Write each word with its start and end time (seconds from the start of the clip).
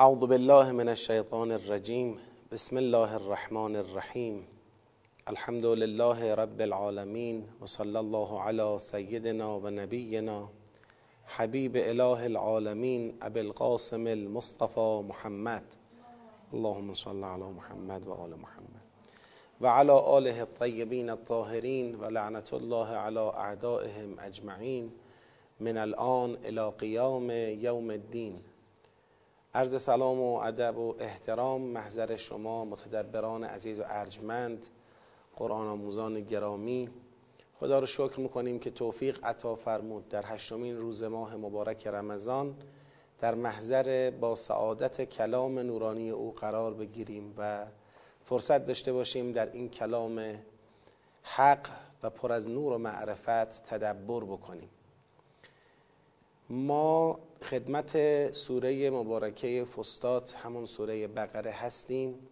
اعوذ 0.00 0.18
بالله 0.18 0.72
من 0.72 0.88
الشیطان 0.88 1.52
الرجیم 1.52 2.16
بسم 2.52 2.76
الله 2.76 3.14
الرحمن 3.14 3.76
الرحیم 3.76 4.46
الحمد 5.26 5.66
لله 5.66 6.34
رب 6.34 6.60
العالمین 6.60 7.44
و 7.60 7.66
صلی 7.66 7.96
الله 7.96 8.40
علی 8.40 8.78
سیدنا 8.78 9.58
و 9.58 9.70
نبینا 9.70 10.48
حبیب 11.26 11.76
اله 11.80 12.24
العالمین 12.24 13.14
ابی 13.20 13.40
القاسم 13.40 14.06
المصطفى 14.06 15.02
محمد. 15.08 15.62
اللهم 16.52 16.94
صل 16.94 17.24
علی 17.24 17.50
محمد 17.56 18.06
و 18.06 18.12
آل 18.12 18.30
محمد. 18.30 18.82
و 19.60 19.66
علی 19.66 19.90
آله 19.90 20.40
الطیبین 20.40 21.10
الطاهرین 21.10 22.04
الله 22.52 22.86
علی 22.86 23.18
اعدائهم 23.18 24.18
اجمعین. 24.18 24.92
من 25.60 25.76
الان 25.76 26.36
الى 26.44 26.70
قیام 26.78 27.30
یوم 27.60 27.90
الدین. 27.90 28.53
عرض 29.56 29.82
سلام 29.82 30.20
و 30.20 30.34
ادب 30.34 30.78
و 30.78 30.94
احترام 30.98 31.60
محضر 31.60 32.16
شما 32.16 32.64
متدبران 32.64 33.44
عزیز 33.44 33.80
و 33.80 33.82
ارجمند 33.86 34.66
قرآن 35.36 35.66
آموزان 35.66 36.20
گرامی. 36.20 36.90
خدا 37.60 37.78
رو 37.78 37.86
شکر 37.86 38.20
می‌کنیم 38.20 38.58
که 38.58 38.70
توفیق 38.70 39.24
عطا 39.24 39.54
فرمود 39.54 40.08
در 40.08 40.22
هشتمین 40.26 40.76
روز 40.76 41.02
ماه 41.02 41.36
مبارک 41.36 41.86
رمضان. 41.86 42.54
در 43.20 43.34
محضر 43.34 44.10
با 44.20 44.36
سعادت 44.36 45.04
کلام 45.04 45.58
نورانی 45.58 46.10
او 46.10 46.32
قرار 46.32 46.74
بگیریم 46.74 47.34
و 47.38 47.66
فرصت 48.24 48.66
داشته 48.66 48.92
باشیم 48.92 49.32
در 49.32 49.52
این 49.52 49.68
کلام 49.68 50.38
حق 51.22 51.68
و 52.02 52.10
پر 52.10 52.32
از 52.32 52.48
نور 52.48 52.72
و 52.72 52.78
معرفت 52.78 53.64
تدبر 53.64 54.20
بکنیم. 54.20 54.70
ما 56.50 57.18
خدمت 57.50 58.32
سوره 58.32 58.90
مبارکه 58.90 59.64
فستات 59.64 60.34
همون 60.34 60.66
سوره 60.66 61.06
بقره 61.06 61.50
هستیم 61.50 62.28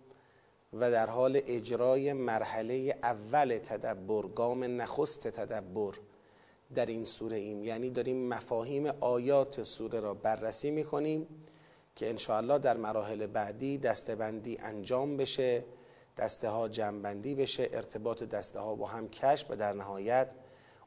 و 0.72 0.90
در 0.90 1.10
حال 1.10 1.40
اجرای 1.46 2.12
مرحله 2.12 2.98
اول 3.02 3.58
تدبر 3.58 4.26
گام 4.26 4.64
نخست 4.64 5.28
تدبر 5.28 5.94
در 6.74 6.86
این 6.86 7.04
سوره 7.04 7.36
ایم. 7.36 7.64
یعنی 7.64 7.90
داریم 7.90 8.28
مفاهیم 8.28 8.86
آیات 8.86 9.62
سوره 9.62 10.00
را 10.00 10.14
بررسی 10.14 10.70
می‌کنیم 10.70 11.26
که 11.96 12.08
انشاءالله 12.08 12.58
در 12.58 12.76
مراحل 12.76 13.26
بعدی 13.26 13.78
دستبندی 13.78 14.58
انجام 14.60 15.16
بشه 15.16 15.64
دسته 16.18 16.48
ها 16.48 16.68
جمعبندی 16.68 17.34
بشه 17.34 17.68
ارتباط 17.72 18.22
دسته 18.22 18.60
ها 18.60 18.74
با 18.74 18.86
هم 18.86 19.08
کشف 19.08 19.50
و 19.50 19.56
در 19.56 19.72
نهایت 19.72 20.28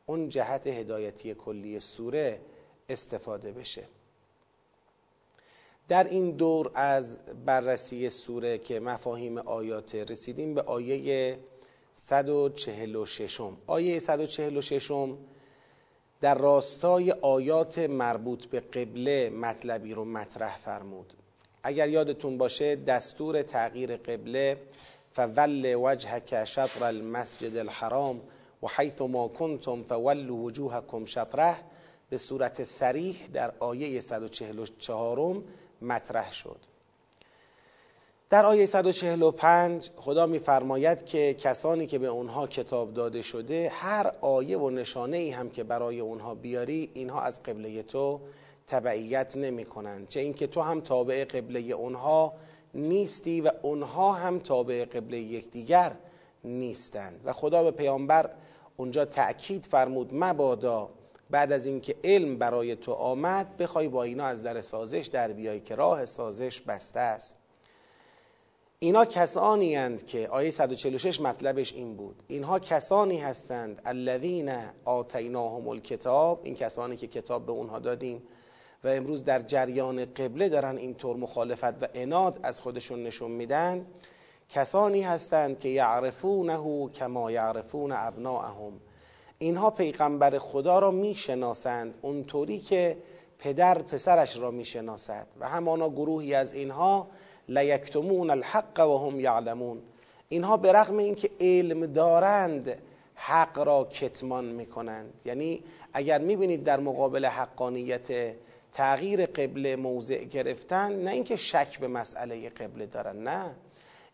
اون 0.06 0.30
جهت 0.30 0.68
هدایتی 0.68 1.34
کلی 1.34 1.80
سوره 1.80 2.42
استفاده 2.90 3.52
بشه. 3.52 3.84
در 5.88 6.04
این 6.04 6.32
دور 6.32 6.72
از 6.76 7.18
بررسی 7.46 8.10
سوره 8.10 8.58
که 8.58 8.80
مفاهیم 8.80 9.38
آیات 9.38 9.96
رسیدیم 9.96 10.54
به 10.54 10.62
آیه 10.62 11.38
146 11.96 13.42
آیه 13.68 14.00
146 14.00 14.92
در 16.22 16.36
راستای 16.36 17.12
آیات 17.12 17.80
مربوط 17.80 18.46
به 18.46 18.60
قبله 18.60 19.30
مطلبی 19.30 19.94
رو 19.94 20.06
مطرح 20.06 20.58
فرمود. 20.58 21.14
اگر 21.64 21.90
یادتون 21.90 22.38
باشه 22.38 22.76
دستور 22.76 23.42
تغییر 23.42 23.98
قبله 23.98 24.58
فول 25.14 25.76
وجهک 25.76 26.46
شطر 26.46 26.84
المسجد 26.84 27.58
الحرام 27.58 28.22
و 28.64 28.68
حیث 28.78 29.02
ما 29.02 29.28
کنتم 29.28 29.84
فولوا 29.84 30.36
وجوهکم 30.36 31.06
شطره. 31.06 31.56
به 32.10 32.18
صورت 32.18 32.64
سریح 32.64 33.28
در 33.34 33.54
آیه 33.60 34.00
144 34.00 35.20
مطرح 35.82 36.32
شد. 36.32 36.58
در 38.30 38.46
آیه 38.46 38.66
145 38.66 39.90
خدا 39.96 40.26
میفرماید 40.26 41.06
که 41.06 41.34
کسانی 41.34 41.88
که 41.88 42.00
به 42.00 42.08
اونها 42.08 42.48
کتاب 42.48 42.94
داده 42.94 43.22
شده 43.22 43.70
هر 43.70 44.12
آیه 44.22 44.58
و 44.58 44.70
نشانه 44.70 45.18
ای 45.18 45.30
هم 45.30 45.50
که 45.50 45.64
برای 45.64 46.00
اونها 46.00 46.36
بیاری 46.36 46.92
اینها 46.94 47.22
از 47.22 47.44
قبله 47.44 47.84
تو 47.84 48.20
تبعیت 48.68 49.38
نمی 49.38 49.66
کنند 49.66 50.08
چه 50.08 50.20
اینکه 50.20 50.48
تو 50.48 50.62
هم 50.62 50.82
تابع 50.82 51.26
قبله 51.26 51.60
اونها 51.60 52.34
نیستی 52.74 53.42
و 53.42 53.52
اونها 53.62 54.14
هم 54.14 54.40
تابع 54.40 54.86
قبله 54.86 55.18
یکدیگر 55.18 55.92
نیستند. 56.44 57.22
و 57.26 57.34
خدا 57.34 57.64
به 57.64 57.72
پیامبر 57.72 58.30
اونجا 58.78 59.06
تأکید 59.06 59.66
فرمود 59.66 60.10
مبادا 60.14 60.90
بعد 61.30 61.52
از 61.52 61.66
اینکه 61.66 61.96
علم 62.04 62.38
برای 62.38 62.76
تو 62.76 62.92
آمد 62.92 63.58
بخوای 63.58 63.88
با 63.88 64.04
اینا 64.04 64.26
از 64.26 64.44
در 64.44 64.62
سازش 64.62 65.10
در 65.12 65.32
بیای 65.32 65.60
که 65.60 65.76
راه 65.76 66.06
سازش 66.06 66.62
بسته 66.62 67.00
است. 67.00 67.36
اینا 68.80 69.06
کسانی 69.06 69.76
هستند 69.76 70.06
که 70.06 70.28
آیه 70.28 70.50
146 70.50 71.22
مطلبش 71.22 71.74
این 71.74 71.96
بود. 71.96 72.24
اینها 72.28 72.60
کسانی 72.60 73.18
هستند 73.18 73.82
الذین 73.86 74.54
آتیناهم 74.86 75.68
الکتاب 75.68 76.42
این 76.44 76.56
کسانی 76.56 76.98
که 76.98 77.08
کتاب 77.08 77.46
به 77.46 77.52
اونها 77.52 77.80
دادیم 77.80 78.24
و 78.84 78.88
امروز 78.88 79.24
در 79.24 79.42
جریان 79.42 80.06
قبله 80.06 80.50
دارن 80.50 80.78
اینطور 80.78 81.18
مخالفت 81.18 81.84
و 81.84 81.88
اناد 81.94 82.40
از 82.44 82.62
خودشون 82.62 83.04
نشون 83.04 83.32
میدن. 83.32 83.86
کسانی 84.50 85.02
هستند 85.02 85.60
که 85.60 85.70
یعرفونه 85.70 86.90
کما 86.90 87.32
یعرفون 87.32 87.92
ابناءهم. 87.92 88.74
اینها 89.40 89.70
پیغمبر 89.70 90.40
خدا 90.40 90.80
را 90.80 90.92
می‌شناسند. 90.92 91.94
اونطوری 92.02 92.60
که 92.60 92.98
پدر 93.40 93.82
پسرش 93.82 94.38
را 94.38 94.52
می‌شناسد. 94.52 95.28
و 95.40 95.50
همانا 95.50 95.90
گروهی 95.90 96.34
از 96.34 96.54
اینها 96.54 97.08
لیکتمون 97.50 98.30
الحق 98.30 98.80
و 98.80 98.98
هم 98.98 99.20
یعلمون. 99.20 99.82
اینها 100.30 100.58
به 100.58 100.72
رغم 100.72 100.98
اینکه 100.98 101.30
علم 101.40 101.86
دارند 101.86 102.78
حق 103.16 103.60
را 103.60 103.84
کتمان 103.84 104.46
می‌کنند. 104.46 105.14
یعنی 105.26 105.64
اگر 105.94 106.22
می‌بینید 106.22 106.64
در 106.64 106.80
مقابل 106.80 107.26
حقانیت 107.26 108.36
تغییر 108.74 109.26
قبله 109.26 109.76
موضع 109.76 110.24
گرفتن 110.24 110.94
نه 111.04 111.12
اینکه 111.12 111.36
شک 111.36 111.80
به 111.80 111.88
مسئله 111.88 112.50
قبله 112.50 112.86
دارن 112.86 113.24
نه. 113.24 113.56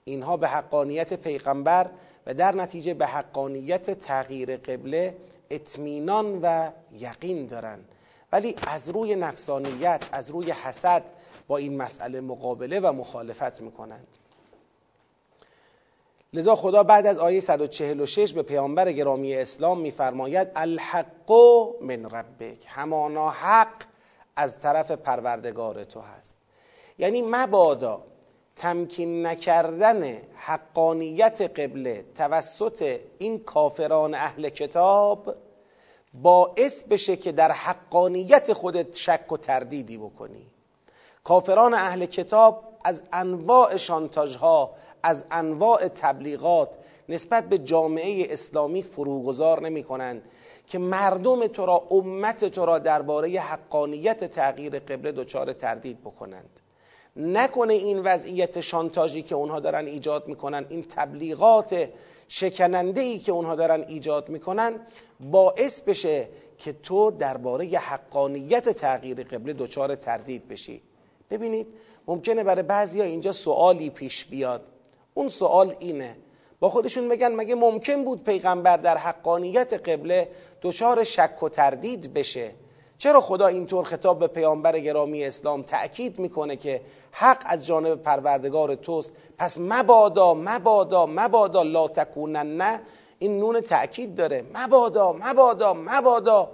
اینها 0.04 0.38
به 0.38 0.48
حقانیت 0.48 1.14
پیغمبر 1.14 1.90
و 2.26 2.34
در 2.34 2.56
نتیجه 2.56 2.94
به 2.94 3.06
حقانیت 3.06 4.00
تغییر 4.00 4.58
قبله 4.58 5.16
اطمینان 5.50 6.40
و 6.42 6.70
یقین 6.94 7.48
دارن. 7.48 7.80
ولی 8.32 8.56
از 8.68 8.90
روی 8.90 9.16
نفسانیت 9.16 10.04
از 10.12 10.30
روی 10.30 10.52
حسد 10.52 11.04
با 11.48 11.58
این 11.58 11.78
مسئله 11.78 12.22
مقابله 12.22 12.80
و 12.80 12.92
مخالفت 12.92 13.62
می‌کنند. 13.62 14.08
لذا 16.34 16.56
خدا 16.56 16.84
بعد 16.84 17.08
از 17.08 17.18
آیه 17.18 17.40
146 17.40 18.34
به 18.34 18.44
پیامبر 18.44 18.92
گرامی 18.92 19.36
اسلام 19.36 19.80
میفرماید 19.80 20.48
الحق 20.56 21.32
من 21.82 22.06
ربک. 22.06 22.58
همانا 22.68 23.30
حق 23.30 23.84
از 24.36 24.60
طرف 24.60 24.92
پروردگار 24.92 25.84
تو 25.84 26.02
هست. 26.02 26.36
یعنی 26.98 27.22
مبادا 27.22 28.04
تمکین 28.56 29.26
نکردن 29.26 30.22
حقانیت 30.36 31.42
قبله 31.60 32.06
توسط 32.16 33.00
این 33.18 33.40
کافران 33.40 34.14
اهل 34.14 34.50
کتاب 34.50 35.36
باعث 36.14 36.84
بشه 36.84 37.16
که 37.16 37.32
در 37.32 37.52
حقانیت 37.52 38.54
خودت 38.54 38.96
شک 38.96 39.32
و 39.32 39.38
تردیدی 39.38 39.98
بکنی. 39.98 40.46
کافران 41.24 41.74
اهل 41.74 42.06
کتاب 42.06 42.64
از 42.84 43.04
انواع 43.14 43.78
شانتاژها 43.78 44.72
از 45.04 45.26
انواع 45.32 45.88
تبلیغات 45.88 46.70
نسبت 47.10 47.50
به 47.50 47.58
جامعه 47.58 48.34
اسلامی 48.34 48.84
فروگذار 48.84 49.62
نمی 49.62 49.84
کنند 49.84 50.22
که 50.68 50.80
مردم 50.80 51.48
تو 51.48 51.66
را 51.66 51.88
امت 51.92 52.46
تو 52.46 52.66
را 52.66 52.80
درباره 52.80 53.40
حقانیت 53.40 54.24
تغییر 54.24 54.80
قبله 54.80 55.12
دچار 55.12 55.54
تردید 55.54 56.02
بکنند. 56.02 56.60
نکنه 57.16 57.74
این 57.74 58.00
وضعیت 58.00 58.62
شانتاژی 58.62 59.22
که 59.22 59.36
اونها 59.36 59.60
دارن 59.60 59.86
ایجاد 59.86 60.28
می‌کنن 60.28 60.66
این 60.70 60.86
تبلیغات 60.90 61.90
شکننده 62.28 63.02
ای 63.02 63.20
که 63.20 63.32
اونها 63.32 63.56
دارن 63.56 63.86
ایجاد 63.88 64.30
می‌کنن 64.30 64.80
باعث 65.20 65.82
بشه 65.82 66.28
که 66.58 66.74
تو 66.74 67.12
درباره 67.12 67.66
حقانیت 67.66 68.70
تغییر 68.70 69.24
قبله 69.24 69.54
دچار 69.54 69.96
تردید 69.96 70.48
بشی. 70.48 70.82
ببینید 71.30 71.68
ممکنه 72.08 72.44
برای 72.44 72.64
بعضیا 72.64 73.04
اینجا 73.04 73.32
سوالی 73.32 73.90
پیش 73.90 74.26
بیاد. 74.26 74.62
اون 75.14 75.30
سوال 75.30 75.76
اینه. 75.80 76.18
با 76.60 76.70
خودشون 76.70 77.10
بگن 77.10 77.32
مگه 77.32 77.56
ممکن 77.56 78.04
بود 78.04 78.24
پیغمبر 78.24 78.78
در 78.78 78.98
حقانیت 78.98 79.74
قبله 79.74 80.28
دچار 80.62 81.04
شک 81.04 81.44
و 81.44 81.50
تردید 81.50 82.14
بشه؟ 82.14 82.52
چرا 83.02 83.22
خدا 83.22 83.48
اینطور 83.48 83.86
خطاب 83.86 84.20
به 84.20 84.28
پیامبر 84.28 84.80
گرامی 84.80 85.26
اسلام 85.26 85.64
تأکید 85.64 86.20
می‌کنه 86.20 86.56
که 86.56 86.82
حق 87.12 87.44
از 87.46 87.66
جانب 87.66 87.96
پروردگار 87.96 88.76
توست؟ 88.76 89.14
پس 89.38 89.58
مبادا 89.60 90.34
مبادا 90.34 91.06
مبادا 91.06 91.64
لا 91.64 91.88
تکونن 91.88 92.80
این 93.20 93.38
نون 93.38 93.62
تأکید 93.62 94.16
داره. 94.16 94.46
مبادا 94.54 95.14
مبادا 95.14 95.74
مبادا. 95.74 96.50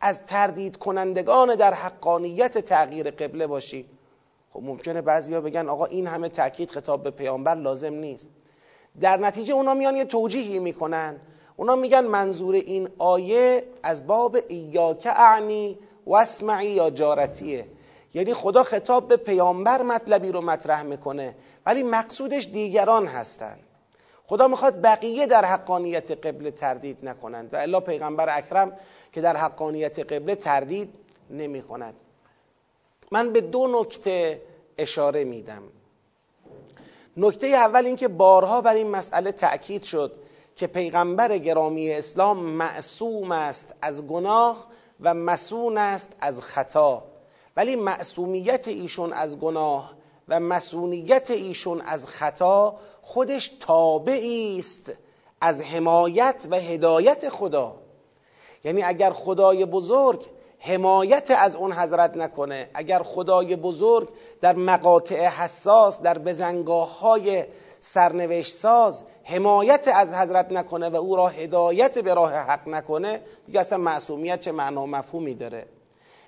از 0.00 0.24
تردید 0.24 0.76
کنندگان 0.76 1.54
در 1.54 1.74
حقانیت 1.74 2.58
تغییر 2.58 3.10
قبله 3.10 3.46
باشی. 3.46 3.86
خب 4.50 4.60
ممکنه 4.62 5.02
بعضیا 5.02 5.40
بگن 5.40 5.68
آقا 5.68 5.84
این 5.84 6.06
همه 6.06 6.28
تاکید 6.28 6.70
خطاب 6.70 7.02
به 7.02 7.10
پیامبر 7.10 7.54
لازم 7.54 7.94
نیست. 7.94 8.28
در 9.00 9.16
نتیجه 9.16 9.54
اونا 9.54 9.74
میان 9.74 9.96
یه 9.96 10.04
توجیهی 10.04 10.58
می‌کنن. 10.58 11.20
اونا 11.56 11.76
میگن 11.76 12.04
منظور 12.04 12.54
این 12.54 12.88
آیه 12.98 13.64
از 13.82 14.06
باب 14.06 14.36
ایاک 14.48 15.06
اعنی 15.06 15.78
و 16.08 16.14
اسمعی 16.14 16.68
یا 16.70 16.90
جارتیه. 16.90 17.66
یعنی 18.14 18.34
خدا 18.34 18.62
خطاب 18.62 19.08
به 19.08 19.16
پیامبر 19.16 19.82
مطلبی 19.82 20.32
رو 20.32 20.40
مطرح 20.40 20.82
می‌کنه 20.82 21.34
ولی 21.66 21.82
مقصودش 21.82 22.46
دیگران 22.46 23.06
هستند 23.06 23.60
خدا 24.26 24.48
می‌خواد 24.48 24.80
بقیه 24.82 25.26
در 25.26 25.44
حقانیت 25.44 26.26
قبله 26.26 26.50
تردید 26.50 26.98
نکنند 27.02 27.54
و 27.54 27.56
الا 27.56 27.80
پیغمبر 27.80 28.38
اکرم 28.38 28.72
که 29.12 29.20
در 29.20 29.36
حقانیت 29.36 29.98
قبله 29.98 30.34
تردید 30.34 30.98
نمی 31.30 31.62
کند 31.62 31.94
من 33.12 33.32
به 33.32 33.40
دو 33.40 33.68
نکته 33.80 34.42
اشاره 34.78 35.24
میدم. 35.24 35.62
نکته 37.16 37.46
اول 37.46 37.86
اینکه 37.86 38.08
بارها 38.08 38.60
بر 38.60 38.74
این 38.74 38.90
مسئله 38.90 39.32
تأکید 39.32 39.82
شد 39.82 40.12
که 40.56 40.66
پیغمبر 40.66 41.38
گرامی 41.38 41.92
اسلام 41.92 42.38
معصوم 42.38 43.32
است 43.32 43.74
از 43.82 44.06
گناه 44.06 44.66
و 45.00 45.14
مسون 45.14 45.78
است 45.78 46.12
از 46.20 46.40
خطا. 46.40 47.02
ولی 47.56 47.76
معصومیت 47.76 48.68
ایشون 48.68 49.12
از 49.12 49.38
گناه 49.38 49.94
و 50.28 50.40
مسونیت 50.40 51.30
ایشون 51.30 51.80
از 51.80 52.06
خطا 52.06 52.76
خودش 53.02 53.50
تابعی 53.60 54.58
است 54.58 54.92
از 55.40 55.62
حمایت 55.62 56.48
و 56.50 56.56
هدایت 56.56 57.28
خدا. 57.28 57.74
یعنی 58.64 58.82
اگر 58.82 59.10
خدای 59.10 59.64
بزرگ 59.64 60.26
حمایت 60.58 61.30
از 61.30 61.56
اون 61.56 61.72
حضرت 61.72 62.16
نکنه 62.16 62.70
اگر 62.74 63.02
خدای 63.02 63.56
بزرگ 63.56 64.08
در 64.40 64.56
مقاطع 64.56 65.28
حساس 65.28 66.00
در 66.00 66.18
بزنگاه 66.18 66.98
های 66.98 67.44
سرنوشت 67.80 68.54
ساز 68.54 69.02
حمایت 69.24 69.88
از 69.94 70.14
حضرت 70.14 70.52
نکنه 70.52 70.88
و 70.88 70.96
او 70.96 71.16
را 71.16 71.28
هدایت 71.28 71.98
به 71.98 72.14
راه 72.14 72.34
حق 72.34 72.68
نکنه 72.68 73.20
دیگه 73.46 73.60
اصلا 73.60 73.78
معصومیت 73.78 74.40
چه 74.40 74.52
معنا 74.52 74.86
مفهومی 74.86 75.34
داره؟ 75.34 75.66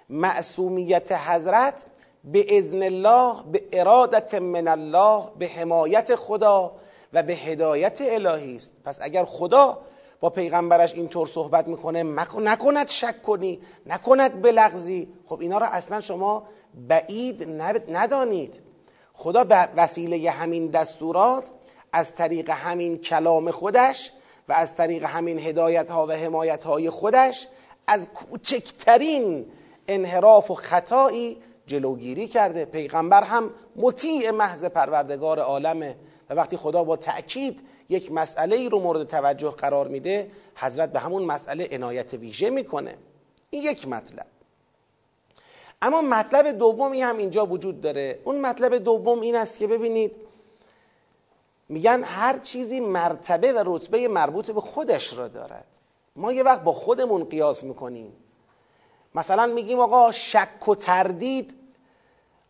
معصومیت 0.08 1.12
حضرت 1.12 1.86
به 2.24 2.58
ازن 2.58 2.82
الله 2.82 3.34
به 3.52 3.62
ارادت 3.72 4.34
من 4.34 4.68
الله 4.68 5.24
به 5.38 5.46
حمایت 5.46 6.14
خدا 6.14 6.72
و 7.12 7.22
به 7.22 7.32
هدایت 7.32 7.98
الهی 8.00 8.56
است. 8.56 8.72
پس 8.84 8.98
اگر 9.02 9.24
خدا 9.24 9.78
با 10.20 10.30
پیغمبرش 10.30 10.94
اینطور 10.94 11.26
صحبت 11.26 11.68
می‌کنه 11.68 12.02
نکند 12.38 12.88
شک 12.88 13.22
کنی 13.22 13.60
نکند 13.86 14.42
بلغزی 14.42 15.08
خب 15.26 15.40
اینا 15.40 15.58
را 15.58 15.66
اصلا 15.66 16.00
شما 16.00 16.42
بعید 16.88 17.48
ندانید. 17.88 18.60
خدا 19.20 19.44
به 19.44 19.68
وسیله 19.76 20.30
همین 20.30 20.66
دستورات 20.66 21.44
از 21.92 22.14
طریق 22.14 22.50
همین 22.50 22.98
کلام 22.98 23.50
خودش 23.50 24.12
و 24.48 24.52
از 24.52 24.76
طریق 24.76 25.04
همین 25.04 25.38
هدایت 25.38 25.90
ها 25.90 26.06
و 26.06 26.12
حمایت 26.12 26.62
های 26.62 26.90
خودش 26.90 27.48
از 27.86 28.08
کوچکترین 28.08 29.46
انحراف 29.88 30.50
و 30.50 30.54
خطایی 30.54 31.38
جلوگیری 31.66 32.28
کرده. 32.28 32.64
پیغمبر 32.64 33.22
هم 33.22 33.50
مطیع 33.76 34.30
محض 34.30 34.64
پروردگار 34.64 35.38
عالمه. 35.38 35.96
و 36.30 36.34
وقتی 36.34 36.56
خدا 36.56 36.84
با 36.84 36.96
تأکید 36.96 37.62
یک 37.88 38.12
مسئله 38.12 38.56
ای 38.56 38.68
رو 38.68 38.80
مورد 38.80 39.06
توجه 39.06 39.50
قرار 39.50 39.88
میده 39.88 40.30
حضرت 40.54 40.92
به 40.92 40.98
همون 40.98 41.22
مسئله 41.22 41.68
عنایت 41.72 42.14
ویژه 42.14 42.50
می‌کنه. 42.50 42.94
این 43.50 43.62
یک 43.62 43.88
مطلب. 43.88 44.26
اما 45.82 46.02
مطلب 46.02 46.46
دومی 46.46 47.02
هم 47.02 47.16
اینجا 47.16 47.46
وجود 47.46 47.80
داره. 47.80 48.18
اون 48.24 48.40
مطلب 48.40 48.74
دوم 48.76 49.20
این 49.20 49.36
است 49.36 49.58
که 49.58 49.66
ببینید 49.66 50.12
میگن 51.68 52.02
هر 52.02 52.38
چیزی 52.38 52.80
مرتبه 52.80 53.52
و 53.52 53.62
رتبه 53.66 54.08
مربوط 54.08 54.50
به 54.50 54.60
خودش 54.60 55.18
را 55.18 55.28
دارد. 55.28 55.66
ما 56.16 56.32
یه 56.32 56.42
وقت 56.42 56.62
با 56.62 56.72
خودمون 56.72 57.24
قیاس 57.24 57.64
می‌کنیم. 57.64 58.12
مثلا 59.14 59.46
میگیم 59.46 59.78
آقا 59.78 60.12
شک 60.12 60.68
و 60.68 60.74
تردید 60.74 61.54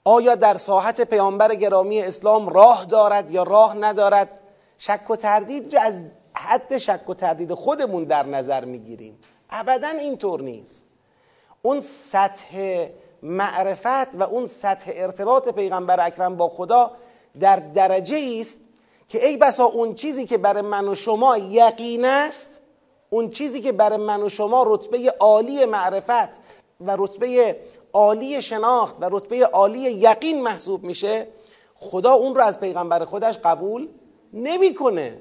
آیا 0.04 0.34
در 0.34 0.56
ساحت 0.56 1.00
پیامبر 1.00 1.54
گرامی 1.54 2.02
اسلام 2.02 2.48
راه 2.48 2.84
دارد 2.84 3.30
یا 3.30 3.42
راه 3.42 3.76
ندارد؟ 3.76 4.40
شک 4.78 5.10
و 5.10 5.16
تردید 5.16 5.74
رو 5.74 5.80
از 5.82 6.02
حد 6.34 6.78
شک 6.78 7.08
و 7.08 7.14
تردید 7.14 7.54
خودمون 7.54 8.04
در 8.04 8.26
نظر 8.26 8.64
می‌گیریم. 8.64 9.18
ابدا 9.50 9.88
اینطور 9.88 10.42
نیست. 10.42 10.84
اون 11.62 11.80
سطح 11.80 12.86
معرفت 13.22 14.14
و 14.14 14.22
اون 14.22 14.46
سطح 14.46 14.90
ارتباط 14.94 15.48
پیغمبر 15.48 16.06
اکرم 16.06 16.36
با 16.36 16.48
خدا 16.48 16.90
در 17.40 17.56
درجه 17.56 18.36
است 18.40 18.60
که 19.08 19.26
ای 19.26 19.36
بسا 19.36 19.64
اون 19.64 19.94
چیزی 19.94 20.26
که 20.26 20.38
برای 20.38 20.62
من 20.62 20.88
و 20.88 20.94
شما 20.94 21.38
یقین 21.38 22.04
است 22.04 22.60
اون 23.10 23.30
چیزی 23.30 23.60
که 23.60 23.72
برای 23.72 23.98
من 23.98 24.22
و 24.22 24.28
شما 24.28 24.64
رتبه 24.66 25.14
عالی 25.20 25.64
معرفت 25.64 26.40
و 26.80 26.96
رتبه 26.98 27.56
عالی 27.92 28.42
شناخت 28.42 29.02
و 29.02 29.08
رتبه 29.10 29.46
عالی 29.46 29.78
یقین 29.78 30.42
محسوب 30.42 30.84
میشه 30.84 31.26
خدا 31.74 32.12
اون 32.12 32.34
رو 32.34 32.42
از 32.42 32.60
پیغمبر 32.60 33.04
خودش 33.04 33.38
قبول 33.38 33.88
نمی‌کنه. 34.32 35.20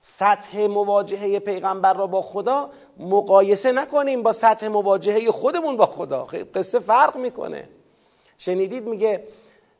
سطح 0.00 0.66
مواجهه 0.66 1.38
پیغمبر 1.38 1.94
را 1.94 2.06
با 2.06 2.22
خدا 2.22 2.70
مقایسه 3.00 3.72
نکنیم 3.72 4.22
با 4.22 4.32
سطح 4.32 4.68
مواجهه 4.68 5.30
خودمون 5.30 5.76
با 5.76 5.86
خدا. 5.86 6.24
قصه 6.54 6.78
فرق 6.78 7.16
می‌کنه. 7.16 7.68
شنیدید 8.38 8.86
میگه 8.86 9.24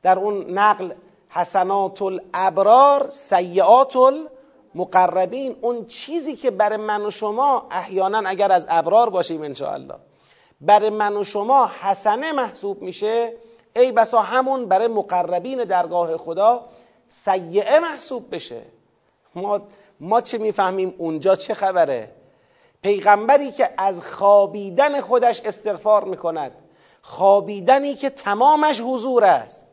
در 0.02 0.18
اون 0.18 0.58
نقل 0.58 0.92
حسنات 1.28 2.02
الابرار 2.02 3.08
سیعات 3.08 3.96
المقربین 3.96 5.56
اون 5.60 5.86
چیزی 5.86 6.36
که 6.36 6.50
برای 6.50 6.76
من 6.76 7.06
و 7.06 7.10
شما 7.10 7.66
احیانا 7.70 8.22
اگر 8.26 8.52
از 8.52 8.66
ابرار 8.68 9.10
باشیم 9.10 9.42
انشاءالله. 9.42 9.94
برای 10.60 10.90
من 10.90 11.16
و 11.16 11.24
شما 11.24 11.70
حسنه 11.80 12.32
محسوب 12.32 12.82
میشه. 12.82 13.32
ای 13.76 13.92
بسا 13.92 14.20
همون 14.20 14.66
برای 14.66 14.88
مقربین 14.88 15.64
درگاه 15.64 16.16
خدا 16.16 16.64
سیعه 17.08 17.80
محسوب 17.80 18.34
بشه. 18.34 18.62
ما, 19.34 19.60
ما 20.00 20.20
چه 20.20 20.38
می‌فهمیم؟ 20.38 20.94
اونجا 20.98 21.36
چه 21.36 21.54
خبره؟ 21.54 22.19
پیغمبری 22.82 23.52
که 23.52 23.70
از 23.78 24.06
خوابیدن 24.06 25.00
خودش 25.00 25.40
استغفار 25.44 26.04
می‌کند. 26.04 26.52
خوابیدنی 27.02 27.94
که 27.94 28.10
تمامش 28.10 28.80
حضور 28.80 29.24
است. 29.24 29.66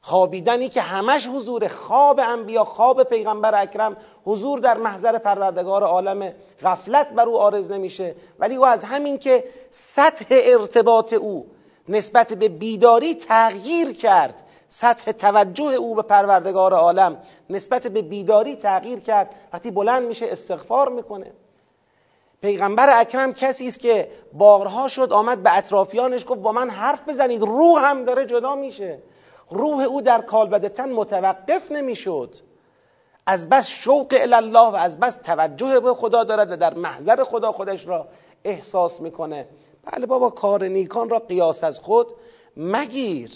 خوابیدنی 0.00 0.68
که 0.68 0.80
همش 0.80 1.28
حضور 1.28 1.68
خواب 1.68 2.20
انبیا 2.20 2.64
خواب 2.64 3.02
پیغمبر 3.02 3.62
اکرم 3.62 3.96
حضور 4.24 4.58
در 4.58 4.76
محضر 4.76 5.18
پروردگار 5.18 5.82
عالم 5.82 6.32
غفلت 6.62 7.12
بر 7.12 7.24
او 7.28 7.38
آرز 7.38 7.70
نمیشه. 7.70 8.14
ولی 8.38 8.56
او 8.56 8.66
از 8.66 8.84
همین 8.84 9.18
که 9.18 9.44
سطح 9.70 10.26
ارتباط 10.30 11.12
او 11.12 11.46
نسبت 11.88 12.32
به 12.32 12.48
بیداری 12.48 13.14
تغییر 13.14 13.92
کرد 13.92 14.42
سطح 14.68 15.12
توجه 15.12 15.64
او 15.64 15.94
به 15.94 16.02
پروردگار 16.02 16.72
عالم 16.72 17.16
نسبت 17.50 17.86
به 17.86 18.02
بیداری 18.02 18.56
تغییر 18.56 19.00
کرد 19.00 19.34
وقتی 19.52 19.70
بلند 19.70 20.08
میشه 20.08 20.26
استغفار 20.30 20.88
می‌کنه. 20.88 21.32
پیغمبر 22.46 23.00
اکرم 23.00 23.34
کسی 23.34 23.66
است 23.66 23.80
که 23.80 24.08
بارها 24.32 24.88
شد 24.88 25.12
آمد 25.12 25.42
به 25.42 25.56
اطرافیانش 25.58 26.24
گفت 26.28 26.40
با 26.40 26.52
من 26.52 26.70
حرف 26.70 27.08
بزنید 27.08 27.42
روح 27.42 27.80
هم 27.84 28.04
داره 28.04 28.26
جدا 28.26 28.54
میشه. 28.54 28.98
روح 29.50 29.84
او 29.84 30.02
در 30.02 30.20
کالبد 30.20 30.68
تن 30.68 30.92
متوقف 30.92 31.72
نمی‌شد. 31.72 32.36
از 33.26 33.48
بس 33.48 33.68
شوق 33.68 34.14
الله 34.32 34.70
و 34.70 34.74
از 34.74 35.00
بس 35.00 35.14
توجه 35.14 35.80
به 35.80 35.94
خدا 35.94 36.24
دارد 36.24 36.52
و 36.52 36.56
در 36.56 36.74
محضر 36.74 37.24
خدا 37.24 37.52
خودش 37.52 37.86
را 37.86 38.08
احساس 38.44 39.00
می‌کنه. 39.00 39.48
بله 39.84 40.06
بابا 40.06 40.30
کار 40.30 40.64
نیکان 40.64 41.08
را 41.08 41.18
قیاس 41.18 41.64
از 41.64 41.80
خود 41.80 42.06
مگیر. 42.56 43.30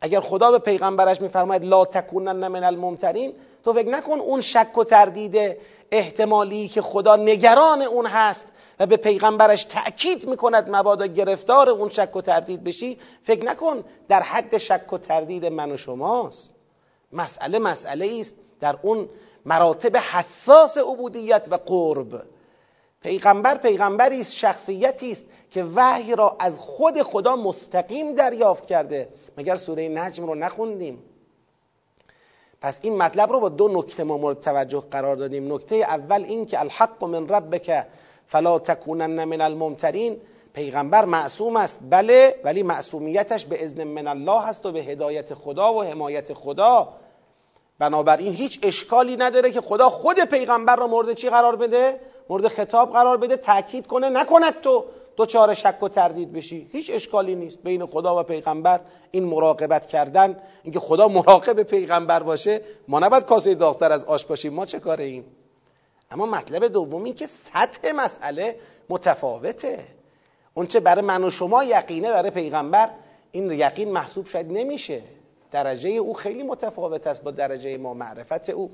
اگر 0.00 0.20
خدا 0.20 0.50
به 0.50 0.58
پیغمبرش 0.58 1.20
میفرماید 1.20 1.64
لا 1.64 1.84
تکونن 1.84 2.48
من 2.48 2.64
الممترین 2.64 3.32
تو 3.64 3.72
فکر 3.72 3.88
نکن 3.88 4.20
اون 4.20 4.40
شک 4.40 4.78
و 4.78 4.84
تردید 4.84 5.56
احتمالی 5.90 6.68
که 6.68 6.82
خدا 6.82 7.16
نگران 7.16 7.82
اون 7.82 8.06
هست 8.06 8.52
و 8.80 8.86
به 8.86 8.96
پیغمبرش 8.96 9.64
تأکید 9.64 10.28
می‌کند 10.28 10.76
مبادا 10.76 11.06
گرفتار 11.06 11.68
اون 11.68 11.88
شک 11.88 12.16
و 12.16 12.20
تردید 12.20 12.64
بشی 12.64 12.98
فکر 13.22 13.44
نکن 13.44 13.84
در 14.08 14.22
حد 14.22 14.58
شک 14.58 14.92
و 14.92 14.98
تردید 14.98 15.46
من 15.46 15.72
و 15.72 15.76
شماست. 15.76 16.54
مسئله 17.12 17.58
مسئله 17.58 18.16
است 18.20 18.34
در 18.60 18.76
اون 18.82 19.08
مراتب 19.44 19.96
حساس 19.96 20.78
عبودیت 20.78 21.48
و 21.50 21.54
قرب. 21.54 22.22
پیغمبر 23.02 23.54
پیغمبری 23.54 24.20
است 24.20 24.34
شخصیتی 24.34 25.10
است 25.10 25.24
که 25.50 25.64
وحی 25.64 26.14
را 26.14 26.36
از 26.40 26.58
خود 26.60 27.02
خدا 27.02 27.36
مستقیم 27.36 28.14
دریافت 28.14 28.66
کرده. 28.66 29.08
مگر 29.38 29.56
سوره 29.56 29.88
نجم 29.88 30.26
رو 30.26 30.34
نخوندیم؟ 30.34 31.02
پس 32.60 32.80
این 32.82 32.96
مطلب 32.96 33.32
رو 33.32 33.40
با 33.40 33.48
دو 33.48 33.68
نکته 33.68 34.04
ما 34.04 34.16
مورد 34.16 34.40
توجه 34.40 34.80
قرار 34.90 35.16
دادیم. 35.16 35.54
نکته 35.54 35.76
اول 35.76 36.24
این 36.24 36.46
که 36.46 36.60
الحق 36.60 37.04
من 37.04 37.28
ربک 37.28 37.86
فلا 38.26 38.58
تکونن 38.58 39.24
من 39.24 39.40
الممترین. 39.40 40.20
پیغمبر 40.52 41.04
معصوم 41.04 41.56
است. 41.56 41.78
بله 41.90 42.40
ولی 42.44 42.62
معصومیتش 42.62 43.46
به 43.46 43.64
اذن 43.64 43.84
من 43.84 44.06
الله 44.06 44.42
هست 44.42 44.66
و 44.66 44.72
به 44.72 44.80
هدایت 44.80 45.34
خدا 45.34 45.74
و 45.74 45.82
حمایت 45.82 46.32
خدا. 46.32 46.88
بنابراین 47.78 48.32
هیچ 48.32 48.58
اشکالی 48.62 49.16
نداره 49.16 49.50
که 49.50 49.60
خدا 49.60 49.90
خود 49.90 50.20
پیغمبر 50.20 50.76
را 50.76 50.86
مورد 50.86 51.12
چی 51.12 51.30
قرار 51.30 51.56
بده؟ 51.56 52.00
مورد 52.28 52.48
خطاب 52.48 52.92
قرار 52.92 53.16
بده. 53.16 53.36
تاکید 53.36 53.86
کنه 53.86 54.08
نکند 54.08 54.60
تو. 54.60 54.84
دوچار 55.20 55.54
شک 55.54 55.82
و 55.82 55.88
تردید 55.88 56.32
بشی. 56.32 56.68
هیچ 56.72 56.90
اشکالی 56.94 57.34
نیست. 57.34 57.62
بین 57.62 57.86
خدا 57.86 58.20
و 58.20 58.22
پیغمبر 58.22 58.80
این 59.10 59.24
مراقبت 59.24 59.86
کردن 59.86 60.36
اینکه 60.62 60.80
خدا 60.80 61.08
مراقب 61.08 61.62
پیغمبر 61.62 62.22
باشه 62.22 62.60
ما 62.88 62.98
نباید 62.98 63.24
کاسه 63.24 63.54
داغتر 63.54 63.92
از 63.92 64.04
آش 64.04 64.26
باشیم. 64.26 64.52
ما 64.52 64.66
چه 64.66 64.78
کاره 64.78 65.04
ایم؟ 65.04 65.24
اما 66.10 66.26
مطلب 66.26 66.66
دومی 66.66 67.12
که 67.12 67.26
سطح 67.26 67.92
مسئله 67.92 68.56
متفاوته. 68.88 69.78
اونچه 70.54 70.80
برای 70.80 71.04
من 71.04 71.24
و 71.24 71.30
شما 71.30 71.64
یقینه 71.64 72.12
برای 72.12 72.30
پیغمبر 72.30 72.90
این 73.32 73.50
یقین 73.50 73.92
محسوب 73.92 74.26
شد 74.26 74.46
نمیشه. 74.48 75.02
درجه 75.50 75.90
او 75.90 76.14
خیلی 76.14 76.42
متفاوت 76.42 77.06
است 77.06 77.22
با 77.22 77.30
درجه 77.30 77.78
ما. 77.78 77.94
معرفت 77.94 78.50
او 78.50 78.70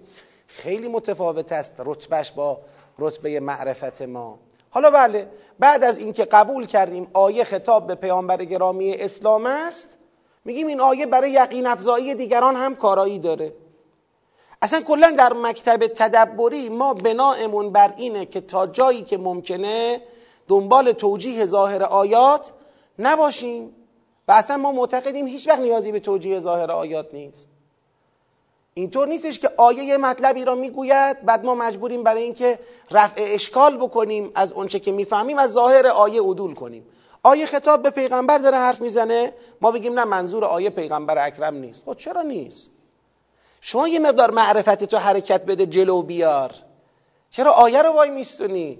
خیلی 0.46 0.88
متفاوت 0.88 1.52
است. 1.52 1.74
رتبهش 1.78 2.30
با 2.30 2.58
رتبه 2.98 3.40
معرفت 3.40 4.02
ما. 4.02 4.38
حالا 4.70 4.90
بله 4.90 5.28
بعد 5.58 5.84
از 5.84 5.98
اینکه 5.98 6.24
قبول 6.24 6.66
کردیم 6.66 7.10
آیه 7.12 7.44
خطاب 7.44 7.86
به 7.86 7.94
پیامبر 7.94 8.44
گرامی 8.44 8.92
اسلام 8.92 9.46
است 9.46 9.98
میگیم 10.44 10.66
این 10.66 10.80
آیه 10.80 11.06
برای 11.06 11.30
یقین 11.30 11.66
افزایی 11.66 12.14
دیگران 12.14 12.56
هم 12.56 12.76
کارایی 12.76 13.18
داره. 13.18 13.52
اصلا 14.62 14.80
کلا 14.80 15.10
در 15.18 15.32
مکتب 15.32 15.86
تدبری 15.86 16.68
ما 16.68 16.94
بناهمون 16.94 17.72
بر 17.72 17.94
اینه 17.96 18.26
که 18.26 18.40
تا 18.40 18.66
جایی 18.66 19.02
که 19.02 19.18
ممکنه 19.18 20.00
دنبال 20.48 20.92
توجیه 20.92 21.46
ظاهر 21.46 21.82
آیات 21.82 22.52
نباشیم. 22.98 23.74
و 24.28 24.32
اصلا 24.32 24.56
ما 24.56 24.72
معتقدیم 24.72 25.26
هیچ 25.26 25.48
وقت 25.48 25.58
نیازی 25.58 25.92
به 25.92 26.00
توجیه 26.00 26.40
ظاهر 26.40 26.70
آیات 26.70 27.14
نیست. 27.14 27.50
اینطور 28.78 29.08
نیستش 29.08 29.38
که 29.38 29.50
آیه 29.56 29.84
یه 29.84 29.96
مطلبی 29.96 30.44
را 30.44 30.54
می‌گوید 30.54 31.22
بعد 31.24 31.44
ما 31.44 31.54
مجبوریم 31.54 32.02
برای 32.02 32.22
اینکه 32.22 32.58
رفع 32.90 33.24
اشکال 33.28 33.76
بکنیم 33.76 34.30
از 34.34 34.52
اونچه 34.52 34.78
که 34.78 34.92
می‌فهمیم 34.92 35.38
از 35.38 35.52
ظاهر 35.52 35.86
آیه 35.86 36.22
عدول 36.22 36.54
کنیم. 36.54 36.86
آیه 37.22 37.46
خطاب 37.46 37.82
به 37.82 37.90
پیغمبر 37.90 38.38
داره 38.38 38.56
حرف 38.56 38.80
می‌زنه 38.80 39.32
ما 39.60 39.70
بگیم 39.70 39.98
نه 39.98 40.04
منظور 40.04 40.44
آیه 40.44 40.70
پیغمبر 40.70 41.26
اکرم 41.26 41.54
نیست. 41.54 41.82
خب 41.86 41.94
چرا 41.94 42.22
نیست؟ 42.22 42.72
شما 43.60 43.88
یه 43.88 43.98
مقدار 43.98 44.30
معرفت 44.30 44.84
تو 44.84 44.96
حرکت 44.96 45.44
بده 45.44 45.66
جلو 45.66 46.02
بیار. 46.02 46.50
چرا 47.30 47.52
آیه 47.52 47.82
رو 47.82 47.92
وای 47.92 48.10
میستونی 48.10 48.78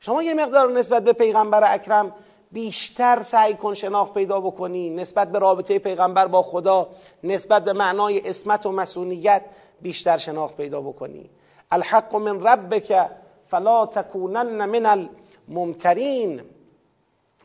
شما 0.00 0.22
یه 0.22 0.34
مقدار 0.34 0.72
نسبت 0.72 1.04
به 1.04 1.12
پیغمبر 1.12 1.74
اکرم 1.74 2.14
بیشتر 2.52 3.22
سعی 3.22 3.54
کن 3.54 3.74
شناخت 3.74 4.14
پیدا 4.14 4.40
بکنی. 4.40 4.90
نسبت 4.90 5.32
به 5.32 5.38
رابطه 5.38 5.78
پیغمبر 5.78 6.26
با 6.26 6.42
خدا 6.42 6.88
نسبت 7.24 7.64
به 7.64 7.72
معنای 7.72 8.20
اسمت 8.24 8.66
و 8.66 8.72
مسئولیت 8.72 9.42
بیشتر 9.82 10.16
شناخت 10.16 10.56
پیدا 10.56 10.80
بکنی. 10.80 11.30
الحق 11.70 12.16
من 12.16 12.42
ربک 12.42 13.10
فلا 13.50 13.86
تکونن 13.86 14.64
من 14.64 15.08
الممترین. 15.48 16.40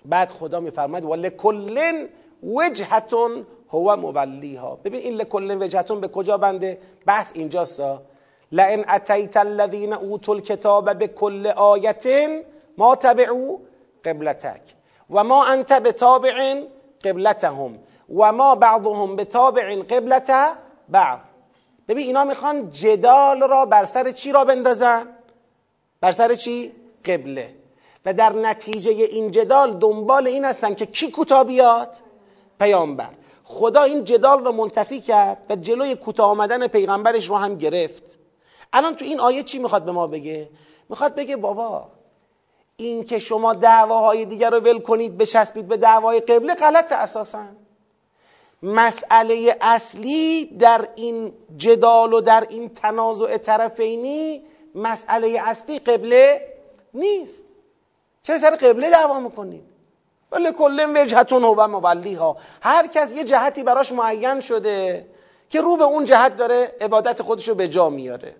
بعد 0.05 0.31
خدا 0.31 0.59
میفرماید 0.59 1.03
ولکل 1.03 2.07
وجهتون 2.43 3.45
هو 3.69 3.95
مولیها. 3.95 4.75
ببین 4.83 5.01
این 5.01 5.13
لکل 5.13 5.57
وجهتون 5.61 6.01
به 6.01 6.07
کجا 6.07 6.37
بنده؟ 6.37 6.77
بحث 7.05 7.31
اینجاست. 7.35 7.81
لئن 8.51 8.89
اتیت 8.89 9.37
الذین 9.37 9.93
اوتوا 9.93 10.35
الکتاب 10.35 10.93
بكل 10.93 11.47
آیه 11.47 12.43
ما 12.77 12.95
تبعوا 12.95 13.57
قبلتک. 14.05 14.61
و 15.09 15.23
ما 15.23 15.45
انت 15.45 15.73
بتابع 15.73 16.63
قبلتهم 17.03 17.79
و 18.15 18.31
ما 18.31 18.55
بعضهم 18.55 19.15
بتابع 19.15 19.75
قبلت 19.75 20.31
بعض 20.89 21.19
ببین 21.87 22.05
اینا 22.05 22.23
می‌خوان 22.23 22.69
جدال 22.69 23.41
را 23.41 23.65
بر 23.65 23.85
سر 23.85 24.11
چی 24.11 24.31
را 24.31 24.45
بندازن؟ 24.45 25.07
بر 26.01 26.11
سر 26.11 26.35
چی؟ 26.35 26.71
قبله. 27.05 27.55
و 28.05 28.13
در 28.13 28.33
نتیجه 28.33 28.91
این 28.91 29.31
جدال 29.31 29.77
دنبال 29.77 30.27
این 30.27 30.45
هستن 30.45 30.73
که 30.73 30.85
کی 30.85 31.11
کوتاه 31.11 31.43
بیاد؟ 31.43 31.95
پیامبر. 32.59 33.09
خدا 33.43 33.83
این 33.83 34.03
جدال 34.03 34.45
را 34.45 34.51
منتفی 34.51 35.01
کرد 35.01 35.45
و 35.49 35.55
جلوی 35.55 35.95
کوتاه 35.95 36.29
آمدن 36.29 36.67
پیغمبرش 36.67 37.29
رو 37.29 37.35
هم 37.35 37.57
گرفت. 37.57 38.17
الان 38.73 38.95
تو 38.95 39.05
این 39.05 39.19
آیه 39.19 39.43
چی 39.43 39.59
می‌خواد 39.59 39.85
به 39.85 39.91
ما 39.91 40.07
بگه؟ 40.07 40.49
می‌خواد 40.89 41.15
بگه 41.15 41.35
بابا 41.35 41.87
این 42.77 43.05
که 43.05 43.19
شما 43.19 43.53
دعواهای 43.53 44.25
دیگر 44.25 44.49
رو 44.49 44.59
ول 44.59 44.79
کنید 44.79 45.17
بچسبید 45.17 45.67
به 45.67 45.77
دعوای 45.77 46.19
قبله 46.19 46.53
غلط 46.55 46.91
اساسا. 46.91 47.45
مسئله 48.63 49.57
اصلی 49.61 50.45
در 50.45 50.87
این 50.95 51.33
جدال 51.57 52.13
و 52.13 52.21
در 52.21 52.45
این 52.49 52.69
تنازع 52.69 53.37
طرفینی 53.37 54.43
مسئله 54.75 55.41
اصلی 55.43 55.79
قبله 55.79 56.53
نیست. 56.93 57.43
چرا 58.23 58.37
سر 58.37 58.55
قبله 58.55 58.89
دعوا 58.89 59.19
می‌کنید؟ 59.19 59.63
ولی 60.31 60.51
کل 60.51 60.93
وجهتون 60.95 61.43
و 61.43 61.67
مولیها. 61.67 62.37
هر 62.61 62.87
کس 62.87 63.13
یه 63.13 63.23
جهتی 63.23 63.63
براش 63.63 63.91
معین 63.91 64.39
شده 64.39 65.05
که 65.49 65.61
رو 65.61 65.77
به 65.77 65.83
اون 65.83 66.05
جهت 66.05 66.37
داره 66.37 66.75
عبادت 66.81 67.21
خودش 67.21 67.47
رو 67.47 67.55
به 67.55 67.67
جا 67.67 67.89
میاره. 67.89 68.35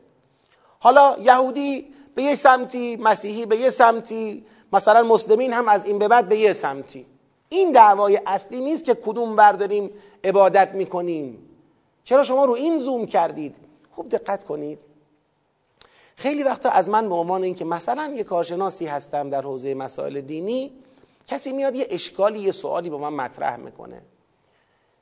حالا 0.79 1.15
یهودی 1.19 1.94
به 2.15 2.23
یه 2.23 2.35
سمتی 2.35 2.95
مسیحی 2.95 3.45
به 3.45 3.57
یه 3.57 3.69
سمتی 3.69 4.45
مثلا 4.73 5.03
مسلمین 5.03 5.53
هم 5.53 5.67
از 5.67 5.85
این 5.85 5.99
به 5.99 6.07
بعد 6.07 6.29
به 6.29 6.37
یه 6.37 6.53
سمتی. 6.53 7.05
این 7.49 7.71
دعوای 7.71 8.21
اصلی 8.25 8.61
نیست 8.61 8.85
که 8.85 8.93
کدوم 8.95 9.35
برداریم 9.35 9.89
عبادت 10.23 10.69
می‌کنیم. 10.73 11.49
چرا 12.03 12.23
شما 12.23 12.45
رو 12.45 12.53
این 12.53 12.77
زوم 12.77 13.05
کردید؟ 13.05 13.55
خوب 13.91 14.09
دقت 14.09 14.43
کنید. 14.43 14.79
خیلی 16.15 16.43
وقتا 16.43 16.69
از 16.69 16.89
من 16.89 17.09
به 17.09 17.15
عنوان 17.15 17.43
اینکه 17.43 17.65
مثلا 17.65 18.13
یه 18.15 18.23
کارشناسی 18.23 18.85
هستم 18.85 19.29
در 19.29 19.41
حوزه 19.41 19.73
مسائل 19.73 20.21
دینی 20.21 20.71
کسی 21.27 21.53
میاد 21.53 21.75
یه 21.75 21.87
اشکالی 21.89 22.39
یه 22.39 22.51
سوالی 22.51 22.89
با 22.89 22.97
من 22.97 23.13
مطرح 23.13 23.57
می‌کنه. 23.57 24.01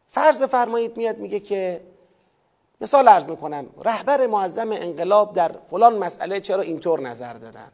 فرض 0.10 0.40
بفرمایید 0.40 0.98
میاد 0.98 1.18
میگه 1.18 1.40
که 1.40 1.82
مثال 2.84 3.08
ارز 3.08 3.30
می‌کنم. 3.30 3.66
رهبر 3.86 4.28
معظم 4.28 4.72
انقلاب 4.72 5.34
در 5.34 5.52
فلان 5.72 5.98
مسئله 5.98 6.40
چرا 6.40 6.62
اینطور 6.62 7.00
نظر 7.02 7.34
دادن؟ 7.34 7.72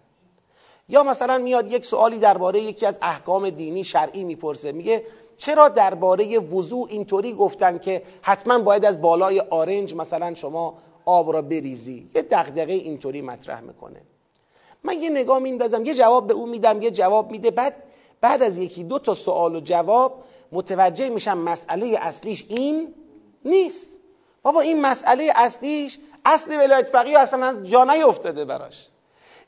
یا 0.90 1.04
مثلا 1.04 1.38
میاد 1.38 1.72
یک 1.72 1.86
سوالی 1.86 2.20
درباره 2.20 2.60
یکی 2.60 2.86
از 2.86 3.00
احکام 3.02 3.50
دینی 3.50 3.84
شرعی 3.84 4.24
می‌پرسه. 4.24 4.72
میگه 4.72 5.04
چرا 5.38 5.70
درباره 5.70 6.40
وضوع 6.40 6.88
اینطوری 6.90 7.34
گفتن 7.34 7.78
که 7.78 8.04
حتما 8.22 8.60
باید 8.60 8.86
از 8.86 9.02
بالای 9.02 9.40
آرنج 9.40 9.96
مثلا 9.96 10.36
شما 10.36 10.78
آب 11.06 11.34
را 11.34 11.42
بریزی؟ 11.42 12.10
یه 12.16 12.22
دغدغه 12.22 12.74
اینطوری 12.74 13.22
مطرح 13.22 13.62
می‌کنه. 13.62 14.02
من 14.84 15.02
یه 15.02 15.10
نگاه 15.10 15.40
میندازم. 15.40 15.86
یه 15.86 15.96
جواب 15.96 16.28
به 16.28 16.34
او 16.34 16.46
میدم 16.46 16.82
یه 16.82 16.92
جواب 16.92 17.32
میده. 17.32 17.52
بعد 17.52 17.76
بعد 18.22 18.44
از 18.44 18.58
یکی 18.58 18.84
دو 18.84 19.00
تا 19.00 19.14
سوال 19.14 19.56
و 19.56 19.60
جواب 19.60 20.24
متوجه 20.52 21.10
میشم 21.10 21.38
مسئله 21.38 21.98
اصلیش 22.02 22.46
این 22.50 22.94
نیست. 23.46 23.99
بابا 24.44 24.62
این 24.62 24.82
مسئله 24.82 25.32
اصلیش 25.36 26.00
اصل 26.26 26.60
ولایت 26.60 26.90
فقیه 26.90 27.20
اصلا 27.20 27.64
جا 27.64 27.84
نیفتاده 27.84 28.46
براش. 28.46 28.88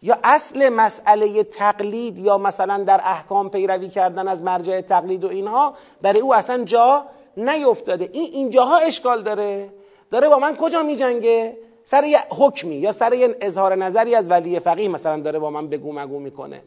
یا 0.01 0.17
اصل 0.23 0.69
مسئله 0.69 1.43
تقلید 1.43 2.19
یا 2.19 2.37
مثلا 2.37 2.83
در 2.83 3.01
احکام 3.03 3.49
پیروی 3.49 3.89
کردن 3.89 4.27
از 4.27 4.41
مرجع 4.41 4.81
تقلید 4.81 5.23
و 5.23 5.27
اینها 5.27 5.73
برای 6.01 6.19
او 6.19 6.33
اصلا 6.35 6.63
جا 6.63 7.05
نیفتاده. 7.37 8.09
این 8.13 8.33
اینجاها 8.33 8.77
اشکال 8.77 9.23
داره. 9.23 9.73
داره 10.11 10.29
با 10.29 10.39
من 10.39 10.55
کجا 10.55 10.83
میجنگه؟ 10.83 11.57
سر 11.83 12.03
یه 12.03 12.19
حکمی 12.29 12.75
یا 12.75 12.91
سر 12.91 13.13
یه 13.13 13.37
اظهار 13.41 13.75
نظری 13.75 14.15
از 14.15 14.29
ولی 14.29 14.59
فقیه 14.59 14.87
مثلا 14.87 15.19
داره 15.19 15.39
با 15.39 15.49
من 15.49 15.67
بگو 15.67 15.93
مگو 15.93 16.19
می‌کنه. 16.19 16.63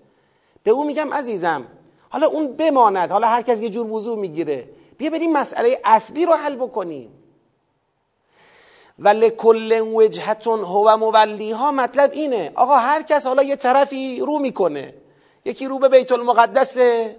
به 0.62 0.70
او 0.70 0.84
میگم 0.84 1.14
عزیزم 1.14 1.64
حالا 2.08 2.26
اون 2.26 2.52
بماند 2.52 3.10
حالا 3.10 3.26
هر 3.26 3.42
کس 3.42 3.60
یه 3.60 3.68
جور 3.68 3.92
وضوع 3.92 4.18
می‌گیره. 4.18 4.68
بیا 4.98 5.10
بریم 5.10 5.32
مسئله 5.32 5.80
اصلی 5.84 6.26
رو 6.26 6.32
حل 6.32 6.56
بکنیم. 6.56 7.10
و 8.98 9.08
لکل 9.08 9.80
وجهتون 9.80 10.60
هو 10.60 10.96
مولیها 10.96 11.72
مطلب 11.72 12.12
اینه. 12.12 12.52
آقا 12.54 12.76
هر 12.76 13.02
کس 13.02 13.26
حالا 13.26 13.42
یه 13.42 13.56
طرفی 13.56 14.20
رو 14.20 14.38
می‌کنه. 14.38 14.94
یکی 15.44 15.66
رو 15.66 15.78
به 15.78 15.88
بیت 15.88 16.12
المقدسه 16.12 17.16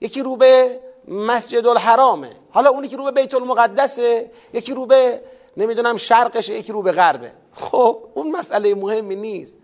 یکی 0.00 0.22
رو 0.22 0.36
به 0.36 0.80
مسجد 1.08 1.66
الحرامه 1.66 2.30
حالا 2.50 2.70
اونی 2.70 2.88
که 2.88 2.96
رو 2.96 3.04
به 3.04 3.10
بیت 3.10 3.34
المقدسه 3.34 4.30
یکی 4.52 4.74
رو 4.74 4.86
به 4.86 5.20
نمی‌دونم 5.56 5.96
شرقشه 5.96 6.54
یکی 6.54 6.72
رو 6.72 6.82
به 6.82 6.92
غربه 6.92 7.32
خب 7.52 8.08
اون 8.14 8.30
مسئله 8.30 8.74
مهمی 8.74 9.16
نیست. 9.16 9.58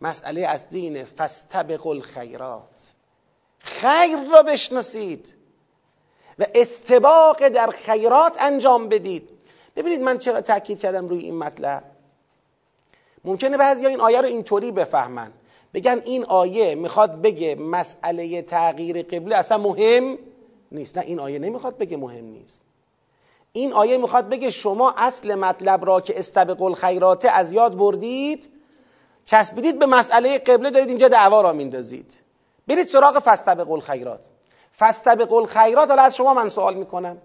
مسئله 0.00 0.46
از 0.46 0.68
دینه 0.68 1.04
فستبق 1.04 1.86
الخیرات. 1.86 2.92
خیر 3.58 4.18
را 4.32 4.42
بشناسید 4.42 5.34
و 6.38 6.46
استباق 6.54 7.48
در 7.48 7.70
خیرات 7.70 8.36
انجام 8.38 8.88
بدید. 8.88 9.30
ببینید 9.76 10.00
من 10.00 10.18
چرا 10.18 10.40
تاکید 10.40 10.78
کردم 10.78 11.08
روی 11.08 11.24
این 11.24 11.38
مطلب. 11.38 11.84
ممکنه 13.24 13.56
بعضی 13.56 13.86
این 13.86 14.00
آیه 14.00 14.20
رو 14.20 14.26
اینطوری 14.26 14.72
بفهمن. 14.72 15.32
بگن 15.74 16.00
این 16.04 16.24
آیه 16.24 16.74
می‌خواد 16.74 17.22
بگه 17.22 17.54
مسئله 17.54 18.42
تغییر 18.42 19.02
قبله 19.02 19.36
اصلا 19.36 19.58
مهم 19.58 20.18
نیست. 20.72 20.98
نه 20.98 21.04
این 21.04 21.20
آیه 21.20 21.38
نمی‌خواد 21.38 21.78
بگه 21.78 21.96
مهم 21.96 22.24
نیست. 22.24 22.64
این 23.52 23.72
آیه 23.72 23.98
می‌خواد 23.98 24.28
بگه 24.28 24.50
شما 24.50 24.94
اصل 24.96 25.34
مطلب 25.34 25.86
را 25.86 26.00
که 26.00 26.18
استبقوا 26.18 26.66
الخیرات 26.66 27.24
از 27.32 27.52
یاد 27.52 27.76
بردید 27.76 28.48
چسبیدید 29.24 29.78
به 29.78 29.86
مسئله 29.86 30.38
قبله 30.38 30.70
دارید 30.70 30.88
اینجا 30.88 31.08
دعوا 31.08 31.40
را 31.40 31.52
میندازید. 31.52 32.16
برید 32.68 32.86
سراغ 32.86 33.18
فاستبقوا 33.18 33.74
الخیرات. 33.74 34.28
فاستبقوا 34.72 35.38
الخیرات 35.38 35.88
حالا 35.88 36.02
از 36.02 36.16
شما 36.16 36.34
من 36.34 36.48
سوال 36.48 36.74
می‌کنم. 36.74 37.18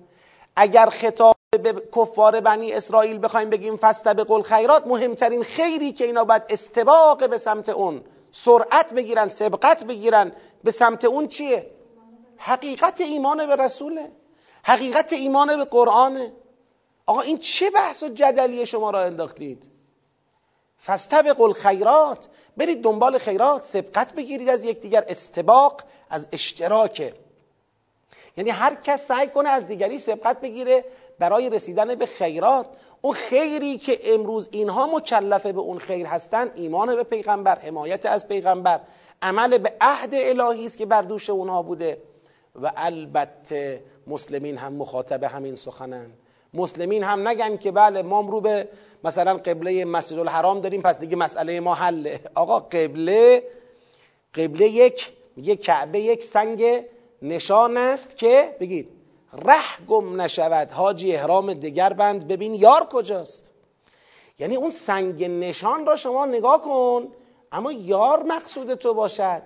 اگر 0.62 0.90
خطاب 0.90 1.36
به 1.64 1.74
کفار 1.96 2.40
بنی 2.40 2.74
اسرائیل 2.74 3.24
بخوایم 3.24 3.50
بگیم 3.50 3.78
فاستبقوا 3.78 4.36
الخیرات 4.36 4.88
مهمترین 4.88 5.44
خیری 5.44 5.92
که 5.92 6.06
اینا 6.06 6.24
باید 6.24 6.44
استباق 6.50 7.30
به 7.30 7.38
سمت 7.38 7.70
اون 7.70 8.04
سرعت 8.32 8.94
بگیرن 8.94 9.28
سبقت 9.28 9.86
بگیرن 9.86 10.32
به 10.64 10.72
سمت 10.72 11.06
اون 11.06 11.28
چیه؟ 11.28 11.72
حقیقت 12.38 13.02
ایمان 13.02 13.48
به 13.48 13.56
رسوله. 13.56 14.12
حقیقت 14.64 15.14
ایمان 15.14 15.58
به 15.58 15.66
قرآنه. 15.66 16.34
آقا 17.06 17.22
این 17.22 17.38
چه 17.38 17.70
بحث 17.70 18.04
و 18.04 18.10
جدلی 18.10 18.66
شما 18.66 18.92
را 18.92 19.04
انداختید؟ 19.04 19.70
فاستبقوا 20.78 21.46
الخیرات. 21.46 22.28
برید 22.58 22.84
دنبال 22.84 23.18
خیرات 23.18 23.64
سبقت 23.64 24.14
بگیرید 24.14 24.50
از 24.50 24.64
یکدیگر 24.64 25.06
استباق 25.08 25.82
از 26.10 26.28
اشتراکه 26.32 27.14
یعنی 28.40 28.50
هر 28.50 28.76
کس 28.76 29.08
سعی 29.08 29.28
کنه 29.28 29.50
از 29.50 29.68
دیگری 29.68 30.00
سبقت 30.00 30.42
بگیره 30.42 30.86
برای 31.20 31.50
رسیدن 31.50 31.96
به 31.96 32.06
خیرات. 32.06 32.66
اون 33.02 33.14
خیری 33.14 33.78
که 33.78 34.00
امروز 34.04 34.50
اینها 34.52 34.88
مکلفه 34.88 35.52
به 35.52 35.60
اون 35.60 35.78
خیر 35.78 36.06
هستن 36.06 36.52
ایمان 36.56 36.96
به 36.96 37.04
پیغمبر 37.04 37.60
حمایت 37.60 38.06
از 38.06 38.28
پیغمبر 38.28 38.80
عمل 39.22 39.58
به 39.58 39.74
عهد 39.82 40.10
الهی 40.14 40.66
است 40.66 40.78
که 40.78 40.86
بر 40.86 41.02
دوش 41.02 41.30
اونها 41.30 41.62
بوده. 41.62 42.02
و 42.62 42.72
البته 42.76 43.84
مسلمین 44.08 44.58
هم 44.58 44.74
مخاطب 44.74 45.24
همین 45.24 45.56
سخنن. 45.56 46.12
مسلمین 46.54 47.04
هم 47.04 47.28
نگن 47.28 47.58
که 47.58 47.72
بله 47.72 48.02
ما 48.02 48.22
رو 48.22 48.42
به 48.42 48.68
مثلا 49.04 49.34
قبله 49.38 49.86
مسجد 49.86 50.20
الحرام 50.20 50.62
داریم 50.62 50.82
پس 50.82 51.00
دیگه 51.00 51.16
مسئله 51.16 51.60
ما 51.60 51.74
حله. 51.74 52.20
آقا 52.36 52.60
قبله 52.60 53.44
قبله 54.36 54.68
یک 54.68 55.14
میگه 55.36 55.56
کعبه 55.56 56.00
یک 56.00 56.24
سنگ 56.24 56.84
نشان 57.22 57.78
است 57.78 58.18
که 58.18 58.56
بگید 58.60 58.90
ره 59.34 59.86
گم 59.88 60.22
نشود 60.22 60.72
حاجی 60.72 61.16
احرام 61.16 61.54
دگر 61.54 61.94
بند 61.94 62.28
ببین 62.28 62.56
یار 62.56 62.86
کجاست. 62.86 63.52
یعنی 64.40 64.56
اون 64.56 64.70
سنگ 64.70 65.24
نشان 65.24 65.86
را 65.86 65.96
شما 65.96 66.26
نگاه 66.26 66.62
کن 66.62 67.08
اما 67.52 67.72
یار 67.72 68.24
مقصود 68.24 68.74
تو 68.74 68.94
باشد. 68.94 69.42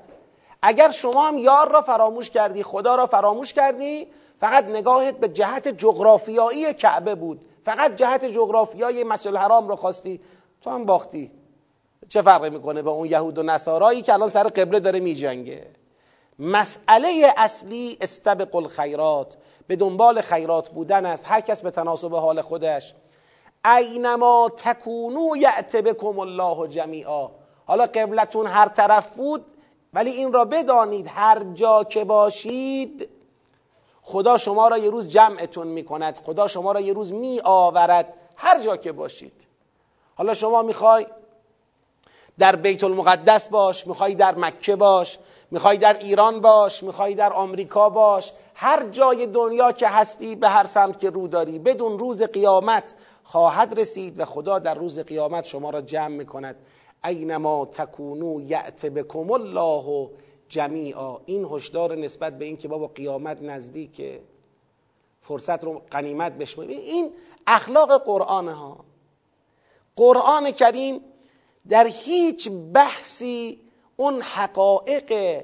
اگر 0.61 0.91
شما 0.91 1.27
هم 1.27 1.37
یار 1.37 1.71
را 1.71 1.81
فراموش 1.81 2.29
کردی 2.29 2.63
خدا 2.63 2.95
را 2.95 3.07
فراموش 3.07 3.53
کردی 3.53 4.07
فقط 4.39 4.65
نگاهت 4.65 5.17
به 5.17 5.27
جهت 5.27 5.67
جغرافیایی 5.67 6.73
کعبه 6.73 7.15
بود. 7.15 7.41
فقط 7.65 7.95
جهت 7.95 8.25
جغرافیایی 8.25 9.03
مسجد 9.03 9.27
الحرام 9.27 9.67
را 9.67 9.75
خواستی. 9.75 10.21
تو 10.61 10.69
هم 10.69 10.85
باختی. 10.85 11.31
چه 12.09 12.21
فرقی 12.21 12.49
می‌کنه 12.49 12.81
با 12.81 12.91
اون 12.91 13.07
یهود 13.07 13.37
و 13.37 13.43
نصارایی 13.43 14.01
که 14.01 14.13
الان 14.13 14.29
سر 14.29 14.43
قبله 14.43 14.79
داره 14.79 14.99
میجنگه؟ 14.99 15.67
مسئله 16.39 17.33
اصلی 17.37 17.97
استبق 18.01 18.55
الخیرات 18.55 19.37
به 19.67 19.75
دنبال 19.75 20.21
خیرات 20.21 20.69
بودن 20.69 21.05
است. 21.05 21.23
هر 21.27 21.41
کس 21.41 21.61
به 21.61 21.71
تناسب 21.71 22.15
حال 22.15 22.41
خودش. 22.41 22.93
اینما 23.65 24.51
تکونو 24.57 25.35
یعت 25.37 25.75
بکم 25.75 26.19
الله 26.19 26.67
جمیعا. 26.67 27.29
حالا 27.65 27.85
قبلتون 27.85 28.47
هر 28.47 28.67
طرف 28.67 29.07
بود 29.07 29.45
ولی 29.93 30.11
این 30.11 30.33
را 30.33 30.45
بدانید. 30.45 31.07
هر 31.13 31.43
جا 31.53 31.83
که 31.83 32.03
باشید 32.03 33.09
خدا 34.01 34.37
شما 34.37 34.67
را 34.67 34.77
یه 34.77 34.89
روز 34.89 35.07
جمعتون 35.07 35.67
می 35.67 35.83
کند 35.83 36.19
خدا 36.25 36.47
شما 36.47 36.71
را 36.71 36.79
یه 36.79 36.93
روز 36.93 37.13
می 37.13 37.41
آورد 37.43 38.17
هر 38.35 38.59
جا 38.59 38.77
که 38.77 38.91
باشید. 38.91 39.47
حالا 40.15 40.33
شما 40.33 40.61
می‌خوای 40.61 41.05
در 42.39 42.55
بیت 42.55 42.83
المقدس 42.83 43.49
باش 43.49 43.87
می‌خوای 43.87 44.15
در 44.15 44.35
مکه 44.35 44.75
باش 44.75 45.19
می‌خوای 45.51 45.77
در 45.77 45.97
ایران 45.97 46.41
باش 46.41 46.83
می‌خوای 46.83 47.15
در 47.15 47.33
آمریکا 47.33 47.89
باش. 47.89 48.33
هر 48.55 48.89
جای 48.89 49.27
دنیا 49.27 49.71
که 49.71 49.87
هستی 49.87 50.35
به 50.35 50.49
هر 50.49 50.67
سمت 50.67 50.99
که 50.99 51.09
رو 51.09 51.27
داری. 51.27 51.59
بدون 51.59 51.99
روز 51.99 52.23
قیامت 52.23 52.95
خواهد 53.23 53.79
رسید 53.79 54.19
و 54.19 54.25
خدا 54.25 54.59
در 54.59 54.73
روز 54.73 54.99
قیامت 54.99 55.45
شما 55.45 55.69
را 55.69 55.81
جمع 55.81 56.07
می‌کند. 56.07 56.55
اینما 57.05 57.65
تکونو 57.65 58.41
یعت 58.41 58.85
بکم 58.85 59.31
الله 59.31 60.09
جمیعا. 60.49 61.17
این 61.25 61.47
هشدار 61.51 61.95
نسبت 61.95 62.37
به 62.37 62.45
اینکه 62.45 62.67
بابا 62.67 62.87
قیامت 62.87 63.41
نزدیکه. 63.41 64.21
فرصت 65.21 65.63
رو 65.63 65.81
قنیمت 65.91 66.31
بشمارید 66.31 66.79
این 66.79 67.11
اخلاق 67.47 68.03
قرآن 68.03 68.47
ها. 68.47 68.77
قرآن 69.95 70.51
کریم 70.51 71.01
در 71.69 71.87
هیچ 71.87 72.49
بحثی 72.73 73.59
اون 73.95 74.21
حقایق 74.21 75.43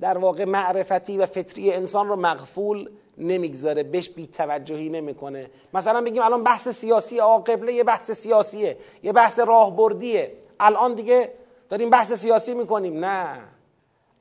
در 0.00 0.18
واقع 0.18 0.44
معرفتی 0.44 1.18
و 1.18 1.26
فطری 1.26 1.72
انسان 1.72 2.08
رو 2.08 2.16
مغفول 2.16 2.90
نمی‌گذاره 3.18 3.82
بهش 3.82 4.08
بیتوجهی 4.08 4.88
نمی‌کنه. 4.88 5.50
مثلا 5.74 6.00
بگیم 6.00 6.22
الان 6.22 6.44
بحث 6.44 6.68
سیاسی 6.68 7.20
آقبله 7.20 7.72
یه 7.72 7.84
بحث 7.84 8.10
سیاسیه 8.10 8.76
یه 9.02 9.12
بحث 9.12 9.38
راهبردیه. 9.38 10.32
الان 10.60 10.94
دیگه 10.94 11.32
داریم 11.68 11.90
بحث 11.90 12.12
سیاسی 12.12 12.54
می‌کنیم. 12.54 13.04
نه. 13.04 13.40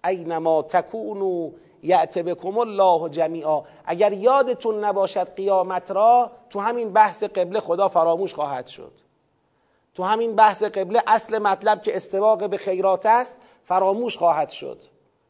اینما 0.05 0.61
تکونو 0.61 1.51
یعت 1.83 2.17
بکم 2.17 2.57
الله 2.57 3.09
جمیعا. 3.09 3.63
اگر 3.85 4.13
یادتون 4.13 4.83
نباشد 4.83 5.35
قیامت 5.35 5.91
را 5.91 6.31
تو 6.49 6.59
همین 6.59 6.93
بحث 6.93 7.23
قبله 7.23 7.59
خدا 7.59 7.89
فراموش 7.89 8.33
خواهد 8.33 8.67
شد. 8.67 8.91
تو 9.95 10.03
همین 10.03 10.35
بحث 10.35 10.63
قبله 10.63 11.03
اصل 11.07 11.39
مطلب 11.39 11.81
که 11.81 11.95
استواق 11.95 12.49
به 12.49 12.57
خیرات 12.57 13.05
است 13.05 13.35
فراموش 13.65 14.17
خواهد 14.17 14.49
شد. 14.49 14.77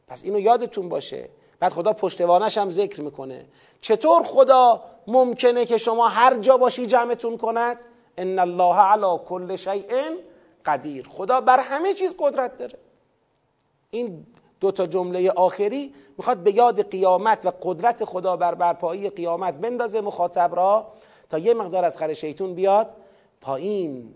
پس 0.08 0.24
اینو 0.24 0.40
یادتون 0.40 0.88
باشه. 0.88 1.28
بعد 1.60 1.72
خدا 1.72 1.92
پشتوانش 1.92 2.58
هم 2.58 2.70
ذکر 2.70 3.00
می‌کنه. 3.00 3.46
چطور 3.80 4.22
خدا 4.22 4.82
ممکنه 5.06 5.64
که 5.64 5.78
شما 5.78 6.08
هر 6.08 6.38
جا 6.38 6.56
باشی 6.56 6.86
جمعتون 6.86 7.36
کند؟ 7.36 7.84
ان 8.18 8.38
الله 8.38 8.74
علی 8.74 9.18
کل 9.28 9.56
شیء 9.56 9.92
قدیر. 10.64 11.08
خدا 11.08 11.40
بر 11.40 11.60
همه 11.60 11.94
چیز 11.94 12.16
قدرت 12.18 12.56
داره. 12.56 12.78
این 13.90 14.26
دو 14.60 14.72
تا 14.72 14.86
جمله 14.86 15.30
آخری 15.30 15.94
می‌خواد 16.18 16.36
به 16.38 16.54
یاد 16.54 16.90
قیامت 16.90 17.46
و 17.46 17.52
قدرت 17.62 18.04
خدا 18.04 18.36
بر 18.36 18.54
برپایی 18.54 19.10
قیامت 19.10 19.54
بندازه 19.54 20.00
مخاطب 20.00 20.54
را 20.54 20.92
تا 21.30 21.38
یه 21.38 21.54
مقدار 21.54 21.84
از 21.84 21.98
خر 21.98 22.12
شیطون 22.12 22.54
بیاد 22.54 22.90
پایین. 23.40 24.14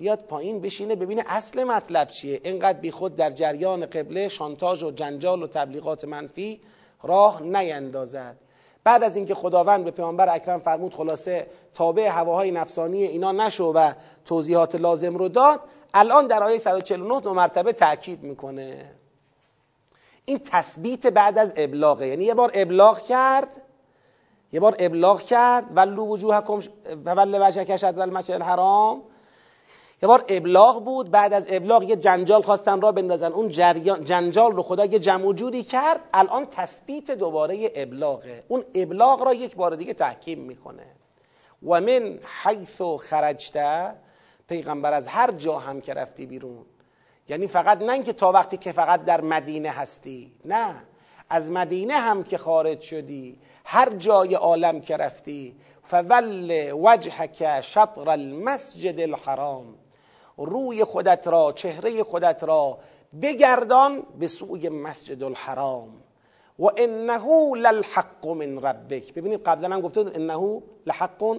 بیاد 0.00 0.18
پایین 0.18 0.60
بشینه 0.60 0.94
ببینه 0.94 1.24
اصل 1.26 1.64
مطلب 1.64 2.08
چیه. 2.08 2.40
اینقدر 2.44 2.78
بی 2.78 2.90
خود 2.90 3.16
در 3.16 3.30
جریان 3.30 3.86
قبله 3.86 4.28
شانتاژ 4.28 4.82
و 4.82 4.90
جنجال 4.90 5.42
و 5.42 5.46
تبلیغات 5.46 6.04
منفی 6.04 6.60
راه 7.02 7.42
نیندازد. 7.42 8.36
بعد 8.84 9.04
از 9.04 9.16
اینکه 9.16 9.34
خداوند 9.34 9.84
به 9.84 9.90
پیامبر 9.90 10.34
اکرم 10.34 10.58
فرمود 10.58 10.94
خلاصه 10.94 11.46
تابع 11.74 12.08
هواهای 12.08 12.50
نفسانی 12.50 13.02
اینا 13.02 13.32
نشو 13.32 13.64
و 13.64 13.92
توضیحات 14.24 14.74
لازم 14.74 15.16
رو 15.16 15.28
داد 15.28 15.60
الان 15.94 16.26
در 16.26 16.42
آیه 16.42 16.58
149 16.58 17.20
دو 17.20 17.34
مرتبه 17.34 17.72
تاکید 17.72 18.22
می‌کنه. 18.22 18.94
این 20.24 20.40
تثبیت 20.44 21.06
بعد 21.06 21.38
از 21.38 21.52
ابلاغه. 21.56 22.06
یعنی 22.06 22.24
یه 22.24 22.34
بار 22.34 22.50
ابلاغ 22.54 23.00
کرد 23.00 23.48
یه 24.52 24.60
بار 24.60 24.76
ابلاغ 24.78 25.20
کرد 25.20 25.64
ولو 25.74 26.06
وجوهکم 26.06 26.60
ول 27.04 27.38
وجهک 27.48 27.76
شطر 27.76 28.00
المسجد 28.00 28.34
الحرام 28.34 29.02
یه 30.02 30.06
بار 30.06 30.24
ابلاغ 30.28 30.84
بود 30.84 31.10
بعد 31.10 31.32
از 31.32 31.46
ابلاغ 31.50 31.82
یه 31.82 31.96
جنجال 31.96 32.42
خواستن 32.42 32.80
را 32.80 32.92
بندازن. 32.92 33.32
اون 33.32 33.48
جنجال 34.04 34.52
رو 34.52 34.62
خدا 34.62 34.84
یه 34.84 34.98
جمع 34.98 35.32
جوری 35.32 35.62
کرد 35.62 36.00
الان 36.14 36.46
تثبیت 36.46 37.10
دوباره 37.10 37.70
ابلاغه. 37.74 38.44
اون 38.48 38.64
ابلاغ 38.74 39.22
را 39.22 39.34
یک 39.34 39.56
بار 39.56 39.76
دیگه 39.76 39.94
تحکیم 39.94 40.38
می‌کنه. 40.38 40.86
و 41.62 41.80
من 41.80 42.18
حیث 42.42 42.82
خرجته 42.82 43.94
پیغمبر 44.48 44.92
از 44.92 45.06
هر 45.06 45.30
جا 45.30 45.58
هم 45.58 45.80
که 45.80 45.94
رفتی 45.94 46.26
بیرون. 46.26 46.66
یعنی 47.28 47.46
فقط 47.46 47.82
نه 47.82 47.92
اینکه 47.92 48.12
تا 48.12 48.32
وقتی 48.32 48.56
که 48.56 48.72
فقط 48.72 49.04
در 49.04 49.20
مدینه 49.20 49.70
هستی 49.70 50.32
نه. 50.44 50.74
از 51.30 51.50
مدینه 51.50 51.94
هم 51.94 52.24
که 52.24 52.38
خارج 52.38 52.80
شدی 52.80 53.38
هر 53.64 53.90
جای 53.90 54.34
عالم 54.34 54.80
که 54.80 54.96
رفتی 54.96 55.56
فول 55.82 56.72
وجهک 56.72 57.60
شطر 57.60 58.08
المسجد 58.08 59.00
الحرام. 59.00 59.74
روی 60.40 60.84
خودت 60.84 61.28
را 61.28 61.52
چهره 61.52 62.02
خودت 62.02 62.44
را 62.44 62.78
بگردان 63.22 64.02
به 64.18 64.26
سوی 64.26 64.68
مسجد 64.68 65.22
الحرام. 65.22 65.88
و 66.58 66.70
انه 66.76 67.54
للحق 67.56 68.26
من 68.26 68.62
ربک. 68.62 69.14
ببینید 69.14 69.42
قبلا 69.42 69.74
هم 69.74 69.80
گفته 69.80 70.00
انه 70.00 70.62
لحق 70.86 71.36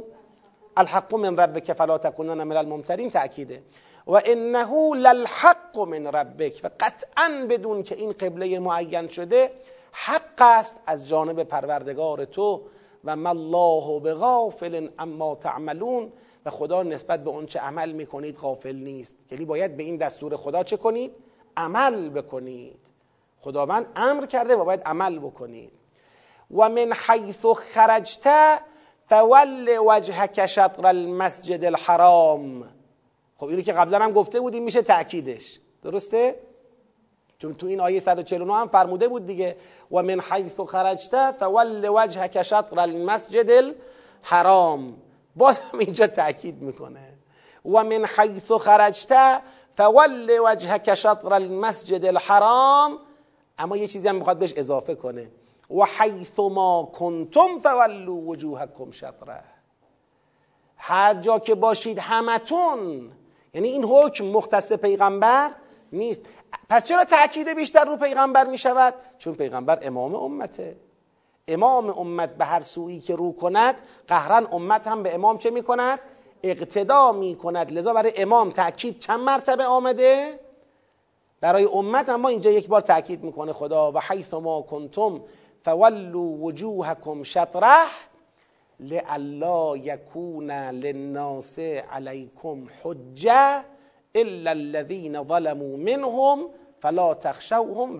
الحق 0.78 1.16
من 1.16 1.38
ربک 1.38 1.74
فلا 1.74 1.98
تکونن 1.98 2.44
من 2.44 2.58
الممترین 2.58 3.10
تأکیده. 3.10 3.64
و 4.08 4.22
انه 4.26 4.96
للحق 4.96 5.80
من 5.80 6.08
ربک. 6.08 6.62
و 6.64 6.70
قطعا 6.80 7.48
بدون 7.50 7.84
که 7.84 7.96
این 7.96 8.12
قبله 8.12 8.60
معین 8.60 9.08
شده 9.08 9.52
حق 9.92 10.42
است 10.42 10.82
از 10.86 11.08
جانب 11.08 11.44
پروردگار 11.44 12.26
تو. 12.26 12.62
و 13.06 13.16
ما 13.16 13.30
الله 13.30 14.00
بغافل 14.00 14.88
اما 15.00 15.36
تعملون. 15.36 16.12
و 16.46 16.50
خدا 16.50 16.84
نسبت 16.84 17.24
به 17.24 17.30
اون 17.30 17.46
چه 17.46 17.60
عمل 17.60 17.92
می‌کنید 17.92 18.38
غافل 18.38 18.76
نیست. 18.76 19.16
یعنی 19.32 19.46
باید 19.46 19.78
به 19.78 19.84
این 19.84 19.98
دستور 19.98 20.36
خدا 20.36 20.64
چه 20.64 20.78
کنید؟ 20.78 21.12
عمل 21.58 22.10
بکنید. 22.10 22.80
خداوند 23.42 23.86
امر 23.96 24.26
کرده 24.26 24.56
و 24.56 24.66
باید 24.66 24.84
عمل 24.84 25.20
بکنید. 25.20 25.72
و 26.52 26.70
من 26.70 26.94
حیث 27.08 27.46
خرجت 27.46 28.60
فول 29.10 29.78
وجهک 29.88 30.46
شطر 30.46 30.88
المسجد 30.88 31.66
الحرام. 31.66 32.70
خب 33.38 33.46
اینو 33.46 33.62
که 33.62 33.74
قبلا 33.74 34.00
هم 34.00 34.12
گفته 34.12 34.40
بودیم 34.40 34.64
میشه 34.64 34.82
تأکیدش. 34.82 35.60
درسته؟ 35.84 36.36
چون 37.40 37.56
تو 37.56 37.68
این 37.68 37.82
آیه 37.82 38.00
149 38.00 38.54
هم 38.54 38.68
فرموده 38.68 39.08
بود 39.08 39.26
دیگه. 39.26 39.56
و 39.92 40.04
من 40.04 40.20
حیث 40.20 40.60
خرجت 40.60 41.32
فول 41.40 41.90
وجهک 41.90 42.42
شطر 42.42 42.80
المسجد 42.80 43.52
الحرام. 44.24 44.98
باز 45.36 45.60
هم 45.60 45.80
اینجا 45.80 46.08
تأکید 46.08 46.62
می‌کنه. 46.62 47.14
و 47.66 47.84
من 47.84 48.06
حیث 48.06 48.52
خرجت 48.52 49.42
فول 49.78 50.40
وجهک 50.46 50.96
شطر 50.96 51.34
المسجد 51.34 52.06
الحرام. 52.06 53.00
اما 53.60 53.78
یه 53.78 53.88
چیزی 53.88 54.08
هم 54.08 54.16
می‌خواد 54.16 54.40
بهش 54.40 54.54
اضافه 54.56 54.96
کنه. 54.96 55.32
و 55.70 55.86
حیث 56.00 56.40
ما 56.40 56.92
کنتم 56.94 57.60
فولوا 57.64 58.14
وجوهکم 58.14 58.92
شطره. 58.92 59.44
هر 60.78 61.14
جا 61.14 61.40
که 61.40 61.56
باشید 61.56 62.00
همتون 62.00 63.12
یعنی 63.54 63.68
این 63.68 63.84
حکم 63.84 64.26
مختص 64.26 64.74
پیغمبر 64.74 65.52
نیست. 65.94 66.22
پس 66.70 66.84
چرا 66.84 67.04
تأکید 67.04 67.56
بیشتر 67.56 67.86
رو 67.86 67.98
پیغمبر 67.98 68.48
می 68.48 68.58
شود؟ 68.58 68.94
چون 69.18 69.36
پیغمبر 69.36 69.80
امام 69.82 70.16
امته. 70.16 70.76
امام 71.48 71.90
امت 71.90 72.38
به 72.38 72.46
هر 72.46 72.62
سویی 72.62 73.00
که 73.00 73.16
رو 73.16 73.32
کند 73.32 73.76
قهرن 74.08 74.48
امت 74.52 74.88
هم 74.88 75.04
به 75.04 75.16
امام 75.16 75.38
چه 75.38 75.50
می 75.50 75.64
کند؟ 75.64 76.00
اقتدا 76.44 77.12
می 77.12 77.36
کند 77.36 77.72
لذا 77.72 77.94
برای 77.94 78.14
امام 78.16 78.52
تأکید 78.52 79.00
چند 79.00 79.20
مرتبه 79.20 79.66
آمده؟ 79.66 80.40
برای 81.42 81.68
امت 81.74 82.10
اما 82.10 82.30
اینجا 82.30 82.52
یک 82.52 82.68
بار 82.68 82.82
تأکید 82.82 83.24
می‌کنه 83.24 83.54
خدا 83.54 83.92
و 83.92 84.00
حیث 84.00 84.34
ما 84.34 84.62
کنتم 84.62 85.22
فولوا 85.66 86.22
وجوهکم 86.22 87.24
شطره 87.24 87.86
لئلا 88.80 89.78
یکون 89.78 90.52
للناس 90.52 91.60
علیکم 91.60 92.68
حجه 92.84 93.64
الا 94.16 94.52
الذين 94.52 95.24
ظلموا 95.24 95.78
منهم 95.78 96.50
فلا 96.80 97.14
تخشوهم 97.14 97.98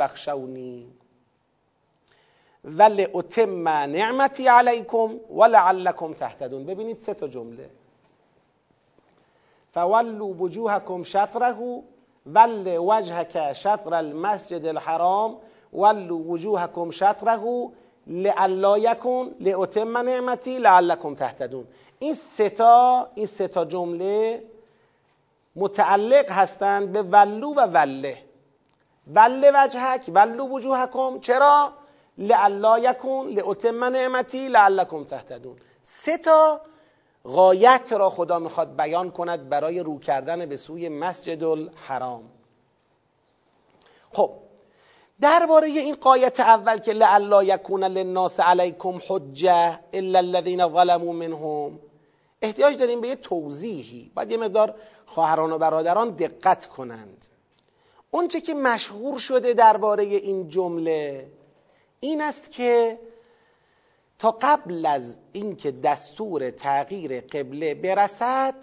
واخشوني 2.66 3.06
ولاتم 3.14 3.68
نعمتی 3.68 4.48
علیکم 4.48 5.18
ولعلکم 5.30 6.14
تهتدون. 6.14 6.66
ببینید 6.66 7.00
سه 7.00 7.14
تا 7.14 7.28
جمله. 7.28 7.70
فولوا 9.74 10.34
وجوهکم 10.40 11.04
شطره 11.04 11.84
ول 12.26 12.78
وجهک 12.78 13.54
شطر 13.54 13.94
المسجد 13.94 14.66
الحرام 14.66 15.38
ولوا 15.74 16.18
وجوهکم 16.18 16.92
شطره 16.92 17.72
لعلا 18.08 18.78
یکن 18.78 19.32
لاتم 19.40 19.98
نعمتی 19.98 20.60
لعلکم 20.60 21.16
تهتدون. 21.16 21.68
این 22.00 22.14
ستا 22.14 23.08
این 23.16 23.26
ستا 23.26 23.66
جمله 23.66 24.44
متعلق 25.56 26.32
هستند 26.32 26.92
به 26.92 27.02
ولو 27.02 27.54
و 27.54 27.60
وله. 27.60 28.18
وله 29.14 29.52
وجهک 29.64 30.02
ولو 30.16 30.48
وجوهکم. 30.48 31.20
چرا؟ 31.20 31.81
لعلا 32.18 32.80
یکن 32.80 33.28
لاتم 33.28 33.84
نعمتی 33.84 34.48
لعلکم 34.48 35.04
تهتدون. 35.04 35.58
سه 35.82 36.18
تا 36.18 36.62
غایت 37.26 37.94
را 37.94 38.10
خدا 38.10 38.40
می‌خواد 38.40 38.76
بیان 38.76 39.12
کند 39.12 39.50
برای 39.50 39.80
رو 39.80 40.00
کردن 40.00 40.46
به 40.46 40.56
سوی 40.56 40.90
مسجد 40.90 41.44
الحرام 41.44 42.24
خب 44.14 44.32
درباره 45.22 45.68
این 45.68 45.96
قایت 45.96 46.40
اول 46.40 46.78
که 46.78 46.94
لعلا 46.94 47.44
یکون 47.44 47.84
للناس 47.84 48.40
علیکم 48.40 49.00
حجه 49.08 49.80
الا 49.94 50.20
الذین 50.20 50.70
ظلموا 50.70 51.14
منهم 51.14 51.80
احتیاج 52.42 52.78
داریم 52.78 53.02
به 53.02 53.08
یه 53.08 53.16
توضیحی. 53.16 54.12
باید 54.16 54.32
یه 54.32 54.38
مقدار 54.38 54.76
خواهران 55.06 55.52
و 55.52 55.58
برادران 55.58 56.10
دقت 56.10 56.66
کنند. 56.66 57.26
اونچه 58.12 58.42
که 58.42 58.54
مشهور 58.54 59.20
شده 59.20 59.54
درباره 59.54 60.04
این 60.04 60.48
جمله 60.48 61.28
این 62.04 62.22
است 62.22 62.52
که 62.52 63.00
تا 64.20 64.38
قبل 64.42 64.86
از 64.86 65.18
اینکه 65.34 65.72
دستور 65.72 66.50
تغییر 66.52 67.22
قبله 67.22 67.74
برسد 67.74 68.56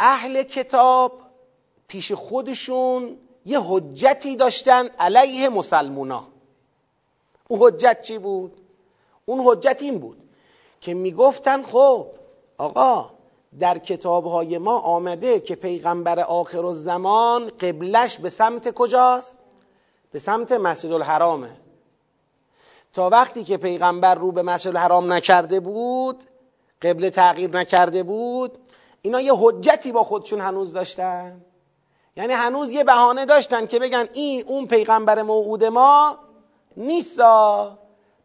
اهل 0.00 0.42
کتاب 0.42 1.12
پیش 1.88 2.12
خودشون 2.12 3.18
یه 3.46 3.60
حجتی 3.60 4.36
داشتن 4.36 4.86
علیه 4.86 5.48
مسلمونا 5.48 6.26
اون 7.48 7.60
حجت 7.62 8.02
چی 8.02 8.18
بود؟ 8.18 8.60
اون 9.24 9.40
حجت 9.40 9.82
این 9.82 9.98
بود 9.98 10.24
که 10.80 10.94
می‌گفتن 10.94 11.62
خب 11.62 12.06
آقا 12.58 13.10
در 13.60 13.78
کتابهای 13.78 14.58
ما 14.58 14.78
آمده 14.78 15.40
که 15.40 15.54
پیغمبر 15.54 16.20
آخر 16.20 16.66
الزمان 16.66 17.48
قبلش 17.48 18.18
به 18.18 18.28
سمت 18.28 18.74
کجاست؟ 18.74 19.38
به 20.12 20.18
سمت 20.18 20.52
مسجد 20.52 20.92
الحرامه. 20.92 21.50
تا 22.92 23.08
وقتی 23.08 23.44
که 23.44 23.56
پیغمبر 23.56 24.14
رو 24.14 24.32
به 24.32 24.42
مسجد 24.42 24.68
الحرام 24.68 25.12
نکرده 25.12 25.60
بود 25.60 26.24
قبله 26.82 27.10
تغییر 27.10 27.50
نکرده 27.50 28.02
بود 28.02 28.58
اینا 29.02 29.20
یه 29.20 29.32
حجتی 29.36 29.92
با 29.92 30.04
خودشون 30.04 30.40
هنوز 30.40 30.72
داشتن. 30.72 31.40
یعنی 32.16 32.32
هنوز 32.32 32.70
یه 32.70 32.84
بهانه 32.84 33.26
داشتن 33.26 33.66
که 33.66 33.78
بگن 33.78 34.08
این 34.12 34.44
اون 34.46 34.66
پیغمبر 34.66 35.22
موعود 35.22 35.64
ما 35.64 36.18
نیستا. 36.76 37.78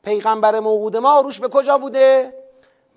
پیغمبر 0.04 0.60
موعود 0.60 0.98
ما 0.98 1.22
روش 1.22 1.40
به 1.40 1.48
کجا 1.48 1.78
بوده؟ 1.78 2.34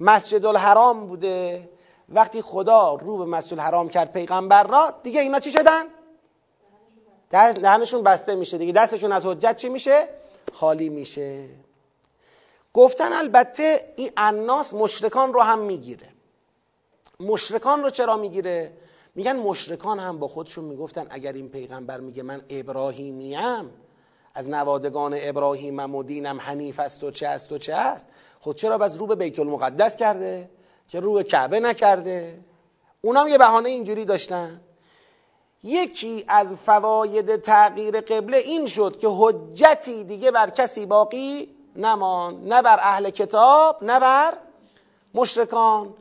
مسجد 0.01 0.47
الحرام 0.47 1.07
بوده. 1.07 1.69
وقتی 2.09 2.43
خدا 2.43 2.95
رو 2.95 3.19
به 3.19 3.25
مسجد 3.25 3.53
الحرام 3.53 3.89
کرد 3.89 4.13
پیغمبر 4.13 4.63
را 4.63 4.95
دیگه 5.03 5.21
اینا 5.21 5.41
چی 5.41 5.51
شدن؟ 5.51 5.85
دهنشون 7.31 8.03
بسته 8.03 8.35
میشه 8.35 8.59
دیگه. 8.59 8.73
دستشون 8.73 9.13
از 9.13 9.27
حجت 9.27 9.57
چی 9.57 9.69
میشه؟ 9.69 10.09
خالی 10.53 10.89
میشه. 10.89 11.49
گفتن 12.75 13.13
البته 13.13 13.93
این 13.97 14.11
اناس 14.17 14.75
مشرکان 14.75 15.33
رو 15.33 15.41
هم 15.41 15.59
می‌گیره. 15.59 16.09
مشرکان 17.21 17.83
رو 17.83 17.91
چرا 17.91 18.17
می‌گیره؟ 18.17 18.73
میگن 19.15 19.37
مشرکان 19.37 19.99
هم 19.99 20.19
با 20.19 20.29
خودشون 20.29 20.65
می‌گفتن 20.65 21.07
اگر 21.11 21.33
این 21.33 21.49
پیغمبر 21.49 22.01
میگه 22.01 22.23
من 22.23 22.43
ابراهیمیم 22.51 23.71
از 24.35 24.49
نوادگان 24.49 25.17
ابراهیمم 25.23 25.95
و 25.95 26.03
دینم 26.03 26.41
حنیف 26.41 26.81
است 26.81 27.05
و 27.05 27.11
چه 27.11 27.27
است 27.27 27.53
و 27.53 27.59
چه 27.59 27.75
است 27.75 28.07
خود 28.41 28.57
چرا 28.57 28.79
بس 28.79 28.97
رو 28.99 29.07
به 29.07 29.15
بیت 29.15 29.39
المقدس 29.39 29.97
کرده؟ 29.97 30.51
چه 30.87 31.01
رو 31.01 31.13
به 31.13 31.25
کعبه 31.25 31.61
نکرده؟ 31.61 32.39
اونام 33.01 33.29
یه 33.29 33.39
بهانه 33.39 33.69
اینجوری 33.69 34.05
داشتن. 34.05 34.61
یکی 35.63 36.25
از 36.29 36.55
فواید 36.55 37.37
تغییر 37.37 38.01
قبله 38.01 38.37
این 38.37 38.67
شد 38.67 38.99
که 38.99 39.09
حجتی 39.11 40.05
دیگه 40.05 40.31
بر 40.31 40.51
کسی 40.51 40.87
باقی 40.87 41.55
نمان 41.77 42.45
نه 42.45 42.63
بر 42.63 42.79
اهل 42.83 43.11
کتاب 43.11 43.85
نه 43.85 44.01
بر 44.01 44.35
مشرکان. 45.15 45.95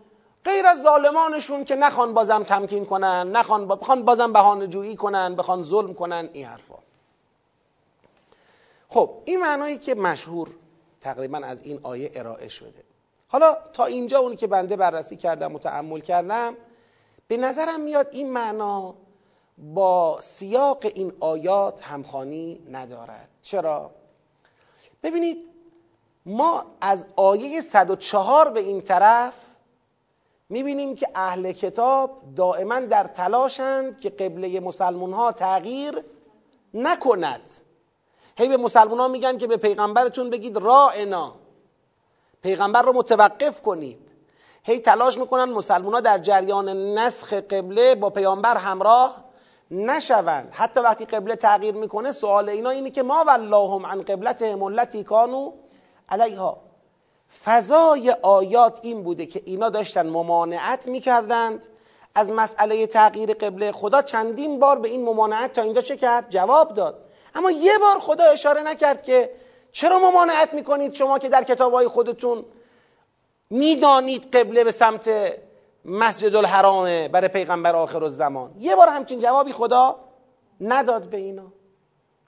غیر 0.45 0.65
از 0.65 0.81
ظالمانشون 0.81 1.65
که 1.65 1.75
نخوان 1.75 2.13
بازم 2.13 2.43
تمکین 2.43 2.85
کنن 2.85 3.31
نخوان 3.31 3.67
بخوان 3.67 4.05
بازم 4.05 4.33
بهانه 4.33 4.67
جویی 4.67 4.95
کنن 4.95 5.35
بخوان 5.35 5.63
ظلم 5.63 5.93
کنن 5.93 6.29
این 6.33 6.45
حرفا. 6.45 6.75
خب 8.89 9.11
این 9.25 9.39
معنایی 9.39 9.77
که 9.77 9.95
مشهور 9.95 10.49
تقریبا 11.01 11.37
از 11.37 11.61
این 11.63 11.79
آیه 11.83 12.11
ارائه 12.15 12.47
شده. 12.47 12.83
حالا 13.27 13.57
تا 13.73 13.85
اینجا 13.85 14.19
اونی 14.19 14.35
که 14.35 14.47
بنده 14.47 14.75
بررسی 14.75 15.15
کردم 15.15 15.55
و 15.55 15.59
تعمل 15.59 15.99
کردم 15.99 16.53
به 17.27 17.37
نظرم 17.37 17.81
میاد 17.81 18.07
این 18.11 18.33
معنا 18.33 18.95
با 19.57 20.17
سیاق 20.21 20.85
این 20.95 21.13
آیات 21.19 21.81
همخانی 21.81 22.59
ندارد. 22.71 23.27
چرا؟ 23.41 23.91
ببینید 25.03 25.37
ما 26.25 26.65
از 26.81 27.05
آیه 27.15 27.61
104 27.61 28.49
به 28.49 28.59
این 28.59 28.81
طرف 28.81 29.33
می‌بینیم 30.49 30.95
که 30.95 31.07
اهل 31.15 31.51
کتاب 31.51 32.21
دائما 32.35 32.79
در 32.79 33.03
تلاشند 33.03 33.99
که 33.99 34.09
قبله 34.09 34.59
مسلمون 34.59 35.13
ها 35.13 35.31
تغییر 35.31 36.03
نکند. 36.73 37.51
هی 38.37 38.47
به 38.47 38.57
مسلمان 38.57 38.99
ها 38.99 39.07
میگن 39.07 39.37
که 39.37 39.47
به 39.47 39.57
پیغمبرتون 39.57 40.29
بگید 40.29 40.57
رائنا. 40.57 41.33
پیغمبر 42.41 42.81
رو 42.81 42.93
متوقف 42.93 43.61
کنید. 43.61 43.99
هی 44.63 44.79
تلاش 44.79 45.17
می‌کنن 45.17 45.43
مسلمان 45.43 45.93
ها 45.93 45.99
در 45.99 46.17
جریان 46.17 46.69
نسخ 46.97 47.33
قبله 47.33 47.95
با 47.95 48.09
پیامبر 48.09 48.57
همراه 48.57 49.26
نشوند. 49.71 50.49
حتی 50.51 50.79
وقتی 50.79 51.05
قبله 51.05 51.35
تغییر 51.35 51.75
می‌کنه 51.75 52.11
سوال 52.11 52.49
اینا 52.49 52.69
اینه 52.69 52.89
که 52.89 53.03
ما 53.03 53.23
واللهم 53.27 53.85
عن 53.85 54.01
قبلتهم 54.01 54.63
التي 54.63 55.03
کانو 55.03 55.51
علیها. 56.09 56.61
فضای 57.45 58.15
آیات 58.21 58.79
این 58.81 59.03
بوده 59.03 59.25
که 59.25 59.41
اینا 59.45 59.69
داشتن 59.69 60.09
ممانعت 60.09 60.87
می‌کردند. 60.87 61.65
از 62.15 62.31
مسئله 62.31 62.87
تغییر 62.87 63.33
قبله 63.33 63.71
خدا 63.71 64.01
چندین 64.01 64.59
بار 64.59 64.79
به 64.79 64.87
این 64.87 65.03
ممانعت 65.03 65.53
تا 65.53 65.61
اینجا 65.61 65.81
چه 65.81 65.97
کرد؟ 65.97 66.29
جواب 66.29 66.73
داد. 66.73 67.03
اما 67.35 67.51
یه 67.51 67.77
بار 67.77 67.99
خدا 67.99 68.23
اشاره 68.23 68.61
نکرد 68.61 69.03
که 69.03 69.31
چرا 69.71 69.99
ممانعت 69.99 70.53
می‌کنید 70.53 70.93
شما 70.93 71.19
که 71.19 71.29
در 71.29 71.43
کتابهای 71.43 71.87
خودتون 71.87 72.45
می‌دانید 73.49 74.35
قبله 74.35 74.63
به 74.63 74.71
سمت 74.71 75.09
مسجد 75.87 76.35
الحرامه 76.35 77.07
برای 77.07 77.27
پیغمبر 77.27 77.75
آخر 77.75 78.03
الزمان. 78.03 78.51
یه 78.59 78.75
بار 78.75 78.87
همچین 78.87 79.19
جوابی 79.19 79.53
خدا 79.53 79.95
نداد 80.61 81.09
به 81.09 81.17
اینا. 81.17 81.53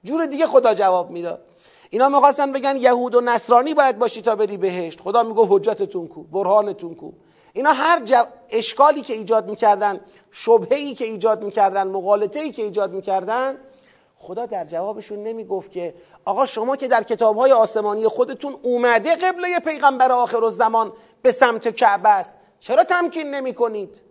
جور 0.03 0.25
دیگه 0.25 0.47
خدا 0.47 0.73
جواب 0.73 1.09
می‌داد. 1.09 1.41
اینا 1.89 2.09
می‌خواستن 2.09 2.51
بگن 2.51 2.77
یهود 2.77 3.15
و 3.15 3.21
نصرانی 3.21 3.73
باید 3.73 3.99
باشی 3.99 4.21
تا 4.21 4.35
بری 4.35 4.57
بهشت. 4.57 5.01
خدا 5.01 5.23
میگه 5.23 5.41
حجتتون 5.49 6.07
کو 6.07 6.23
برهانتون 6.23 6.95
کو. 6.95 7.11
اینا 7.53 7.71
هر 7.73 7.99
جو... 8.03 8.23
اشکالی 8.49 9.01
که 9.01 9.13
ایجاد 9.13 9.49
می‌کردن 9.49 10.01
شبهه 10.31 10.93
که 10.93 11.05
ایجاد 11.05 11.43
می‌کردن 11.43 11.87
مغالطه 11.87 12.39
ای 12.39 12.51
که 12.51 12.63
ایجاد 12.63 12.93
می‌کردن 12.93 13.57
خدا 14.17 14.45
در 14.45 14.65
جوابشون 14.65 15.23
نمی‌گفت 15.23 15.71
که 15.71 15.93
آقا 16.25 16.45
شما 16.45 16.75
که 16.75 16.87
در 16.87 17.03
کتابهای 17.03 17.51
آسمانی 17.51 18.07
خودتون 18.07 18.55
اومده 18.63 19.15
قبله 19.15 19.59
پیغمبر 19.59 20.11
آخر 20.11 20.43
الزمان 20.43 20.93
به 21.21 21.31
سمت 21.31 21.75
کعبه 21.75 22.09
است. 22.09 22.33
چرا 22.59 22.83
تمکین 22.83 23.35
نمی 23.35 23.53
کنید؟ 23.53 24.01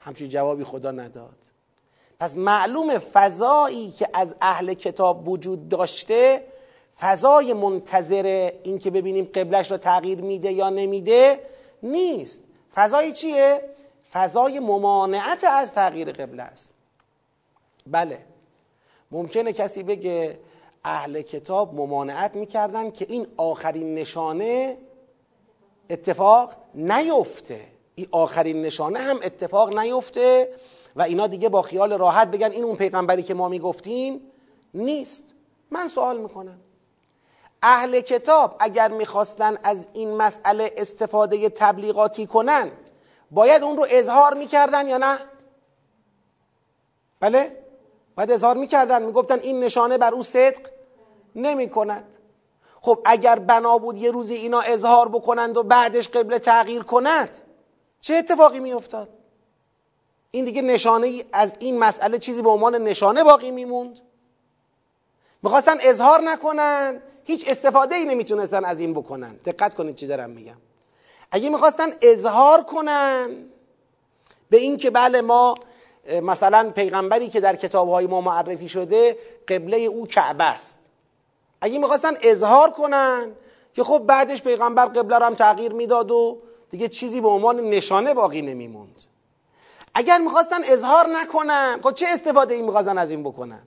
همچین 0.00 0.28
جوابی 0.28 0.64
خدا 0.64 0.90
نداد 0.90 1.36
پس 2.20 2.36
معلوم 2.36 2.98
فضایی 2.98 3.90
که 3.90 4.08
از 4.14 4.36
اهل 4.40 4.74
کتاب 4.74 5.28
وجود 5.28 5.68
داشته 5.68 6.44
فضای 7.00 7.52
منتظر 7.52 8.52
این 8.62 8.78
که 8.78 8.90
ببینیم 8.90 9.24
قبلش 9.34 9.70
را 9.70 9.78
تغییر 9.78 10.20
میده 10.20 10.52
یا 10.52 10.70
نمیده 10.70 11.40
نیست 11.82 12.42
فضای 12.74 13.12
چیه؟ 13.12 13.62
فضای 14.12 14.60
ممانعت 14.60 15.44
از 15.44 15.74
تغییر 15.74 16.12
قبله 16.12 16.42
است 16.42 16.72
بله 17.86 18.18
ممکنه 19.10 19.52
کسی 19.52 19.82
بگه 19.82 20.38
اهل 20.84 21.22
کتاب 21.22 21.74
ممانعت 21.74 22.36
می‌کردن 22.36 22.90
که 22.90 23.06
این 23.08 23.26
آخرین 23.36 23.94
نشانه 23.94 24.76
اتفاق 25.90 26.52
نیفته. 26.74 27.60
این 27.94 28.08
آخرین 28.10 28.62
نشانه 28.62 28.98
هم 28.98 29.16
اتفاق 29.22 29.78
نیفته 29.78 30.54
و 30.96 31.02
اینا 31.02 31.26
دیگه 31.26 31.48
با 31.48 31.62
خیال 31.62 31.98
راحت 31.98 32.28
بگن 32.28 32.52
این 32.52 32.64
اون 32.64 32.76
پیغمبری 32.76 33.22
که 33.22 33.34
ما 33.34 33.48
می‌گفتیم 33.48 34.20
نیست. 34.74 35.34
من 35.70 35.88
سوال 35.88 36.20
می‌کنم. 36.20 36.60
اهل 37.62 38.00
کتاب 38.00 38.56
اگر 38.60 38.88
می‌خواستن 38.88 39.58
از 39.62 39.86
این 39.92 40.16
مسئله 40.16 40.72
استفاده 40.76 41.48
تبلیغاتی 41.48 42.26
کنن 42.26 42.70
باید 43.30 43.62
اون 43.62 43.76
رو 43.76 43.86
اظهار 43.90 44.34
می‌کردن 44.34 44.88
یا 44.88 44.98
نه؟ 44.98 45.18
بله؟ 47.20 47.56
باید 48.16 48.30
اظهار 48.30 48.56
می‌کردن. 48.56 49.02
می‌گفتن 49.02 49.40
این 49.40 49.60
نشانه 49.60 49.98
بر 49.98 50.14
او 50.14 50.22
صدق 50.22 50.70
نمی 51.36 51.68
کند 51.68 52.04
خب 52.88 53.00
اگر 53.04 53.38
بنا 53.38 53.78
بود 53.78 53.98
یه 53.98 54.10
روزی 54.10 54.34
اینا 54.34 54.60
اظهار 54.60 55.08
بکنند 55.08 55.56
و 55.56 55.62
بعدش 55.62 56.08
قبله 56.08 56.38
تغییر 56.38 56.82
کند 56.82 57.38
چه 58.00 58.14
اتفاقی 58.14 58.60
میافتاد؟ 58.60 59.08
این 60.30 60.44
دیگه 60.44 60.62
نشانه 60.62 61.24
از 61.32 61.52
این 61.58 61.78
مسئله 61.78 62.18
چیزی 62.18 62.42
به 62.42 62.50
عنوان 62.50 62.74
نشانه 62.76 63.24
باقی 63.24 63.50
میموند. 63.50 64.00
می‌خواستن 65.42 65.76
اظهار 65.80 66.20
نکنن 66.20 67.02
هیچ 67.24 67.48
استفاده 67.48 67.94
ای 67.94 68.04
نمی‌تونستن 68.04 68.64
از 68.64 68.80
این 68.80 68.94
بکنن. 68.94 69.36
دقت 69.44 69.74
کنید 69.74 69.94
چی 69.94 70.06
دارم 70.06 70.30
میگم. 70.30 70.56
اگه 71.30 71.48
می‌خواستن 71.48 71.90
اظهار 72.02 72.62
کنن 72.62 73.28
به 74.50 74.56
این 74.56 74.76
که 74.76 74.90
بله 74.90 75.20
ما 75.20 75.54
مثلا 76.22 76.70
پیغمبری 76.70 77.28
که 77.28 77.40
در 77.40 77.56
کتابهای 77.56 78.06
ما 78.06 78.20
معرفی 78.20 78.68
شده 78.68 79.18
قبله 79.48 79.76
او 79.76 80.06
کعبه 80.06 80.44
است. 80.44 80.77
اگه 81.60 81.78
می‌خواستن 81.78 82.14
اظهار 82.22 82.70
کنن 82.70 83.32
که 83.74 83.84
خب 83.84 83.98
بعدش 83.98 84.42
پیغمبر 84.42 84.86
قبله 84.86 85.18
رو 85.18 85.24
هم 85.24 85.34
تغییر 85.34 85.72
می‌داد 85.72 86.10
و 86.10 86.38
دیگه 86.70 86.88
چیزی 86.88 87.20
به 87.20 87.28
عنوان 87.28 87.60
نشانه 87.60 88.14
باقی 88.14 88.42
نمیموند. 88.42 89.02
اگر 89.94 90.18
می‌خواستن 90.18 90.60
اظهار 90.64 91.08
نکنن 91.08 91.80
خب 91.82 91.92
چه 91.94 92.06
استفاده 92.08 92.54
ای 92.54 92.62
می‌خواستن 92.62 92.98
از 92.98 93.10
این 93.10 93.22
بکنن؟ 93.22 93.62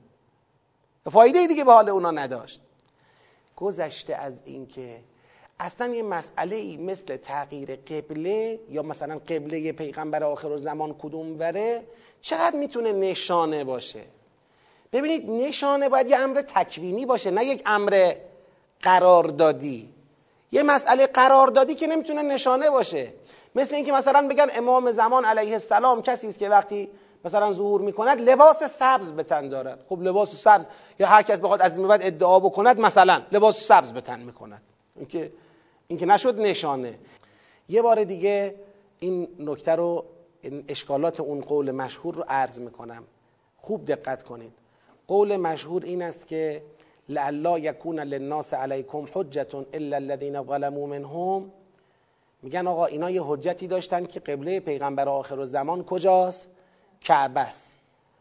فایده 1.12 1.39
ای 1.39 1.47
دیگه 1.47 1.63
به 1.63 1.73
حال 1.73 1.89
اونا 1.89 2.12
نداشت. 2.12 2.62
گذشته 3.56 4.15
از 4.15 4.41
اینکه 4.45 4.99
اصلا 5.60 5.93
یه 5.93 6.04
مسئله 6.04 6.56
ای 6.56 6.77
مثل 6.77 7.17
تغییر 7.17 7.75
قبله 7.75 8.60
یا 8.69 8.82
مثلا 8.82 9.19
قبله 9.19 9.71
پیغمبر 9.71 10.23
آخر 10.23 10.58
زمان 10.58 10.95
کدوم 10.99 11.39
وره 11.39 11.84
چقدر 12.21 12.56
می‌تونه 12.56 12.91
نشانه 12.91 13.63
باشه؟ 13.63 14.04
ببینید 14.93 15.30
نشانه 15.30 15.89
باید 15.89 16.10
یه 16.10 16.17
امر 16.17 16.41
تکوینی 16.41 17.06
باشه 17.06 17.32
نه 17.32 17.45
یک 17.45 17.63
امر 17.65 18.13
قراردادی. 18.82 19.93
یه 20.51 20.63
مسئله 20.63 21.08
قراردادی 21.08 21.75
که 21.75 21.88
نمی‌تونه 21.88 22.21
نشانه 22.21 22.69
باشه. 22.69 23.13
مثل 23.56 23.75
اینکه 23.75 23.91
مثلا 23.91 24.27
بگن 24.27 24.47
امام 24.56 24.91
زمان 24.91 25.25
علیه 25.25 25.54
السلام 25.54 26.01
کسی 26.01 26.27
است 26.27 26.39
که 26.39 26.49
وقتی 26.49 26.89
مثلا 27.25 27.51
ظهور 27.51 27.82
می‌کند 27.82 28.21
لباس 28.21 28.63
سبز 28.63 29.12
به 29.12 29.23
تن 29.23 29.49
دارد. 29.49 29.86
خب 29.89 30.01
لباس 30.01 30.36
سبز 30.36 30.67
یا 30.99 31.08
هر 31.08 31.21
کس 31.21 31.39
بخواد 31.39 31.62
از 31.62 31.77
این 31.77 31.88
بعد 31.88 32.04
ادعا 32.04 32.39
بکند 32.39 32.80
مثلا 32.80 33.21
لباس 33.32 33.67
سبز 33.67 33.93
به 33.93 34.01
تن 34.01 34.19
می‌کند. 34.19 34.62
اینکه 34.95 35.32
اینکه 35.88 36.06
نشد 36.06 36.39
نشانه. 36.39 36.99
یه 37.69 37.82
بار 37.82 38.04
دیگه 38.04 38.56
این 38.99 39.27
نکته 39.39 39.75
رو 39.75 40.06
این 40.41 40.63
اشکالات 40.67 41.19
اون 41.19 41.41
قول 41.41 41.71
مشهور 41.71 42.15
رو 42.15 42.23
عرض 42.27 42.60
می‌کنم. 42.60 43.04
خوب 43.58 43.86
دقت 43.86 44.23
کنید. 44.23 44.54
قول 45.12 45.38
مشهور 45.38 45.84
این 45.84 46.02
است 46.02 46.28
که 46.28 46.63
لعلا 47.10 47.60
یکون 47.60 48.00
للناس 48.00 48.54
علیکم 48.54 49.08
حجت 49.13 49.56
الا 49.74 49.95
الذين 49.95 50.43
ظلموا 50.43 50.88
منهم. 50.88 51.52
میگن 52.41 52.67
آقا 52.67 52.86
اینا 52.86 53.10
یه 53.10 53.24
حجتی 53.24 53.67
داشتن 53.67 54.06
که 54.06 54.19
قبله 54.19 54.60
پیغمبر 54.60 55.10
آخر 55.10 55.39
و 55.39 55.45
زمان 55.45 55.84
کجاست؟ 55.84 56.47
کعبه 57.02 57.39
است. 57.39 57.78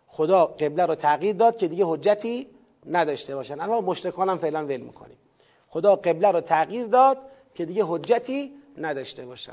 خدا 0.09 0.47
قبله 0.47 0.87
رو 0.87 0.95
تغییر 0.95 1.37
داد 1.37 1.57
که 1.57 1.69
دیگه 1.69 1.85
حجتی 1.87 2.47
نداشته 2.87 3.35
باشن. 3.35 3.61
الان 3.61 3.85
مشرکان 3.85 4.29
هم 4.29 4.39
فعلا 4.39 4.67
ول 4.67 4.81
می‌کنیم. 4.81 5.19
خدا 5.69 5.97
قبله 5.97 6.29
رو 6.29 6.41
تغییر 6.41 6.87
داد 6.87 7.19
که 7.55 7.65
دیگه 7.65 7.85
حجتی 7.87 8.53
نداشته 8.79 9.27
باشن. 9.27 9.53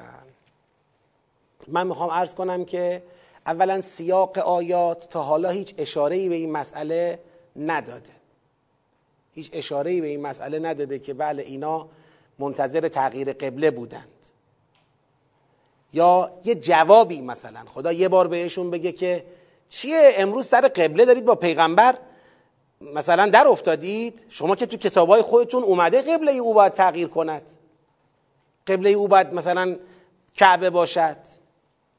من 1.67 1.87
می‌خوام 1.87 2.09
عرض 2.09 2.35
کنم 2.35 2.65
که 2.65 3.03
اولا 3.47 3.81
سیاق 3.81 4.37
آیات 4.37 5.09
تا 5.09 5.23
حالا 5.23 5.49
هیچ 5.49 5.73
اشاره‌ای 5.77 6.29
به 6.29 6.35
این 6.35 6.51
مسئله 6.51 7.19
نداده. 7.55 8.11
هیچ 9.33 9.49
اشاره‌ای 9.53 10.01
به 10.01 10.07
این 10.07 10.21
مسئله 10.21 10.59
نداده 10.59 10.99
که 10.99 11.13
بله 11.13 11.43
اینا 11.43 11.87
منتظر 12.39 12.87
تغییر 12.87 13.33
قبله 13.33 13.71
بودند. 13.71 14.07
یا 15.93 16.31
یه 16.45 16.55
جوابی 16.55 17.21
مثلا 17.21 17.65
خدا 17.65 17.91
یه 17.91 18.07
بار 18.07 18.27
بهشون 18.27 18.71
بگه 18.71 18.91
که 18.91 19.25
چیه 19.69 20.11
امروز 20.17 20.45
سر 20.45 20.61
قبله 20.61 21.05
دارید 21.05 21.25
با 21.25 21.35
پیغمبر 21.35 21.97
مثلا 22.81 23.29
در 23.29 23.47
افتادید؟ 23.47 24.25
شما 24.29 24.55
که 24.55 24.65
تو 24.65 24.77
کتابای 24.77 25.21
خودتون 25.21 25.63
اومده 25.63 26.01
قبله 26.01 26.31
او 26.31 26.53
باید 26.53 26.73
تغییر 26.73 27.07
کند. 27.07 27.41
قبله 28.67 28.89
او 28.89 29.07
باید 29.07 29.33
مثلا 29.33 29.75
کعبه 30.35 30.69
باشد. 30.69 31.17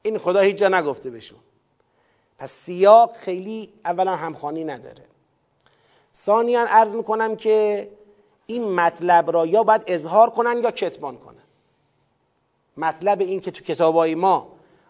این 0.09 0.19
خدا 0.19 0.41
هیچ 0.41 0.57
جا 0.57 0.69
نگفته 0.69 1.11
بهشون. 1.11 1.39
پس 2.39 2.53
سیاق 2.53 3.17
خیلی 3.17 3.73
اولا 3.85 4.17
همخوانی 4.17 4.65
نداره. 4.65 5.05
ثانیا 6.15 6.65
عرض 6.69 6.95
می‌کنم 6.95 7.37
که 7.37 7.89
این 8.47 8.75
مطلب 8.75 9.31
را 9.31 9.47
یا 9.47 9.63
باید 9.63 9.85
اظهار 9.87 10.31
کنن 10.31 10.63
یا 10.63 10.71
کتمان 10.71 11.19
کنن. 11.19 11.43
مطلب 12.77 13.21
این 13.21 13.41
که 13.41 13.51
تو 13.51 13.65
کتابای 13.65 14.15
ما 14.15 14.49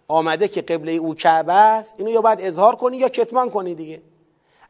آمده 0.09 0.49
که 0.49 0.63
قبله 0.63 0.93
او 0.93 1.15
کعبه 1.15 1.53
است 1.53 1.95
اینو 1.99 2.11
یا 2.11 2.21
باید 2.21 2.41
اظهار 2.41 2.77
کنی 2.77 2.97
یا 2.97 3.09
کتمان 3.09 3.51
کنی 3.51 3.75
دیگه. 3.75 4.03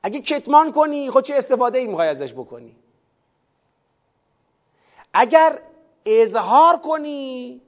اگه 0.02 0.20
کتمان 0.20 0.72
کنی 0.72 1.10
خود 1.10 1.24
چه 1.24 1.34
استفاده 1.34 1.78
ای 1.78 1.86
می‌خوای 1.86 2.08
ازش 2.08 2.32
بکنی؟ 2.32 2.76
اگر 5.14 5.58
اظهار 6.06 6.76
کنی 6.76 7.60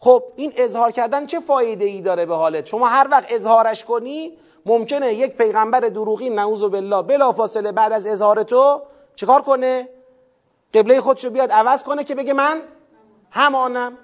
خب 0.00 0.22
این 0.36 0.52
اظهار 0.56 0.90
کردن 0.90 1.26
چه 1.26 1.40
فایده 1.40 1.84
ای 1.84 2.00
داره 2.00 2.26
به 2.26 2.34
حالت؟ 2.34 2.66
شما 2.66 2.86
هر 2.86 3.08
وقت 3.10 3.32
اظهارش 3.32 3.84
کنی 3.84 4.38
ممکنه 4.66 5.14
یک 5.14 5.36
پیغمبر 5.36 5.80
دروغی 5.80 6.30
نعوذ 6.30 6.62
بالله 6.62 7.02
بلا 7.02 7.32
فاصله 7.32 7.72
بعد 7.72 7.92
از 7.92 8.06
اظهار 8.06 8.42
تو 8.42 8.82
چیکار 9.16 9.42
کنه؟ 9.42 9.88
قبله 10.74 11.00
خودشو 11.00 11.30
بیاد 11.30 11.52
عوض 11.52 11.84
کنه 11.84 12.04
که 12.04 12.14
بگه 12.14 12.32
من 12.32 12.62
همانم. 13.30 13.98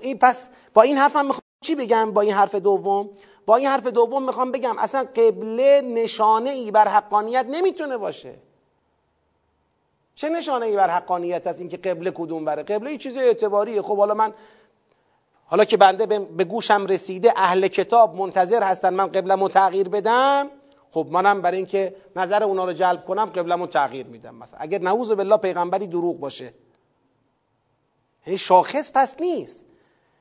این 0.00 0.18
پس 0.18 0.48
با 0.74 0.82
این 0.82 0.96
حرفم 0.96 1.26
می‌خوام 1.26 1.42
چی 1.60 1.74
بگم؟ 1.74 2.12
با 2.12 2.20
این 2.20 2.32
حرف 2.32 2.54
دوم؟ 2.54 3.10
با 3.46 3.56
این 3.56 3.66
حرف 3.66 3.86
دوم 3.86 4.22
می‌خوام 4.22 4.52
بگم 4.52 4.78
اصلا 4.78 5.04
قبله 5.16 5.80
نشانه 5.80 6.50
ای 6.50 6.70
بر 6.70 6.88
حقانیت 6.88 7.46
نمی‌تونه 7.48 7.96
باشه. 7.96 8.34
چه 10.14 10.28
نشانه 10.28 10.66
ای 10.66 10.76
بر 10.76 10.90
حقانیت 10.90 11.46
است 11.46 11.60
اینکه 11.60 11.76
قبله 11.76 12.10
کدوم 12.10 12.44
بره؟ 12.44 12.62
قبله 12.62 12.92
یه 12.92 12.98
چیز 12.98 13.16
اعتباریه. 13.16 13.82
خب 13.82 13.96
حالا 13.96 14.14
من 14.14 14.34
حالا 15.46 15.64
که 15.64 15.76
بنده 15.76 16.06
به 16.18 16.44
گوشم 16.44 16.86
رسیده 16.86 17.32
اهل 17.36 17.68
کتاب 17.68 18.14
منتظر 18.14 18.62
هستن 18.62 18.94
من 18.94 19.06
قبلمو 19.06 19.48
تغییر 19.48 19.88
بدم 19.88 20.50
خب 20.90 21.06
منم 21.10 21.42
برای 21.42 21.56
اینکه 21.56 21.96
نظر 22.16 22.42
اونا 22.42 22.64
رو 22.64 22.72
جلب 22.72 23.04
کنم 23.04 23.26
قبلمو 23.26 23.66
تغییر 23.66 24.06
میدم. 24.06 24.34
مثلا 24.34 24.58
اگر 24.60 24.78
نعوذ 24.78 25.12
بالله 25.12 25.36
پیغمبری 25.36 25.86
دروغ 25.86 26.20
باشه. 26.20 26.52
یعنی 28.26 28.38
شاخص 28.38 28.92
پس 28.94 29.20
نیست. 29.20 29.64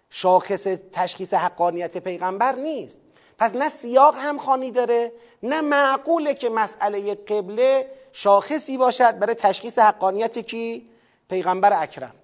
شاخص 0.10 0.68
تشخیص 0.94 1.34
حقانیت 1.34 1.98
پیغمبر 1.98 2.56
نیست. 2.56 3.00
پس 3.38 3.56
نه 3.56 3.70
سیاق 3.70 4.16
هم 4.18 4.38
خانی 4.38 4.72
داره 4.72 5.12
نه 5.44 5.62
معقوله 5.62 6.34
که 6.34 6.50
مسئله 6.50 7.16
قبله 7.16 7.92
شاخصی 8.12 8.78
باشد 8.78 9.20
برای 9.20 9.36
تشخیص 9.36 9.80
حقانیت 9.80 10.40
کی؟ 10.40 10.90
پیغمبر 11.30 11.84
اکرم. 11.84 12.16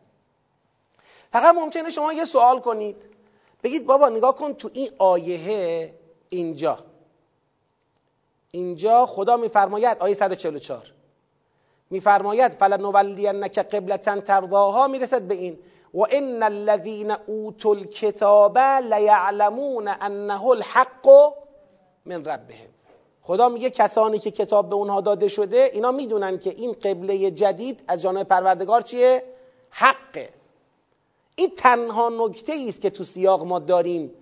فقط 1.32 1.56
ممکنه 1.56 1.90
شما 1.90 2.14
یه 2.14 2.26
سوال 2.26 2.60
کنید. 2.60 3.06
بگید 3.64 3.86
بابا 3.86 4.10
نگاه 4.10 4.36
کن 4.36 4.54
تو 4.54 4.70
این 4.74 4.90
آیه 4.98 5.94
اینجا. 6.30 6.78
اینجا 8.52 9.06
خدا 9.06 9.38
میفرماید 9.38 9.98
آیه 10.00 10.14
144 10.14 10.84
میفرماید 11.90 12.54
فلنولینک 12.54 13.60
قبلتا 13.60 14.22
ترضاها. 14.22 14.88
می‌رسد 14.88 15.22
به 15.22 15.36
این. 15.36 15.60
و 15.94 16.00
ان 16.12 16.44
الذين 16.44 17.12
اوتوا 17.12 17.72
الكتاب 17.72 18.58
لیعلمون 18.58 19.88
انه 19.88 20.46
الحق 20.46 21.08
من 22.06 22.26
ربهم. 22.26 22.70
خدا 23.22 23.50
میگه 23.50 23.70
کسانی 23.70 24.20
که 24.20 24.32
کتاب 24.32 24.70
به 24.70 24.76
اونها 24.76 25.02
داده 25.02 25.28
شده 25.28 25.70
اینا 25.74 25.92
می‌دونن 25.92 26.40
که 26.40 26.50
این 26.50 26.72
قبله 26.72 27.32
جدید 27.32 27.84
از 27.88 28.02
جانب 28.02 28.28
پروردگار 28.28 28.82
چیه؟ 28.82 29.24
حقه. 29.70 30.30
این 31.36 31.52
تنها 31.58 32.10
نکته 32.10 32.66
است 32.68 32.82
که 32.82 32.90
تو 32.90 33.04
سیاق 33.04 33.44
ما 33.44 33.60
داریم 33.60 34.14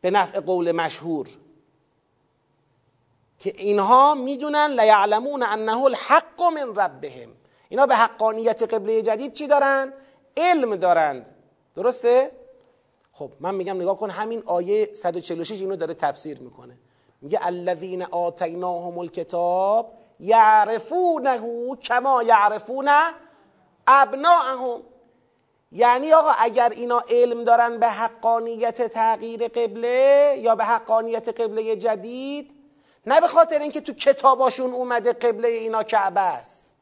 به 0.00 0.10
نفع 0.10 0.40
قول 0.40 0.72
مشهور. 0.72 1.28
که 3.38 3.52
اینها 3.56 4.14
می‌دونن 4.14 4.80
لیعلمون 4.80 5.42
انه 5.42 5.82
الحق 5.82 6.42
من 6.42 6.74
ربهم. 6.74 7.28
اینا 7.68 7.86
به 7.86 7.96
حقانیت 7.96 8.74
قبله 8.74 9.02
جدید 9.02 9.32
چی 9.32 9.46
دارن؟ 9.46 9.92
علم 10.36 10.76
دارند. 10.76 11.30
درسته؟ 11.76 12.30
خب 13.12 13.30
من 13.40 13.54
میگم 13.54 13.76
نگاه 13.76 13.96
کن 13.96 14.10
همین 14.10 14.42
آیه 14.46 14.92
146 14.92 15.60
اینو 15.60 15.76
داره 15.76 15.94
تفسیر 15.94 16.38
می‌کنه. 16.38 16.78
میگه 17.22 17.46
الذین 17.46 18.02
آتیناهم 18.02 18.98
الکتاب 18.98 19.92
یعرفونه 20.20 21.40
کما 21.82 22.22
یعرفون 22.22 22.88
ابناءهم 23.86 24.82
یعنی 25.72 26.12
آقا 26.12 26.30
اگر 26.38 26.68
اینا 26.68 27.02
علم 27.10 27.44
دارن 27.44 27.78
به 27.78 27.88
حقانیت 27.88 28.82
تغییر 28.82 29.48
قبله 29.48 30.34
یا 30.38 30.54
به 30.54 30.64
حقانیت 30.64 31.40
قبله 31.40 31.76
جدید 31.76 32.50
نه 33.06 33.20
به 33.20 33.28
خاطر 33.28 33.58
اینکه 33.58 33.80
تو 33.80 33.92
کتاباشون 33.92 34.72
اومده 34.72 35.12
قبله 35.12 35.48
اینا 35.48 35.82
کعبه 35.82 36.20
است. 36.20 36.76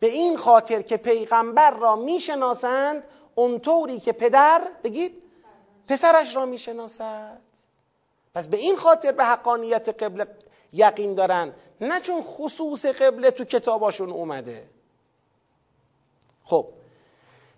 به 0.00 0.06
این 0.06 0.36
خاطر 0.36 0.82
که 0.82 0.96
پیغمبر 0.96 1.70
را 1.70 1.96
می‌شناسند 1.96 3.04
اونطوری 3.34 4.00
که 4.00 4.12
پدر 4.12 4.68
بگید 4.84 5.22
پسرش 5.88 6.36
را 6.36 6.46
می‌شناسد. 6.46 7.40
پس 8.34 8.48
به 8.48 8.56
این 8.56 8.76
خاطر 8.76 9.12
به 9.12 9.24
حقانیت 9.24 10.02
قبله 10.02 10.26
یقین 10.72 11.14
دارن 11.14 11.54
نه 11.80 12.00
چون 12.00 12.22
خصوص 12.22 12.86
قبله 12.86 13.30
تو 13.30 13.44
کتاباشون 13.44 14.10
اومده. 14.10 14.68
خب 16.44 16.66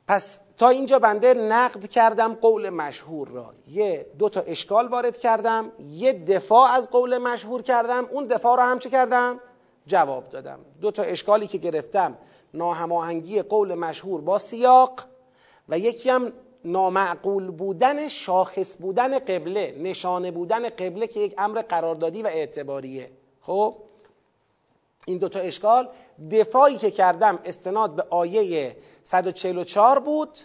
پس 0.06 0.40
تا 0.56 0.68
اینجا 0.68 0.98
بنده 0.98 1.34
نقد 1.34 1.86
کردم 1.86 2.34
قول 2.34 2.70
مشهور 2.70 3.28
را. 3.28 3.50
یه 3.68 4.06
دو 4.18 4.28
تا 4.28 4.40
اشکال 4.40 4.88
وارد 4.88 5.18
کردم 5.18 5.72
یه 5.90 6.12
دفاع 6.12 6.70
از 6.70 6.90
قول 6.90 7.18
مشهور 7.18 7.62
کردم. 7.62 8.08
اون 8.10 8.26
دفاع 8.26 8.56
را 8.56 8.62
هم 8.62 8.78
چه 8.78 8.90
کردم؟ 8.90 9.40
جواب 9.86 10.28
دادم. 10.28 10.58
دو 10.80 10.90
تا 10.90 11.02
اشکالی 11.02 11.46
که 11.46 11.58
گرفتم 11.58 12.18
ناهماهنگی 12.54 13.42
قول 13.42 13.74
مشهور 13.74 14.20
با 14.20 14.38
سیاق 14.38 15.00
و 15.68 15.78
یکی 15.78 16.10
هم 16.10 16.32
نامعقول 16.64 17.50
بودن 17.50 18.08
شاخص 18.08 18.76
بودن 18.76 19.18
قبله 19.18 19.76
نشانه 19.78 20.30
بودن 20.30 20.68
قبله 20.68 21.06
که 21.06 21.20
یک 21.20 21.34
امر 21.38 21.62
قراردادی 21.62 22.22
و 22.22 22.26
اعتباریه. 22.26 23.10
خب؟ 23.40 23.74
این 25.06 25.18
دوتا 25.18 25.40
اشکال. 25.40 25.88
دفاعی 26.30 26.76
که 26.76 26.90
کردم 26.90 27.38
استناد 27.44 27.96
به 27.96 28.02
آیه 28.10 28.76
144 29.04 30.00
بود 30.00 30.38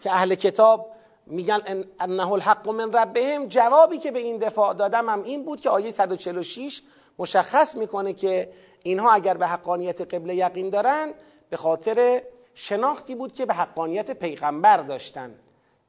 که 0.00 0.10
اهل 0.10 0.34
کتاب 0.34 0.90
میگن 1.26 1.84
انه 2.00 2.32
الحق 2.32 2.68
من 2.68 2.92
ربهم. 2.92 3.46
جوابی 3.48 3.98
که 3.98 4.10
به 4.10 4.18
این 4.18 4.38
دفاع 4.38 4.74
دادم 4.74 5.08
هم 5.08 5.22
این 5.22 5.44
بود 5.44 5.60
که 5.60 5.70
آیه 5.70 5.90
146 5.90 6.82
مشخص 7.18 7.76
می‌کنه 7.76 8.12
که 8.12 8.52
اینها 8.82 9.12
اگر 9.12 9.36
به 9.36 9.46
حقانیت 9.46 10.14
قبله 10.14 10.34
یقین 10.34 10.70
دارن 10.70 11.12
به 11.50 11.56
خاطر 11.56 12.22
شناختی 12.54 13.14
بود 13.14 13.32
که 13.32 13.46
به 13.46 13.54
حقانیت 13.54 14.10
پیغمبر 14.10 14.76
داشتن 14.76 15.34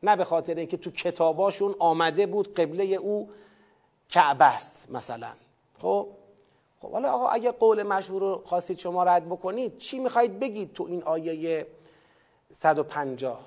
نه 0.04 0.16
به 0.16 0.26
خاطر 0.26 0.56
اینکه 0.56 0.78
تو 0.78 0.92
کتاباشون 0.92 1.76
آمده 1.80 2.26
بود 2.26 2.54
قبله 2.54 2.84
او 2.84 3.30
کعبه 4.10 4.46
است 4.46 4.92
مثلا. 4.92 5.32
خب؟ 5.82 6.08
خب 6.82 6.92
حالا 6.92 7.12
آقا 7.12 7.28
اگه 7.28 7.52
قول 7.52 7.84
مشهور 7.84 8.22
رو 8.22 8.44
خواستید 8.46 8.80
شما 8.80 9.04
رد 9.04 9.26
بکنید 9.26 9.78
چی 9.78 10.00
می‌خواید 10.00 10.40
بگید 10.40 10.74
تو 10.74 10.84
این 10.84 11.04
آیه 11.04 11.68
150 12.52 13.40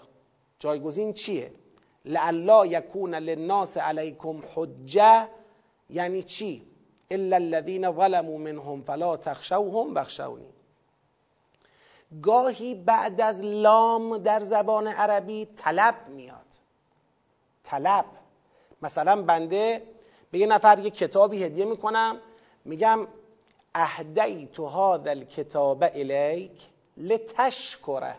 جایگزین 0.58 1.12
چیه؟ 1.12 1.52
لعلا 2.04 2.66
یکون 2.66 3.14
للناس 3.14 3.76
علیکم 3.76 4.42
حجه 4.54 5.28
یعنی 5.90 6.22
چی؟ 6.22 6.66
الا 7.10 7.36
الذين 7.36 7.92
ظلموا 7.92 8.38
منهم 8.38 8.82
فلا 8.82 9.16
تخشوهم 9.16 9.94
بخشونی 9.94 10.52
گاهی 12.22 12.74
بعد 12.74 13.20
از 13.20 13.40
لام 13.40 14.18
در 14.18 14.40
زبان 14.40 14.86
عربی 14.86 15.48
طلب 15.56 15.94
میاد. 16.08 16.46
طلب. 17.64 18.04
مثلا 18.82 19.22
بنده 19.22 19.82
به 20.30 20.38
یه 20.38 20.46
نفر 20.46 20.78
یه 20.78 20.90
کتابی 20.90 21.44
هدیه 21.44 21.64
می‌کنم 21.64 22.16
میگم 22.64 23.06
اهدیت 23.74 24.60
هذا 24.60 25.10
الكتاب 25.10 25.84
الیک 25.94 26.68
لتشکره 26.96 28.16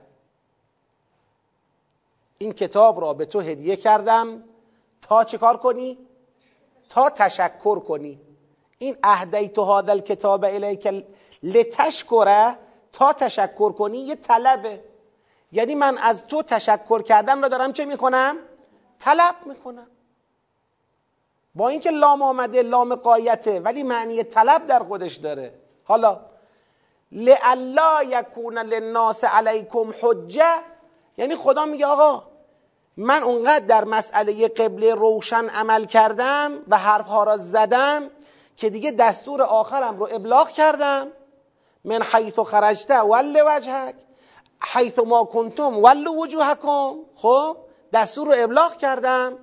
این 2.38 2.52
کتاب 2.52 3.02
را 3.02 3.14
به 3.14 3.26
تو 3.26 3.40
هدیه 3.40 3.76
کردم. 3.76 4.44
تا 5.02 5.24
چه 5.24 5.38
کار 5.38 5.58
کنی؟ 5.58 5.98
تا 6.90 7.10
تشکر 7.10 7.80
کنی. 7.80 8.22
این 8.78 8.98
اهدیت 9.04 9.60
هذا 9.60 9.92
الكتاب 9.92 10.46
الیک 10.46 11.06
لتشکره. 11.44 12.58
تا 12.94 13.14
تشکر 13.14 13.72
کنی 13.72 13.98
یه 13.98 14.16
طلبه. 14.16 14.84
یعنی 15.52 15.76
من 15.76 15.98
از 15.98 16.28
تو 16.28 16.44
تشکر 16.44 17.02
کردن 17.02 17.42
را 17.42 17.48
دارم 17.48 17.74
چه 17.74 17.86
می‌کنم؟ 17.86 18.38
طلب 19.00 19.36
می‌کنم 19.46 19.88
با 21.56 21.70
اینکه 21.70 21.92
لام 21.92 22.22
آمده 22.22 22.62
لام 22.62 22.96
قایته 22.96 23.60
ولی 23.60 23.84
معنی 23.84 24.24
طلب 24.24 24.66
در 24.66 24.84
خودش 24.84 25.16
داره. 25.16 25.54
حالا 25.84 26.20
لعلا 27.12 28.04
یکون 28.04 28.58
للناس 28.58 29.24
علیکم 29.24 29.94
حجه 30.02 30.56
یعنی 31.18 31.36
خدا 31.36 31.66
میگه 31.66 31.86
آقا 31.86 32.24
من 32.98 33.24
اونقدر 33.24 33.66
در 33.66 33.84
مسئله 33.84 34.48
قبله 34.48 34.96
روشن 34.96 35.50
عمل 35.50 35.86
کردم 35.86 36.52
و 36.68 36.78
حرفها 36.78 37.24
را 37.24 37.38
زدم 37.38 38.10
که 38.58 38.70
دیگه 38.70 38.92
دستور 38.92 39.42
آخرم 39.42 39.98
رو 39.98 40.08
ابلاغ 40.12 40.50
کردم. 40.50 41.08
من 41.84 42.04
حیث 42.04 42.40
خرجته 42.40 43.00
ول 43.00 43.44
وجهک 43.48 43.96
حیث 44.74 45.00
ما 45.00 45.24
کنتم 45.24 45.84
ول 45.84 46.08
وجوهکم. 46.08 46.96
خب 47.16 47.58
دستور 47.94 48.28
رو 48.28 48.44
ابلاغ 48.44 48.78
کردم. 48.78 49.38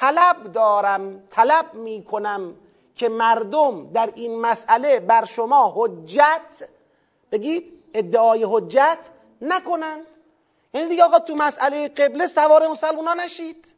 طلب 0.00 0.52
دارم 0.52 1.22
طلب 1.30 1.74
می‌کنم 1.74 2.54
که 2.96 3.08
مردم 3.08 3.92
در 3.92 4.10
این 4.14 4.40
مسئله 4.40 5.00
بر 5.00 5.24
شما 5.24 5.72
حجت 5.76 6.68
بگید 7.32 7.84
ادعای 7.94 8.46
حجت 8.50 8.98
نکنند 9.42 10.06
یعنی 10.74 10.88
دیگه 10.88 11.04
آقا 11.04 11.18
تو 11.18 11.34
مسئله 11.34 11.88
قبله 11.88 12.26
سوار 12.26 12.68
مسلمونا 12.68 13.14
نشید. 13.14 13.74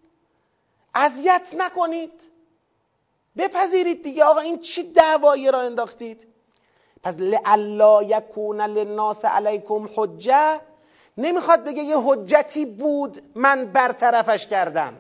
اذیت 0.95 1.55
نکنید. 1.57 2.23
بپذیرید 3.37 4.03
دیگه. 4.03 4.25
آقا 4.25 4.41
این 4.41 4.59
چی 4.59 4.83
دعوایی 4.93 5.51
را 5.51 5.61
انداختید؟ 5.61 6.27
پس 7.03 7.17
لعلا 7.19 8.03
یکون 8.03 8.61
للناس 8.61 9.25
علیکم 9.25 9.89
حجه. 9.97 10.61
نمی‌خواد 11.19 11.65
بگه 11.65 11.83
یه 11.83 11.97
حجتی 11.99 12.67
بود 12.67 13.23
من 13.35 13.65
برطرفش 13.65 14.47
کردم. 14.47 14.99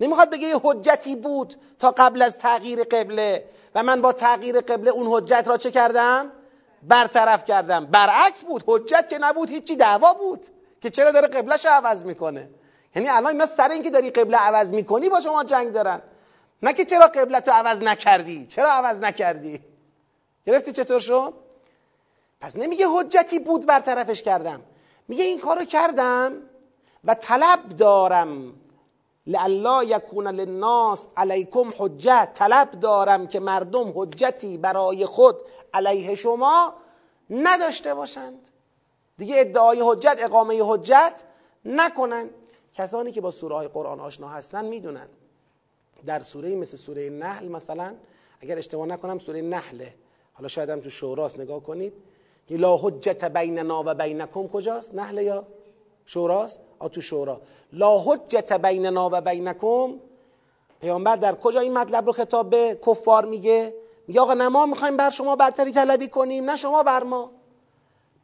نمی‌خواد 0.00 0.30
بگه 0.30 0.48
یه 0.48 0.60
حجتی 0.62 1.16
بود 1.16 1.54
تا 1.78 1.90
قبل 1.90 2.22
از 2.22 2.38
تغییر 2.38 2.84
قبله. 2.84 3.44
و 3.74 3.82
من 3.82 4.02
با 4.02 4.12
تغییر 4.12 4.60
قبله 4.60 4.90
اون 4.90 5.06
حجت 5.06 5.44
را 5.48 5.56
چه 5.56 5.70
کردم؟ 5.70 6.32
برطرف 6.82 7.44
کردم. 7.44 7.86
برعکس 7.86 8.44
بود. 8.44 8.64
حجت 8.66 9.08
که 9.08 9.18
نبود 9.18 9.50
هیچی 9.50 9.76
دعوا 9.76 10.14
بود 10.14 10.46
که 10.80 10.90
چرا 10.90 11.10
داره 11.10 11.28
قبلش 11.28 11.66
عوض 11.66 12.04
می‌کنه. 12.04 12.50
یعنی 12.94 13.08
الان 13.08 13.32
اینا 13.32 13.46
سر 13.46 13.68
اینکه 13.68 13.90
داری 13.90 14.10
قبله 14.10 14.36
عوض 14.36 14.72
می‌کنی 14.72 15.08
با 15.08 15.20
شما 15.20 15.44
جنگ 15.44 15.72
دارن. 15.72 16.02
نه 16.62 16.72
که 16.72 16.84
چرا 16.84 17.06
قبلت 17.06 17.48
رو 17.48 17.54
عوض 17.54 17.78
نکردی. 17.78 18.46
چرا 18.46 18.70
عوض 18.70 18.98
نکردی؟ 18.98 19.60
گرفتی 20.46 20.72
چطور 20.72 21.00
شد؟ 21.00 21.34
پس 22.40 22.56
نمیگه 22.56 22.86
حجتی 22.88 23.38
بود 23.38 23.66
برطرفش 23.66 24.22
کردم. 24.22 24.62
میگه 25.08 25.24
این 25.24 25.40
کارو 25.40 25.64
کردم 25.64 26.32
و 27.04 27.14
طلب 27.14 27.68
دارم 27.68 28.54
لالا 29.26 29.84
یکون 29.84 30.28
للناس 30.28 31.08
علیکم 31.16 31.70
حجت. 31.78 32.30
طلب 32.34 32.70
دارم 32.70 33.26
که 33.26 33.40
مردم 33.40 33.92
حجتی 33.96 34.58
برای 34.58 35.06
خود 35.06 35.36
علیه 35.74 36.14
شما 36.14 36.74
نداشته 37.30 37.94
باشند. 37.94 38.48
دیگه 39.18 39.34
ادعای 39.38 39.82
حجت 39.86 40.20
اقامه 40.22 40.62
حجت 40.62 41.22
نکنن. 41.64 42.30
کسانی 42.74 43.12
که 43.12 43.20
با 43.20 43.30
سوره 43.30 43.68
قرآن 43.68 44.00
آشنا 44.00 44.28
هستن 44.28 44.64
می‌دونن. 44.64 45.08
در 46.06 46.22
سوره 46.22 46.54
مثل 46.54 46.76
سوره 46.76 47.10
نحل 47.10 47.48
مثلا 47.48 47.94
اگر 48.40 48.58
اشتباه 48.58 48.86
نکنم 48.86 49.18
سوره 49.18 49.42
نحله. 49.42 49.94
حالا 50.32 50.48
شاید 50.48 50.70
هم 50.70 50.80
تو 50.80 50.88
شوراست 50.88 51.40
نگاه 51.40 51.62
کنید. 51.62 51.92
که 52.48 52.56
لا 52.56 52.76
حجت 52.76 53.24
بیننا 53.24 53.82
و 53.86 53.94
بینکم 53.94 54.48
کجاست؟ 54.48 54.94
نحله 54.94 55.24
یا 55.24 55.46
شوراست؟ 56.06 56.60
آ 56.78 56.88
تو 56.88 57.00
شورا. 57.00 57.40
لا 57.72 57.98
حجت 57.98 58.52
بیننا 58.52 59.08
و 59.12 59.20
بینکم. 59.20 59.94
پیامبر 60.80 61.16
در 61.16 61.34
کجا 61.34 61.60
این 61.60 61.78
مطلب 61.78 62.06
رو 62.06 62.12
خطاب 62.12 62.50
به 62.50 62.78
کفار 62.86 63.24
میگه؟ 63.24 63.74
میگه 64.06 64.20
آقا 64.20 64.34
نه 64.34 64.48
ما 64.48 64.66
می‌خوایم 64.66 64.96
بر 64.96 65.10
شما 65.10 65.36
برتری 65.36 65.72
طلبی 65.72 66.08
کنیم 66.08 66.50
نه 66.50 66.56
شما 66.56 66.82
بر 66.82 67.02
ما. 67.02 67.30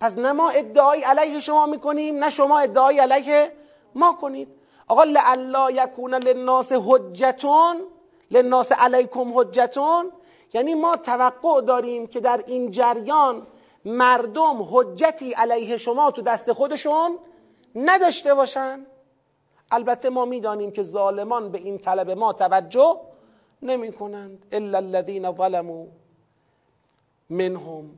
پس 0.01 0.19
نه 0.19 0.33
ما 0.33 0.49
ادعای 0.49 1.03
علیه 1.03 1.41
شما 1.41 1.67
می‌کنیم 1.67 2.25
نه 2.25 2.31
شما 2.31 2.59
ادعای 2.59 2.99
علیه 2.99 3.53
ما 3.95 4.13
کنید. 4.13 4.49
آقا 4.89 5.05
لعلا 5.05 5.71
یکون 5.71 6.15
للناس 6.15 6.73
حجتون 6.73 7.77
للناس 8.31 8.73
علیکم 8.73 9.39
حجتون. 9.39 10.13
یعنی 10.55 10.75
ما 10.75 10.97
توقع 10.97 11.61
داریم 11.61 12.07
که 12.07 12.21
در 12.21 12.41
این 12.47 12.71
جریان 12.71 13.47
مردم 13.85 14.69
حجتی 14.71 15.33
علیه 15.33 15.77
شما 15.77 16.11
تو 16.11 16.23
دست 16.23 16.53
خودشون 16.53 17.19
نداشته 17.75 18.35
باشن. 18.35 18.87
البته 19.71 20.11
ما 20.11 20.25
می‌دانیم 20.25 20.71
که 20.71 20.83
ظالمان 20.83 21.53
به 21.53 21.59
این 21.59 21.79
طلب 21.79 22.11
ما 22.11 22.33
توجه 22.33 23.01
نمی 23.63 23.93
کنند 23.93 24.47
الا 24.53 24.79
الذين 24.79 25.37
ظلموا 25.37 25.87
منهم. 27.31 27.91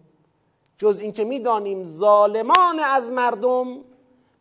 جز 0.78 1.00
اینکه 1.00 1.24
می‌دانیم 1.24 1.84
ظالمان 1.84 2.78
از 2.78 3.12
مردم 3.12 3.80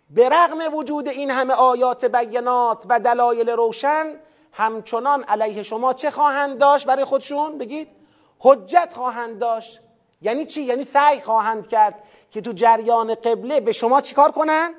به 0.09 0.29
رغم 0.29 0.73
وجود 0.73 1.07
این 1.07 1.31
همه 1.31 1.53
آیات 1.53 2.05
بینات 2.05 2.85
و 2.89 2.99
دلایل 2.99 3.49
روشن 3.49 4.15
همچنان 4.51 5.23
علیه 5.23 5.63
شما 5.63 5.93
چه 5.93 6.11
خواهند 6.11 6.57
داشت 6.57 6.87
برای 6.87 7.05
خودشون؟ 7.05 7.57
بگید. 7.57 7.87
حجت 8.39 8.93
خواهند 8.95 9.39
داشت. 9.39 9.79
یعنی 10.21 10.45
چی؟ 10.45 10.61
یعنی 10.61 10.83
سعی 10.83 11.19
خواهند 11.21 11.67
کرد 11.67 12.03
که 12.31 12.41
تو 12.41 12.51
جریان 12.51 13.15
قبله 13.15 13.59
به 13.59 13.71
شما 13.71 14.01
چیکار 14.01 14.31
کنند 14.31 14.73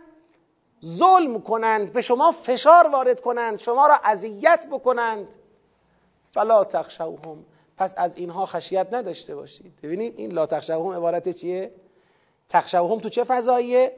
ظلم 0.85 1.41
کنند 1.41 1.93
به 1.93 2.01
شما 2.01 2.32
فشار 2.32 2.89
وارد 2.89 3.20
کنند 3.20 3.59
شما 3.59 3.87
را 3.87 3.95
اذیت 4.05 4.66
بکنند. 4.70 5.35
فلا 6.30 6.64
تخشوهم. 6.64 7.45
پس 7.76 7.95
از 7.97 8.16
اینها 8.16 8.47
خشیت 8.47 8.89
نداشته 8.93 9.35
باشید. 9.35 9.80
ببینید 9.82 10.18
این 10.18 10.32
لا 10.32 10.47
تخشوهم 10.47 10.89
عبارت 10.89 11.28
چیه؟ 11.28 11.74
تخشوهم 12.49 13.01
تو 13.01 13.09
چه 13.09 13.24
فضاییه؟ 13.24 13.97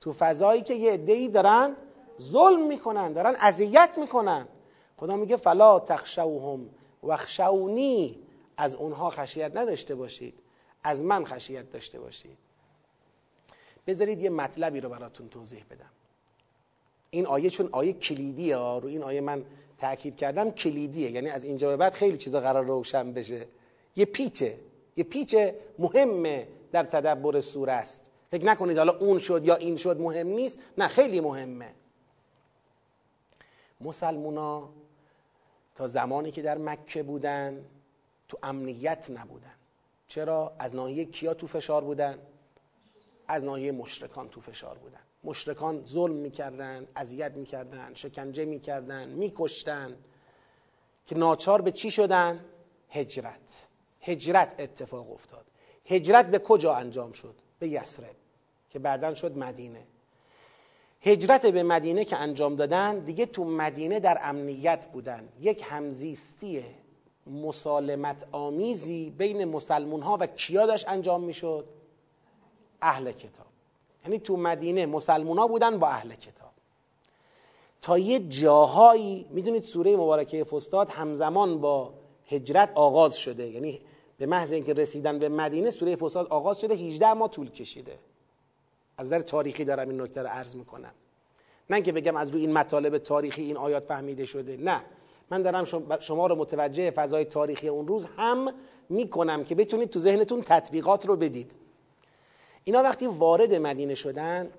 تو 0.00 0.12
فضایی 0.12 0.62
که 0.62 0.74
یه 0.74 0.92
عده‌ای 0.92 1.28
دارن 1.28 1.76
ظلم 2.20 2.66
می‌کنن 2.66 3.12
دارن 3.12 3.36
اذیت 3.40 3.98
می‌کنن. 3.98 4.48
خدا 4.96 5.16
میگه 5.16 5.36
فلا 5.36 5.80
تخشوهم. 5.80 6.70
وخشونی 7.04 8.18
از 8.56 8.76
اونها 8.76 9.10
خشیت 9.10 9.56
نداشته 9.56 9.94
باشید. 9.94 10.34
از 10.84 11.04
من 11.04 11.24
خشیت 11.24 11.70
داشته 11.70 12.00
باشید. 12.00 12.38
بذارید 13.86 14.20
یه 14.20 14.30
مطلبی 14.30 14.80
رو 14.80 14.88
براتون 14.88 15.28
توضیح 15.28 15.64
بدم. 15.70 15.90
این 17.10 17.26
آیه 17.26 17.50
چون 17.50 17.68
آیه 17.72 17.92
کلیدیه 17.92 18.56
رو 18.56 18.86
این 18.86 19.02
آیه 19.02 19.20
من 19.20 19.44
تاکید 19.78 20.16
کردم 20.16 20.50
کلیدیه. 20.50 21.10
یعنی 21.10 21.28
از 21.28 21.44
اینجا 21.44 21.68
به 21.68 21.76
بعد 21.76 21.92
خیلی 21.92 22.16
چیزا 22.16 22.40
قرار 22.40 22.64
روشن 22.64 23.12
بشه. 23.12 23.46
یه 23.96 24.04
پیچه 24.04 24.58
یه 24.96 25.04
پیچ 25.04 25.36
مهمه 25.78 26.48
در 26.72 26.84
تدبر 26.84 27.40
سوره 27.40 27.72
است. 27.72 28.10
فکر 28.30 28.44
نکنید 28.44 28.78
حالا 28.78 28.98
اون 28.98 29.18
شد 29.18 29.44
یا 29.44 29.56
این 29.56 29.76
شد 29.76 30.00
مهم 30.00 30.26
نیست. 30.26 30.58
نه 30.78 30.88
خیلی 30.88 31.20
مهمه. 31.20 31.74
مسلمونا 33.80 34.68
تا 35.74 35.86
زمانی 35.86 36.30
که 36.30 36.42
در 36.42 36.58
مکه 36.58 37.02
بودن 37.02 37.64
تو 38.28 38.38
امنیت 38.42 39.10
نبودن. 39.10 39.54
چرا؟ 40.08 40.52
از 40.58 40.74
ناحیه 40.74 41.04
کیا 41.04 41.34
تو 41.34 41.46
فشار 41.46 41.84
بودن؟ 41.84 42.18
از 43.32 43.44
ناحیه 43.44 43.72
مشرکان 43.72 44.28
تو 44.28 44.40
فشار 44.40 44.78
بودن. 44.78 45.00
مشرکان 45.24 45.84
ظلم 45.84 46.14
می‌کردن 46.14 46.86
اذیت 46.96 47.32
می‌کردن 47.32 47.94
شکنجه 47.94 48.44
می‌کردن 48.44 49.08
میکشتن 49.08 49.96
که 51.06 51.16
ناچار 51.16 51.62
به 51.62 51.70
چی 51.70 51.90
شدن؟ 51.90 52.44
هجرت. 52.90 53.66
هجرت 54.00 54.54
اتفاق 54.58 55.12
افتاد. 55.12 55.44
هجرت 55.86 56.30
به 56.30 56.38
کجا 56.38 56.74
انجام 56.74 57.12
شد؟ 57.12 57.34
به 57.58 57.68
یسرب 57.68 58.16
که 58.70 58.78
بعدا 58.78 59.14
شد 59.14 59.38
مدینه. 59.38 59.86
هجرت 61.00 61.46
به 61.46 61.62
مدینه 61.62 62.04
که 62.04 62.16
انجام 62.16 62.56
دادن 62.56 62.98
دیگه 62.98 63.26
تو 63.26 63.44
مدینه 63.44 64.00
در 64.00 64.18
امنیت 64.22 64.86
بودن. 64.92 65.28
یک 65.40 65.64
همزیستی 65.68 66.64
مسالمت 67.26 68.26
آمیزی 68.32 69.10
بین 69.10 69.44
مسلمون 69.44 70.02
ها 70.02 70.18
و 70.20 70.26
کیا 70.26 70.66
داشت 70.66 70.88
انجام 70.88 71.24
می‌شد؟ 71.24 71.81
اهل 72.82 73.12
کتاب. 73.12 73.46
یعنی 74.04 74.18
تو 74.18 74.36
مدینه 74.36 74.86
مسلمون 74.86 75.38
ها 75.38 75.46
بودن 75.46 75.78
با 75.78 75.88
اهل 75.88 76.14
کتاب. 76.14 76.50
تا 77.82 77.98
یه 77.98 78.18
جاهایی 78.18 79.26
می‌دونید 79.30 79.62
سوره 79.62 79.96
مبارکه 79.96 80.44
فستاد 80.44 80.88
همزمان 80.88 81.60
با 81.60 81.94
هجرت 82.30 82.72
آغاز 82.74 83.16
شده. 83.16 83.48
یعنی 83.48 83.80
به 84.18 84.26
محض 84.26 84.52
اینکه 84.52 84.72
رسیدن 84.72 85.18
به 85.18 85.28
مدینه 85.28 85.70
سوره 85.70 85.96
فستاد 85.96 86.26
آغاز 86.26 86.60
شده 86.60 86.74
18 86.74 87.12
ماه 87.12 87.30
طول 87.30 87.50
کشیده. 87.50 87.98
از 88.98 89.06
نظر 89.06 89.20
تاریخی 89.20 89.64
دارم 89.64 89.88
این 89.88 90.00
نکته 90.00 90.22
رو 90.22 90.28
عرض 90.28 90.56
می‌کنم. 90.56 90.92
نه 91.70 91.82
که 91.82 91.92
بگم 91.92 92.16
از 92.16 92.30
روی 92.30 92.40
این 92.40 92.52
مطالب 92.52 92.98
تاریخی 92.98 93.42
این 93.42 93.56
آیات 93.56 93.84
فهمیده 93.84 94.24
شده. 94.26 94.56
نه. 94.56 94.84
من 95.30 95.42
دارم 95.42 95.64
شما 96.00 96.26
رو 96.26 96.34
متوجه 96.34 96.90
فضای 96.90 97.24
تاریخی 97.24 97.68
اون 97.68 97.86
روز 97.86 98.06
هم 98.16 98.52
می‌کنم 98.88 99.44
که 99.44 99.54
بتونید 99.54 99.90
تو 99.90 99.98
ذهنتون 99.98 100.42
تطبیقات 100.42 101.06
رو 101.06 101.16
بدید. 101.16 101.56
اینا 102.64 102.82
وقتی 102.82 103.06
وارد 103.06 103.54
مدینه 103.54 103.94
شدن 103.94 104.50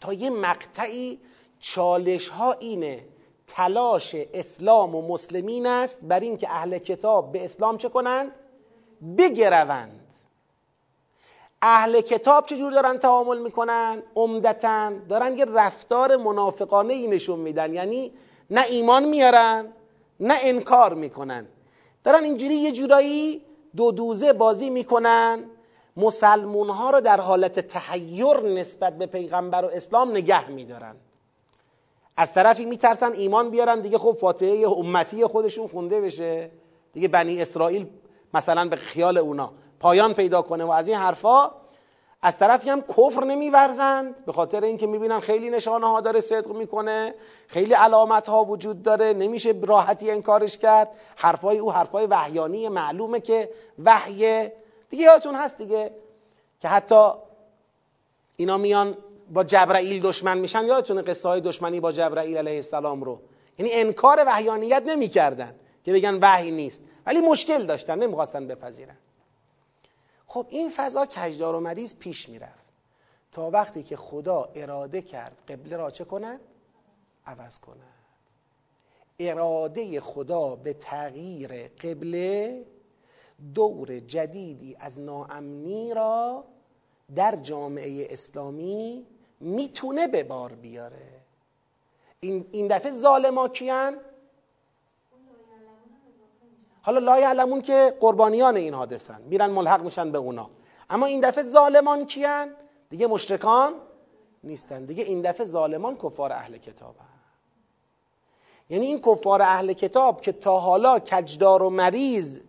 تا 0.00 0.12
یه 0.12 0.30
مقطعی 0.30 1.18
چالش 1.60 2.28
ها 2.28 2.52
اینه 2.52 3.04
تلاش 3.46 4.14
اسلام 4.14 4.94
و 4.94 5.08
مسلمین 5.08 5.66
است 5.66 6.04
بر 6.04 6.20
اینکه 6.20 6.50
اهل 6.50 6.78
کتاب 6.78 7.32
به 7.32 7.44
اسلام 7.44 7.78
چه 7.78 7.88
کنند؟ 7.88 8.32
بگروند. 9.18 10.04
اهل 11.62 12.00
کتاب 12.00 12.46
چجور 12.46 12.72
دارن 12.72 12.98
تعامل 12.98 13.38
می‌کنن؟ 13.38 14.02
عمدتا 14.16 14.92
دارن 15.08 15.38
یه 15.38 15.44
رفتار 15.44 16.16
منافقانه 16.16 16.94
ای 16.94 17.06
نشون 17.06 17.38
میدن 17.38 17.74
یعنی 17.74 18.12
نه 18.50 18.64
ایمان 18.70 19.04
میارن 19.04 19.72
نه 20.20 20.34
انکار 20.42 20.94
می‌کنن. 20.94 21.46
دارن 22.04 22.24
اینجوری 22.24 22.54
یه 22.54 22.72
جورایی 22.72 23.42
دو 23.76 23.92
دوزه 23.92 24.32
بازی 24.32 24.70
می‌کنن. 24.70 25.44
مسلمون 25.98 26.70
ها 26.70 26.90
رو 26.90 27.00
در 27.00 27.20
حالت 27.20 27.60
تحیر 27.60 28.40
نسبت 28.40 28.98
به 28.98 29.06
پیغمبر 29.06 29.64
و 29.64 29.68
اسلام 29.72 30.10
نگه 30.10 30.50
میدارن. 30.50 30.96
از 32.16 32.34
طرفی 32.34 32.64
میترسن 32.64 33.12
ایمان 33.12 33.50
بیارن 33.50 33.80
دیگه 33.80 33.98
خب 33.98 34.16
فاتحه 34.20 34.68
امتی 34.68 35.26
خودشون 35.26 35.68
خونده 35.68 36.00
بشه. 36.00 36.50
دیگه 36.92 37.08
بنی 37.08 37.42
اسرائیل 37.42 37.86
مثلا 38.34 38.68
به 38.68 38.76
خیال 38.76 39.18
اونا 39.18 39.52
پایان 39.80 40.14
پیدا 40.14 40.42
کنه 40.42 40.64
و 40.64 40.70
از 40.70 40.88
این 40.88 40.96
حرفا 40.96 41.50
از 42.22 42.38
طرفی 42.38 42.70
هم 42.70 42.82
کفر 42.82 43.24
نمیورزند 43.24 44.24
به 44.24 44.32
خاطر 44.32 44.64
اینکه 44.64 44.86
می‌بینن 44.86 45.20
خیلی 45.20 45.50
نشانه 45.50 45.86
ها 45.86 46.00
داره 46.00 46.20
صدق 46.20 46.52
می‌کنه 46.52 47.14
خیلی 47.46 47.74
علامت 47.74 48.28
ها 48.28 48.44
وجود 48.44 48.82
داره 48.82 49.12
نمیشه 49.12 49.54
راحتی 49.62 50.10
انکارش 50.10 50.58
کرد. 50.58 50.88
حرفای 51.16 51.58
او 51.58 51.72
حرفای 51.72 52.06
وحیانی 52.06 52.68
معلومه 52.68 53.20
که 53.20 53.50
وحی 53.84 54.48
دیگه 54.90 55.04
یادتون 55.04 55.34
هست 55.34 55.58
دیگه 55.58 55.90
که 56.60 56.68
حتی 56.68 57.10
اینا 58.36 58.58
میان 58.58 58.96
با 59.30 59.44
جبرائیل 59.44 60.02
دشمن 60.02 60.38
میشن. 60.38 60.64
یادتونه 60.64 61.02
قصه 61.02 61.28
های 61.28 61.40
دشمنی 61.40 61.80
با 61.80 61.92
جبرائیل 61.92 62.36
علیه 62.36 62.56
السلام 62.56 63.02
رو؟ 63.04 63.20
یعنی 63.58 63.72
انکار 63.72 64.24
وحیانیت 64.26 64.82
نمی‌کردن 64.86 65.54
که 65.84 65.92
بگن 65.92 66.18
وحی 66.22 66.50
نیست 66.50 66.82
ولی 67.06 67.20
مشکل 67.20 67.66
داشتن 67.66 67.98
نمی‌خواستن 67.98 68.46
بپذیرن. 68.46 68.96
خب 70.26 70.46
این 70.48 70.70
فضا 70.76 71.06
کجدار 71.06 71.54
و 71.54 71.60
مریض 71.60 71.94
پیش 71.94 72.28
می‌رفت. 72.28 72.68
تا 73.32 73.50
وقتی 73.50 73.82
که 73.82 73.96
خدا 73.96 74.48
اراده 74.54 75.02
کرد 75.02 75.42
قبله 75.48 75.76
را 75.76 75.90
چه 75.90 76.04
کند؟ 76.04 76.40
عوض 77.26 77.58
کند. 77.58 77.94
اراده 79.18 80.00
خدا 80.00 80.56
به 80.56 80.72
تغییر 80.72 81.68
قبله 81.68 82.64
دور 83.54 83.98
جدیدی 83.98 84.76
از 84.80 85.00
ناامنی 85.00 85.94
را 85.94 86.44
در 87.14 87.36
جامعه 87.36 88.06
اسلامی 88.10 89.06
می‌تونه 89.40 90.08
به 90.08 90.22
بار 90.22 90.52
بیاره. 90.52 91.20
این, 92.20 92.46
این 92.52 92.68
دفعه 92.68 92.92
ظالما 92.92 93.48
کیان؟ 93.48 93.96
حالا 96.82 96.98
لا 96.98 97.20
یعلمون 97.20 97.62
که 97.62 97.96
قربانیان 98.00 98.56
این 98.56 98.74
حادثن. 98.74 99.22
میرن 99.22 99.50
ملحق 99.50 99.82
میشن 99.82 100.12
به 100.12 100.18
اونا. 100.18 100.50
اما 100.90 101.06
این 101.06 101.20
دفعه 101.20 101.44
ظالمان 101.44 102.06
کیان؟ 102.06 102.54
دیگه 102.90 103.06
مشرکان 103.06 103.72
نیستن. 104.44 104.84
دیگه 104.84 105.04
این 105.04 105.20
دفعه 105.20 105.46
ظالمان 105.46 105.96
کفار 105.96 106.32
اهل 106.32 106.56
کتاب 106.56 106.94
یعنی 108.70 108.86
این 108.86 109.00
کفار 109.00 109.42
اهل 109.42 109.72
کتاب 109.72 110.20
که 110.20 110.32
تا 110.32 110.58
حالا 110.58 110.98
کجدار 110.98 111.62
و 111.62 111.70
مریض 111.70 112.40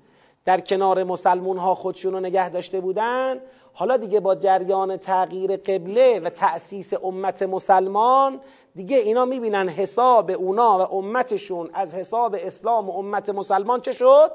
در 0.50 0.60
کنار 0.60 1.04
مسلمون 1.04 1.58
ها 1.58 1.76
خودشون 1.76 2.14
رو 2.14 2.20
نگه 2.20 2.50
داشته 2.50 2.80
بودن. 2.80 3.41
حالا 3.74 3.97
دیگه 3.97 4.20
با 4.20 4.36
جریان 4.36 4.97
تغییر 4.97 5.58
قبله 5.58 6.20
و 6.20 6.30
تأسیس 6.30 6.93
امت 7.04 7.41
مسلمان 7.41 8.39
دیگه 8.76 8.97
اینا 8.97 9.26
می‌بینن 9.26 9.70
حساب 9.70 10.32
اونا 10.32 10.78
و 10.78 10.95
امتشون 10.95 11.70
از 11.74 11.93
حساب 11.93 12.36
اسلام 12.39 12.89
و 12.89 12.97
امت 12.97 13.30
مسلمان 13.30 13.82
چه 13.82 13.93
شد؟ 13.93 14.32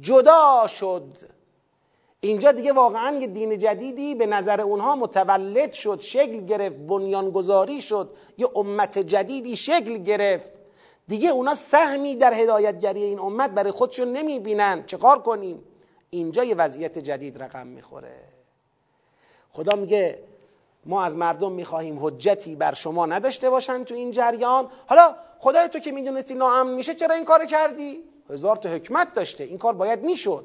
جدا 0.00 0.66
شد. 0.66 1.02
اینجا 2.20 2.52
دیگه 2.52 2.72
واقعا 2.72 3.16
یه 3.16 3.26
دین 3.26 3.58
جدیدی 3.58 4.14
به 4.14 4.26
نظر 4.26 4.60
اونها 4.60 4.96
متولد 4.96 5.72
شد 5.72 6.00
شکل 6.00 6.46
گرفت 6.46 6.76
بنیانگذاری 6.76 7.82
شد 7.82 8.10
یه 8.38 8.48
امت 8.56 8.98
جدیدی 8.98 9.56
شکل 9.56 9.98
گرفت. 9.98 10.61
دیگه 11.08 11.30
اونا 11.30 11.54
سهمی 11.54 12.16
در 12.16 12.34
هدایتگری 12.34 13.02
این 13.02 13.18
امت 13.18 13.50
برای 13.50 13.70
خودشون 13.70 14.12
نمی‌بینن. 14.12 14.86
چه 14.86 14.96
کار 14.96 15.22
کنیم؟ 15.22 15.64
اینجا 16.10 16.44
یه 16.44 16.54
وضعیت 16.54 16.98
جدید 16.98 17.42
رقم 17.42 17.66
می‌خوره. 17.66 18.20
خدا 19.52 19.76
میگه 19.76 20.18
ما 20.86 21.04
از 21.04 21.16
مردم 21.16 21.52
می‌خواهیم 21.52 22.06
حجتی 22.06 22.56
بر 22.56 22.74
شما 22.74 23.06
نداشته 23.06 23.50
باشن 23.50 23.84
تو 23.84 23.94
این 23.94 24.10
جریان. 24.10 24.68
حالا 24.86 25.14
خدای 25.38 25.68
تو 25.68 25.78
که 25.78 25.92
می‌دونستی 25.92 26.34
ناامن 26.34 26.72
میشه 26.72 26.94
چرا 26.94 27.14
این 27.14 27.24
کار 27.24 27.46
کردی؟ 27.46 28.04
هزار 28.30 28.56
تا 28.56 28.68
حکمت 28.68 29.14
داشته. 29.14 29.44
این 29.44 29.58
کار 29.58 29.74
باید 29.74 30.02
می‌شد. 30.02 30.44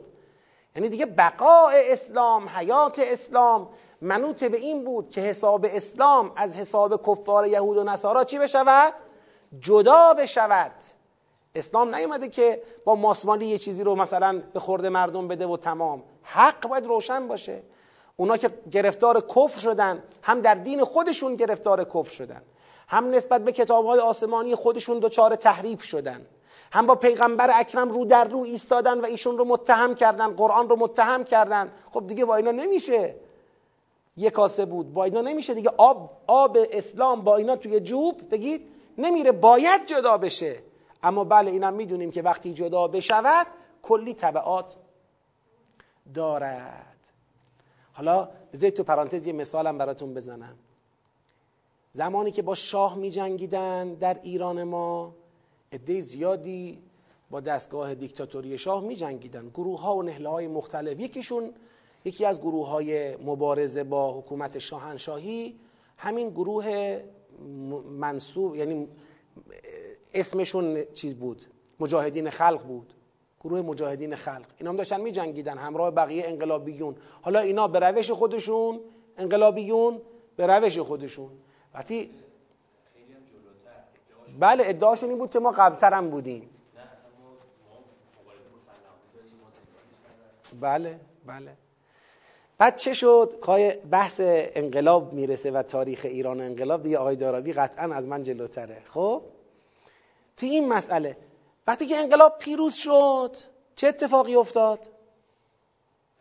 یعنی 0.75 0.89
دیگه 0.89 1.05
بقای 1.05 1.91
اسلام 1.91 2.49
حیات 2.49 2.99
اسلام 2.99 3.69
منوط 4.01 4.43
به 4.43 4.57
این 4.57 4.83
بود 4.83 5.09
که 5.09 5.21
حساب 5.21 5.65
اسلام 5.69 6.31
از 6.35 6.55
حساب 6.55 7.05
کفار 7.07 7.47
یهود 7.47 7.77
و 7.77 7.83
نصارا 7.83 8.23
چی 8.23 8.39
بشود؟ 8.39 8.93
جدا 9.59 10.13
بشود. 10.13 10.71
اسلام 11.55 11.95
نیومده 11.95 12.27
که 12.27 12.61
با 12.85 12.95
ماسمالی 12.95 13.45
یه 13.45 13.57
چیزی 13.57 13.83
رو 13.83 13.95
مثلا 13.95 14.41
به 14.53 14.59
خورد 14.59 14.85
مردم 14.85 15.27
بده 15.27 15.47
و 15.47 15.57
تمام. 15.57 16.03
حق 16.23 16.67
باید 16.67 16.85
روشن 16.85 17.27
باشه. 17.27 17.63
اونا 18.15 18.37
که 18.37 18.49
گرفتار 18.71 19.21
کفر 19.21 19.59
شدن 19.59 20.03
هم 20.21 20.41
در 20.41 20.55
دین 20.55 20.83
خودشون 20.83 21.35
گرفتار 21.35 21.83
کفر 21.83 22.11
شدن 22.11 22.41
هم 22.87 23.11
نسبت 23.11 23.43
به 23.43 23.51
کتابهای 23.51 23.99
آسمانی 23.99 24.55
خودشون 24.55 24.99
دچار 24.99 25.35
تحریف 25.35 25.83
شدن 25.83 26.25
هم 26.71 26.87
با 26.87 26.95
پیغمبر 26.95 27.49
اکرم 27.53 27.89
رو 27.89 28.05
در 28.05 28.23
رو 28.23 28.39
ایستادن 28.39 28.99
و 28.99 29.05
ایشون 29.05 29.37
رو 29.37 29.45
متهم 29.45 29.95
کردن 29.95 30.27
قرآن 30.27 30.69
رو 30.69 30.75
متهم 30.75 31.23
کردن. 31.23 31.71
خب 31.91 32.07
دیگه 32.07 32.25
با 32.25 32.35
اینا 32.35 32.51
نمیشه. 32.51 33.15
یه 34.17 34.29
کاسه 34.29 34.65
بود. 34.65 34.93
با 34.93 35.03
اینا 35.03 35.21
نمیشه 35.21 35.53
دیگه. 35.53 35.71
آب, 35.77 36.09
آب 36.27 36.57
اسلام 36.71 37.21
با 37.21 37.37
اینا 37.37 37.55
توی 37.55 37.79
جوب. 37.79 38.29
بگید 38.31 38.67
نمیره 38.97 39.31
باید 39.31 39.85
جدا 39.85 40.17
بشه. 40.17 40.63
اما 41.03 41.23
بله 41.23 41.51
اینم 41.51 41.73
می‌دونیم 41.73 42.11
که 42.11 42.21
وقتی 42.21 42.53
جدا 42.53 42.87
بشود 42.87 43.47
کلی 43.81 44.13
طبعات 44.13 44.77
دارد. 46.13 46.97
حالا 47.93 48.29
بذارید 48.53 48.73
تو 48.73 48.83
پرانتز 48.83 49.27
یه 49.27 49.33
مثالم 49.33 49.77
براتون 49.77 50.13
بزنم. 50.13 50.57
زمانی 51.91 52.31
که 52.31 52.41
با 52.41 52.55
شاه 52.55 52.95
می 52.95 53.11
جنگیدن 53.11 53.93
در 53.93 54.19
ایران 54.23 54.63
ما 54.63 55.15
عده 55.71 56.01
زیادی 56.01 56.81
با 57.29 57.39
دستگاه 57.39 57.95
دیکتاتوری 57.95 58.57
شاه 58.57 58.83
می 58.83 58.95
جنگیدن 58.95 59.49
گروه 59.49 59.81
ها 59.81 59.95
و 59.95 60.03
نهله 60.03 60.29
های 60.29 60.47
مختلف. 60.47 60.99
یکیشون 60.99 61.53
یکی 62.05 62.25
از 62.25 62.41
گروه 62.41 62.67
های 62.67 63.15
مبارزه 63.15 63.83
با 63.83 64.13
حکومت 64.13 64.59
شاهنشاهی 64.59 65.59
همین 65.97 66.29
گروه 66.29 66.99
منصوب 67.99 68.55
یعنی 68.55 68.87
اسمشون 70.13 70.83
چیز 70.93 71.15
بود؟ 71.15 71.43
مجاهدین 71.79 72.29
خلق 72.29 72.63
بود. 72.63 72.93
گروه 73.41 73.61
مجاهدین 73.61 74.15
خلق. 74.15 74.45
اینا 74.57 74.71
هم 74.71 74.77
داشتن 74.77 75.01
می 75.01 75.11
جنگیدن 75.11 75.57
همراه 75.57 75.91
بقیه 75.91 76.27
انقلابیون. 76.27 76.95
حالا 77.21 77.39
اینا 77.39 77.67
به 77.67 77.79
روش 77.79 78.11
خودشون 78.11 78.79
انقلابیون 79.17 80.01
به 80.35 80.47
روش 80.47 80.79
خودشون. 80.79 81.31
وقتی 81.73 82.11
بله 84.39 84.63
ادعاشون 84.67 85.09
این 85.09 85.17
بود 85.17 85.31
که 85.31 85.39
ما 85.39 85.51
قبلتر 85.51 85.93
هم 85.93 86.09
بودیم. 86.09 86.49
بله 90.61 90.99
بله. 91.25 91.57
بعد 92.57 92.75
چه 92.75 92.93
شد؟ 92.93 93.33
که 93.45 93.81
بحث 93.91 94.21
انقلاب 94.23 95.13
می‌رسه 95.13 95.51
و 95.51 95.63
تاریخ 95.63 96.01
ایران 96.03 96.41
انقلاب 96.41 96.81
دیگه 96.81 96.97
آقای 96.97 97.15
دارابی 97.15 97.53
قطعا 97.53 97.93
از 97.93 98.07
من 98.07 98.23
جلوتره. 98.23 98.81
خب؟ 98.93 99.21
تو 100.37 100.45
این 100.45 100.67
مسئله. 100.67 101.17
وقتی 101.67 101.85
که 101.85 101.95
انقلاب 101.95 102.39
پیروز 102.39 102.73
شد 102.73 103.35
چه 103.75 103.87
اتفاقی 103.87 104.35
افتاد؟ 104.35 104.79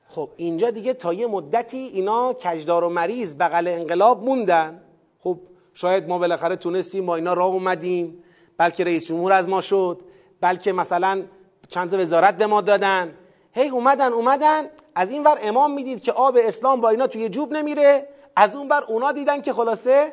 خب 0.09 0.31
اینجا 0.37 0.71
دیگه 0.71 0.93
تا 0.93 1.13
یه 1.13 1.27
مدتی 1.27 1.79
اینا 1.79 2.33
کجدار 2.33 2.85
و 2.85 2.89
مریض 2.89 3.37
بغل 3.37 3.69
انقلاب 3.69 4.25
موندن. 4.25 4.83
خب 5.21 5.39
شاید 5.75 6.09
ما 6.09 6.19
بالاخره 6.19 6.57
تونستیم 6.57 7.05
ما 7.05 7.17
اینا 7.17 7.35
راه 7.35 7.53
اومدیم. 7.53 8.25
بلکه 8.57 8.85
رئیس 8.85 9.07
جمهور 9.07 9.33
از 9.33 9.49
ما 9.49 9.61
شد. 9.61 10.01
بلکه 10.41 10.73
مثلا 10.73 11.23
چند 11.69 11.91
تا 11.91 11.99
وزارت 11.99 12.37
به 12.37 12.47
ما 12.47 12.61
دادن. 12.61 13.15
هی 13.53 13.69
اومدن 13.69 14.13
اومدن. 14.13 14.71
از 14.99 15.11
این 15.11 15.25
ور 15.25 15.39
امام 15.43 15.73
می‌دید 15.73 16.03
که 16.03 16.13
آب 16.13 16.37
اسلام 16.41 16.81
با 16.81 16.89
اینا 16.89 17.07
توی 17.07 17.29
جوب 17.29 17.53
نمیره 17.53 18.09
از 18.37 18.57
اون 18.57 18.69
ور 18.69 18.85
اونا 18.89 19.13
دیدن 19.13 19.43
که 19.43 19.53
خلاصه 19.53 20.13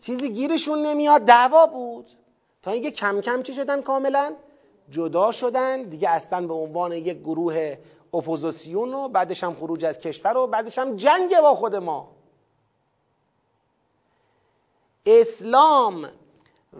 چیزی 0.00 0.30
گیرشون 0.30 0.86
نمیاد. 0.86 1.22
دعوا 1.22 1.66
بود. 1.66 2.10
تا 2.62 2.70
اینکه 2.70 2.90
کم 2.90 3.20
کم 3.20 3.42
چی 3.42 3.54
شدن 3.54 3.82
کاملا؟ 3.82 4.34
جدا 4.90 5.32
شدن. 5.32 5.82
دیگه 5.82 6.10
اصلا 6.10 6.46
به 6.46 6.54
عنوان 6.54 6.92
یک 6.92 7.18
گروه 7.18 7.76
اپوزیسیون 8.14 8.94
و 8.94 9.08
بعدش 9.08 9.44
هم 9.44 9.54
خروج 9.54 9.84
از 9.84 9.98
کشور 9.98 10.36
و 10.36 10.46
بعدش 10.46 10.78
هم 10.78 10.96
جنگ 10.96 11.40
با 11.40 11.54
خود 11.54 11.76
ما. 11.76 12.08
اسلام 15.06 16.04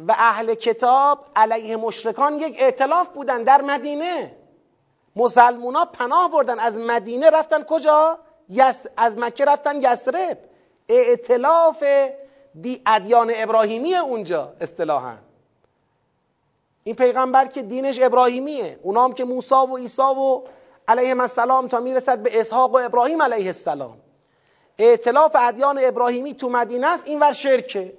و 0.09 0.15
اهل 0.19 0.55
کتاب 0.55 1.27
علیه 1.37 1.77
مشرکان 1.77 2.35
یک 2.35 2.57
اعتلاف 2.59 3.09
بودن 3.09 3.43
در 3.43 3.63
مدینه. 3.63 4.37
مسلمونا 5.17 5.85
پناه 5.85 6.31
بردن. 6.31 6.59
از 6.59 6.81
مدینه 6.81 7.31
رفتن 7.31 7.63
کجا؟ 7.63 8.19
یس... 8.49 8.87
از 8.97 9.19
مکه 9.19 9.45
رفتن 9.45 9.93
یسرب 9.93 10.39
اعتلاف 10.89 11.85
دی 12.63 12.83
ادیان 12.87 13.33
ابراهیمی 13.37 13.95
اونجا 13.95 14.53
اصطلاحا. 14.61 15.17
این 16.85 16.95
پیغمبر 16.97 17.47
که 17.47 17.63
دینش 17.63 18.01
ابراهیمیه. 18.03 18.79
اونام 18.83 19.13
که 19.13 19.25
موسی 19.25 19.55
و 19.55 19.77
عیسی 19.77 20.03
و 20.03 20.43
علیه 20.89 21.21
السلام 21.21 21.69
تا 21.69 21.81
می‌رسد 21.81 22.19
به 22.19 22.41
اسحاق 22.41 22.75
و 22.75 22.77
ابراهیم 22.77 23.23
علیه 23.23 23.47
السلام. 23.47 23.99
ائتلاف 24.79 25.37
ادیان 25.39 25.79
ابراهیمی 25.83 26.35
تو 26.35 26.49
مدینه 26.49 26.87
است. 26.87 27.07
این 27.07 27.21
ور 27.21 27.33
شرکه. 27.33 27.99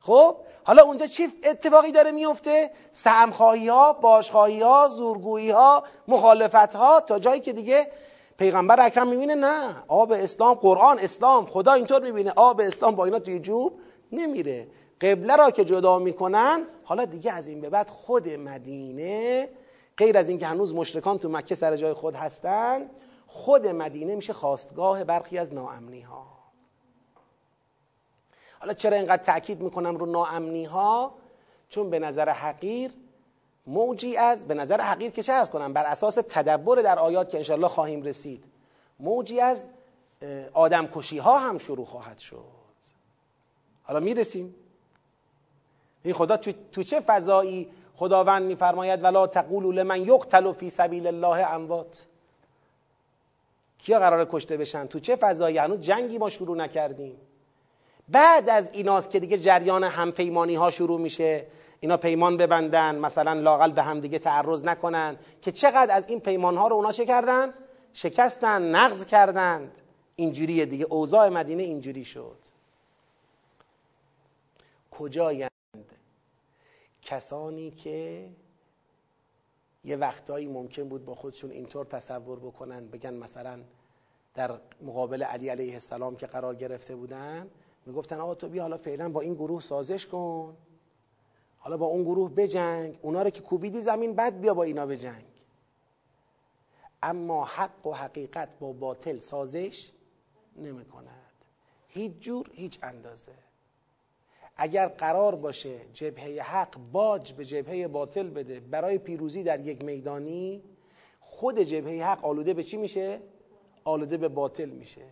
خب؟ 0.00 0.36
حالا 0.66 0.82
اونجا 0.82 1.06
چی 1.06 1.28
اتفاقی 1.44 1.92
داره 1.92 2.10
میفته؟ 2.10 2.70
سهمخواهی 2.92 3.68
ها 3.68 3.92
باشخواهی 3.92 4.60
ها 4.60 4.88
زورگویی 4.88 5.50
ها 5.50 5.84
مخالفت 6.08 6.74
ها 6.76 7.00
تا 7.00 7.18
جایی 7.18 7.40
که 7.40 7.52
دیگه 7.52 7.86
پیغمبر 8.38 8.86
اکرم 8.86 9.08
می‌بینه 9.08 9.34
نه. 9.34 9.76
آب 9.88 10.12
اسلام 10.12 10.54
قرآن 10.54 10.98
اسلام 10.98 11.46
خدا 11.46 11.72
اینطور 11.72 12.02
می‌بینه. 12.02 12.32
آب 12.36 12.60
اسلام 12.60 12.96
با 12.96 13.04
اینا 13.04 13.18
توی 13.18 13.38
جوب 13.38 13.72
نمیره. 14.12 14.68
قبله 15.00 15.36
را 15.36 15.50
که 15.50 15.64
جدا 15.64 15.98
می‌کنن 15.98 16.62
حالا 16.84 17.04
دیگه 17.04 17.32
از 17.32 17.48
این 17.48 17.60
به 17.60 17.70
بعد 17.70 17.90
خود 17.90 18.28
مدینه 18.28 19.48
غیر 19.96 20.18
از 20.18 20.28
اینکه 20.28 20.46
هنوز 20.46 20.74
مشرکان 20.74 21.18
تو 21.18 21.28
مکه 21.28 21.54
سر 21.54 21.76
جای 21.76 21.92
خود 21.92 22.14
هستن 22.14 22.90
خود 23.26 23.66
مدینه 23.66 24.14
میشه 24.14 24.32
خواستگاه 24.32 25.04
برخی 25.04 25.38
از 25.38 25.54
ناامنی 25.54 26.00
ها 26.00 26.35
حالا 28.66 28.74
چرا 28.74 28.96
اینقدر 28.96 29.22
تاکید 29.22 29.60
می‌کنم 29.60 29.96
رو 29.96 30.06
ناامنی 30.06 30.64
ها 30.64 31.14
چون 31.68 31.90
به 31.90 31.98
نظر 31.98 32.28
حقیر 32.28 32.90
موجی 33.66 34.16
از 34.16 34.48
به 34.48 34.54
نظر 34.54 34.80
حقیر 34.80 35.10
که 35.10 35.22
چه 35.22 35.32
ارز 35.32 35.50
کنم 35.50 35.72
بر 35.72 35.84
اساس 35.84 36.18
تدبر 36.28 36.76
در 36.76 36.98
آیات 36.98 37.30
که 37.30 37.36
انشاءالله 37.36 37.68
خواهیم 37.68 38.02
رسید 38.02 38.44
موجی 39.00 39.40
از 39.40 39.68
آدم 40.52 40.86
کشی 40.86 41.18
ها 41.18 41.38
هم 41.38 41.58
شروع 41.58 41.84
خواهد 41.84 42.18
شد. 42.18 42.44
حالا 43.82 44.00
می‌رسیم. 44.00 44.54
این 46.02 46.14
خدا 46.14 46.36
تو, 46.72 46.82
چه 46.82 47.00
فضایی 47.00 47.68
خداوند 47.96 48.42
میفرماید 48.42 49.04
ولا 49.04 49.26
تقولوا 49.26 49.70
لمن 49.70 50.02
یقتل 50.02 50.52
فی 50.52 50.70
سبیل 50.70 51.06
الله 51.06 51.52
اموات؟ 51.52 52.06
کیا 53.78 53.98
قرار 53.98 54.28
کشته 54.30 54.56
بشن؟ 54.56 54.86
تو 54.86 54.98
چه 54.98 55.16
فضایی؟ 55.16 55.58
هنوز 55.58 55.80
جنگی 55.80 56.18
ما 56.18 56.30
شروع 56.30 56.56
نکردیم. 56.56 57.16
بعد 58.08 58.48
از 58.48 58.70
ایناست 58.72 59.10
که 59.10 59.20
دیگه 59.20 59.38
جریان 59.38 59.84
همپیمانی 59.84 60.54
ها 60.54 60.70
شروع 60.70 61.00
میشه. 61.00 61.46
اینا 61.80 61.96
پیمان 61.96 62.36
ببندن 62.36 62.98
مثلا 62.98 63.32
لاقل 63.32 63.72
به 63.72 63.82
هم 63.82 64.00
دیگه 64.00 64.18
تعرض 64.18 64.64
نکنن 64.64 65.18
که 65.42 65.52
چقدر 65.52 65.94
از 65.94 66.06
این 66.08 66.20
پیمان 66.20 66.56
ها 66.56 66.68
رو 66.68 66.76
اونا 66.76 66.92
چه 66.92 67.06
کردن 67.06 67.54
شکستن 67.92 68.62
نقض 68.62 69.04
کردند. 69.04 69.78
اینجوریه 70.16 70.66
دیگه. 70.66 70.86
اوضاع 70.90 71.28
مدینه 71.28 71.62
اینجوری 71.62 72.04
شد. 72.04 72.38
کجایند 74.90 75.50
کسانی 77.02 77.70
که 77.70 78.28
یه 79.84 79.96
وقتایی 79.96 80.46
ممکن 80.46 80.88
بود 80.88 81.04
با 81.04 81.14
خودشون 81.14 81.50
اینطور 81.50 81.86
تصور 81.86 82.38
بکنن 82.38 82.86
بگن 82.86 83.14
مثلا 83.14 83.60
در 84.34 84.60
مقابل 84.82 85.22
علی 85.22 85.48
علیه 85.48 85.72
السلام 85.72 86.16
که 86.16 86.26
قرار 86.26 86.54
گرفته 86.54 86.96
بودن 86.96 87.50
می‌گفتن 87.86 88.20
آقا 88.20 88.34
تو 88.34 88.48
بیا 88.48 88.62
حالا 88.62 88.76
فعلا 88.76 89.08
با 89.08 89.20
این 89.20 89.34
گروه 89.34 89.60
سازش 89.60 90.06
کن. 90.06 90.56
حالا 91.58 91.76
با 91.76 91.86
اون 91.86 92.02
گروه 92.02 92.30
بجنگ. 92.30 92.98
اونا 93.02 93.22
رو 93.22 93.30
که 93.30 93.40
کوبیدی 93.40 93.80
زمین 93.80 94.14
بعد 94.14 94.40
بیا 94.40 94.54
با 94.54 94.62
اینا 94.62 94.86
بجنگ. 94.86 95.24
اما 97.02 97.44
حق 97.44 97.86
و 97.86 97.92
حقیقت 97.92 98.58
با 98.58 98.72
باطل 98.72 99.18
سازش 99.18 99.90
نمی 100.56 100.84
کند 100.84 101.32
هیچ 101.88 102.12
جور 102.20 102.50
هیچ 102.52 102.78
اندازه. 102.82 103.32
اگر 104.56 104.88
قرار 104.88 105.34
باشه 105.34 105.80
جبهه 105.92 106.42
حق 106.42 106.78
باج 106.92 107.32
به 107.32 107.44
جبهه 107.44 107.88
باطل 107.88 108.28
بده 108.28 108.60
برای 108.60 108.98
پیروزی 108.98 109.42
در 109.42 109.60
یک 109.60 109.84
میدانی 109.84 110.62
خود 111.20 111.60
جبهه 111.60 112.06
حق 112.06 112.24
آلوده 112.24 112.54
به 112.54 112.62
چی 112.62 112.76
میشه؟ 112.76 113.20
آلوده 113.84 114.16
به 114.16 114.28
باطل 114.28 114.68
میشه. 114.68 115.06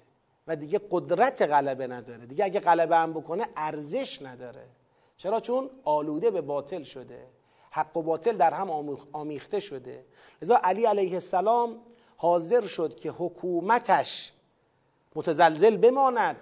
و 0.47 0.57
دیگه 0.57 0.81
قدرت 0.91 1.43
غلبه 1.43 1.87
نداره. 1.87 2.27
دیگه 2.27 2.45
اگه 2.45 2.61
غلبه 2.61 2.97
هم 2.97 3.13
بکنه 3.13 3.49
ارزش 3.57 4.23
نداره. 4.23 4.67
چرا؟ 5.17 5.41
چون 5.41 5.71
آلوده 5.85 6.31
به 6.31 6.41
باطل 6.41 6.83
شده. 6.83 7.27
حق 7.71 7.97
و 7.97 8.03
باطل 8.03 8.37
در 8.37 8.55
هم 8.55 8.97
آمیخته 9.13 9.61
شده. 9.61 10.05
لذا 10.43 10.61
علی 10.63 10.85
علیه 10.85 11.15
السلام 11.15 11.79
حاضر 12.17 12.67
شد 12.67 12.97
که 12.97 13.11
حکومتش 13.11 14.33
متزلزل 15.15 15.77
بماند 15.77 16.37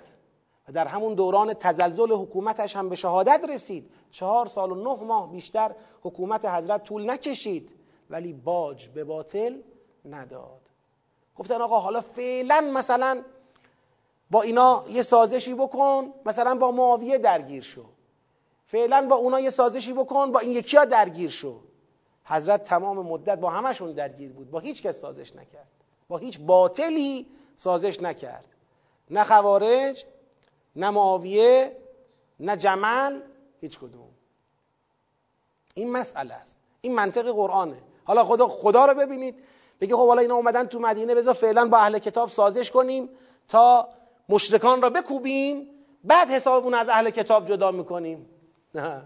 و 0.69 0.73
در 0.73 0.87
همون 0.87 1.15
دوران 1.15 1.55
تزلزل 1.55 2.13
حکومتش 2.13 2.77
هم 2.77 2.89
به 2.89 2.97
شهادت 2.97 3.45
رسید. 3.49 3.91
چهار 4.11 4.47
سال 4.47 4.73
و 4.73 4.75
نه 4.75 5.05
ماه 5.05 5.33
بیشتر 5.33 5.75
حکومت 6.03 6.45
حضرت 6.45 6.85
طول 6.85 7.11
نکشید. 7.11 7.73
ولی 8.11 8.33
باج 8.33 8.89
به 8.89 9.05
باطل 9.05 9.57
نداد. 10.05 10.61
گفتن 11.37 11.61
آقا 11.61 11.79
حالا 11.79 12.01
فعلا 12.01 12.61
مثلا 12.61 13.23
با 14.33 14.43
اینا 14.43 14.85
یه 14.89 15.03
سازشی 15.03 15.55
بکن 15.55 16.13
مثلا 16.27 16.55
با 16.55 16.71
معاویه 16.71 17.19
درگیر 17.19 17.63
شو. 17.63 17.85
فعلا 18.67 19.07
با 19.07 19.17
اونا 19.17 19.41
یه 19.41 19.51
سازشی 19.51 19.93
بکن 19.93 20.33
با 20.33 20.41
این 20.41 20.51
یکی 20.51 20.77
ها 20.77 20.85
درگیر 20.85 21.31
شو. 21.31 21.61
حضرت 22.25 22.65
تمام 22.65 22.99
مدت 22.99 23.39
با 23.39 23.51
همشون 23.51 23.93
درگیر 23.93 24.33
بود 24.33 24.51
با 24.51 24.59
هیچ 24.59 24.83
کس 24.83 25.01
سازش 25.01 25.37
نکرد. 25.37 25.69
با 26.09 26.19
هیچ 26.19 26.41
باطلی 26.41 27.27
سازش 27.57 28.03
نکرد. 28.03 28.45
نه 29.11 29.25
خوارج 29.25 30.05
نه 30.77 30.91
معاویه 30.91 31.77
نه 32.41 32.57
جمل 32.57 33.21
هیچ 33.61 33.79
کدوم. 33.79 34.09
این 35.75 35.91
مسئله 35.91 36.35
است. 36.35 36.61
این 36.81 36.95
منطق 36.95 37.33
قرآنه. 37.33 37.83
حالا 38.05 38.25
خدا 38.25 38.49
خدا 38.49 38.87
رو 38.87 38.95
ببینید. 38.95 39.35
بگه 39.81 39.97
خب 39.97 40.07
حالا 40.07 40.21
اینا 40.21 40.35
اومدن 40.35 40.67
تو 40.67 40.79
مدینه 40.79 41.15
بذار 41.15 41.35
فعلا 41.35 41.69
با 41.69 41.79
اهل 41.79 41.99
کتاب 41.99 42.29
سازش 42.29 42.71
کنیم 42.71 43.09
تا 43.49 43.89
مشرکان 44.33 44.83
را 44.83 44.91
بکوبیم 44.91 45.69
بعد 46.05 46.29
حسابمون 46.29 46.75
از 46.75 46.89
اهل 46.89 47.11
کتاب 47.11 47.47
جدا 47.47 47.71
می‌کنیم. 47.71 48.27
نه. 48.75 49.03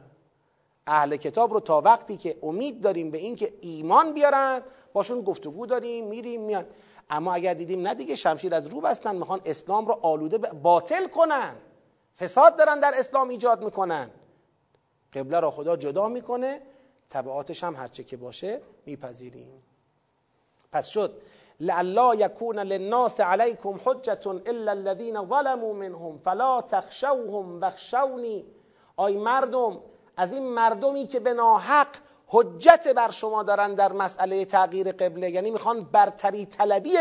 اهل 0.86 1.16
کتاب 1.16 1.52
رو 1.52 1.60
تا 1.60 1.80
وقتی 1.80 2.16
که 2.16 2.38
امید 2.42 2.80
داریم 2.80 3.10
به 3.10 3.18
اینکه 3.18 3.54
ایمان 3.60 4.12
بیارن 4.12 4.62
باشون 4.92 5.20
گفتگو 5.20 5.66
داریم 5.66 6.06
میریم 6.06 6.40
میان. 6.40 6.66
اما 7.10 7.34
اگر 7.34 7.54
دیدیم 7.54 7.82
نه 7.82 7.94
دیگه 7.94 8.14
شمشیر 8.16 8.54
از 8.54 8.66
رو 8.66 8.80
بستن 8.80 9.16
می‌خوان 9.16 9.40
اسلام 9.44 9.86
رو 9.86 9.98
آلوده 10.02 10.38
باطل 10.38 11.08
کنن. 11.08 11.56
فساد 12.18 12.56
دارن 12.56 12.80
در 12.80 12.92
اسلام 12.96 13.28
ایجاد 13.28 13.64
می‌کنن. 13.64 14.10
قبله 15.12 15.40
را 15.40 15.50
خدا 15.50 15.76
جدا 15.76 16.08
می‌کنه 16.08 16.62
طبعاتش 17.10 17.64
هم 17.64 17.76
هرچه 17.76 18.04
که 18.04 18.16
باشه 18.16 18.60
میپذیریم. 18.86 19.62
پس 20.72 20.86
شد. 20.86 21.22
لعلا 21.60 22.14
یکون 22.14 22.58
للناس 22.58 23.20
علیکم 23.20 23.80
حجت 23.84 24.26
الا 24.26 24.70
الذین 24.72 25.26
ظلموا 25.26 25.72
منهم. 25.72 26.18
فلا 26.18 26.62
تخشوهم 26.62 27.60
واخشونی. 27.60 28.44
آی 28.96 29.16
مردم 29.16 29.80
از 30.16 30.32
این 30.32 30.42
مردمی 30.42 31.06
که 31.06 31.20
به 31.20 31.32
ناحق 31.32 31.88
حجت 32.28 32.94
بر 32.96 33.10
شما 33.10 33.42
دارن 33.42 33.74
در 33.74 33.92
مسئله 33.92 34.44
تغییر 34.44 34.92
قبله 34.92 35.30
یعنی 35.30 35.50
می‌خوان 35.50 35.84
برتری 35.84 36.46
طلبی 36.46 36.94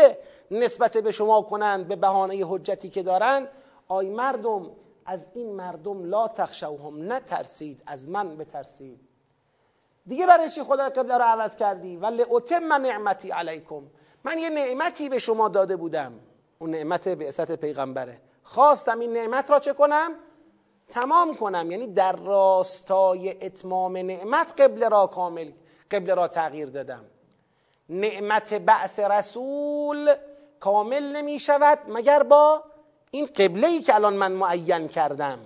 نسبت 0.50 0.96
به 0.96 1.12
شما 1.12 1.42
کنند 1.42 1.88
به 1.88 1.96
بهانه 1.96 2.44
حجتی 2.48 2.88
که 2.88 3.02
دارن 3.02 3.48
آی 3.88 4.08
مردم 4.08 4.70
از 5.06 5.26
این 5.34 5.52
مردم 5.52 6.04
لا 6.04 6.28
تخشوهم. 6.28 7.12
نترسید 7.12 7.82
از 7.86 8.08
من 8.08 8.36
بترسید. 8.36 9.00
دیگه 10.06 10.26
برای 10.26 10.50
چی 10.50 10.62
خدا 10.62 10.88
قبله 10.88 11.18
رو 11.18 11.24
عوض 11.24 11.56
کردی؟ 11.56 11.96
ولی 11.96 12.24
اتم 12.28 12.72
نعمتی 12.72 13.30
علیکم. 13.30 13.82
من 14.26 14.38
یه 14.38 14.50
نعمتی 14.50 15.08
به 15.08 15.18
شما 15.18 15.48
داده 15.48 15.76
بودم. 15.76 16.20
اون 16.58 16.70
نعمت 16.70 17.08
بعثت 17.08 17.52
پیغمبره. 17.52 18.20
خواستم 18.42 18.98
این 18.98 19.12
نعمت 19.12 19.50
را 19.50 19.58
چه 19.58 19.72
کنم؟ 19.72 20.10
تمام 20.88 21.36
کنم. 21.36 21.70
یعنی 21.70 21.86
در 21.86 22.16
راستای 22.16 23.46
اتمام 23.46 23.96
نعمت 23.96 24.60
قبل 24.60 24.90
را 24.90 25.06
کامل 25.06 25.50
قبل 25.90 26.16
را 26.16 26.28
تغییر 26.28 26.68
دادم. 26.68 27.04
نعمت 27.88 28.54
بعث 28.54 28.98
رسول 28.98 30.14
کامل 30.60 31.16
نمی 31.16 31.38
شود 31.38 31.78
مگر 31.88 32.22
با 32.22 32.62
این 33.10 33.26
قبله 33.26 33.66
ای 33.66 33.80
که 33.82 33.94
الان 33.94 34.14
من 34.14 34.32
معین 34.32 34.88
کردم. 34.88 35.38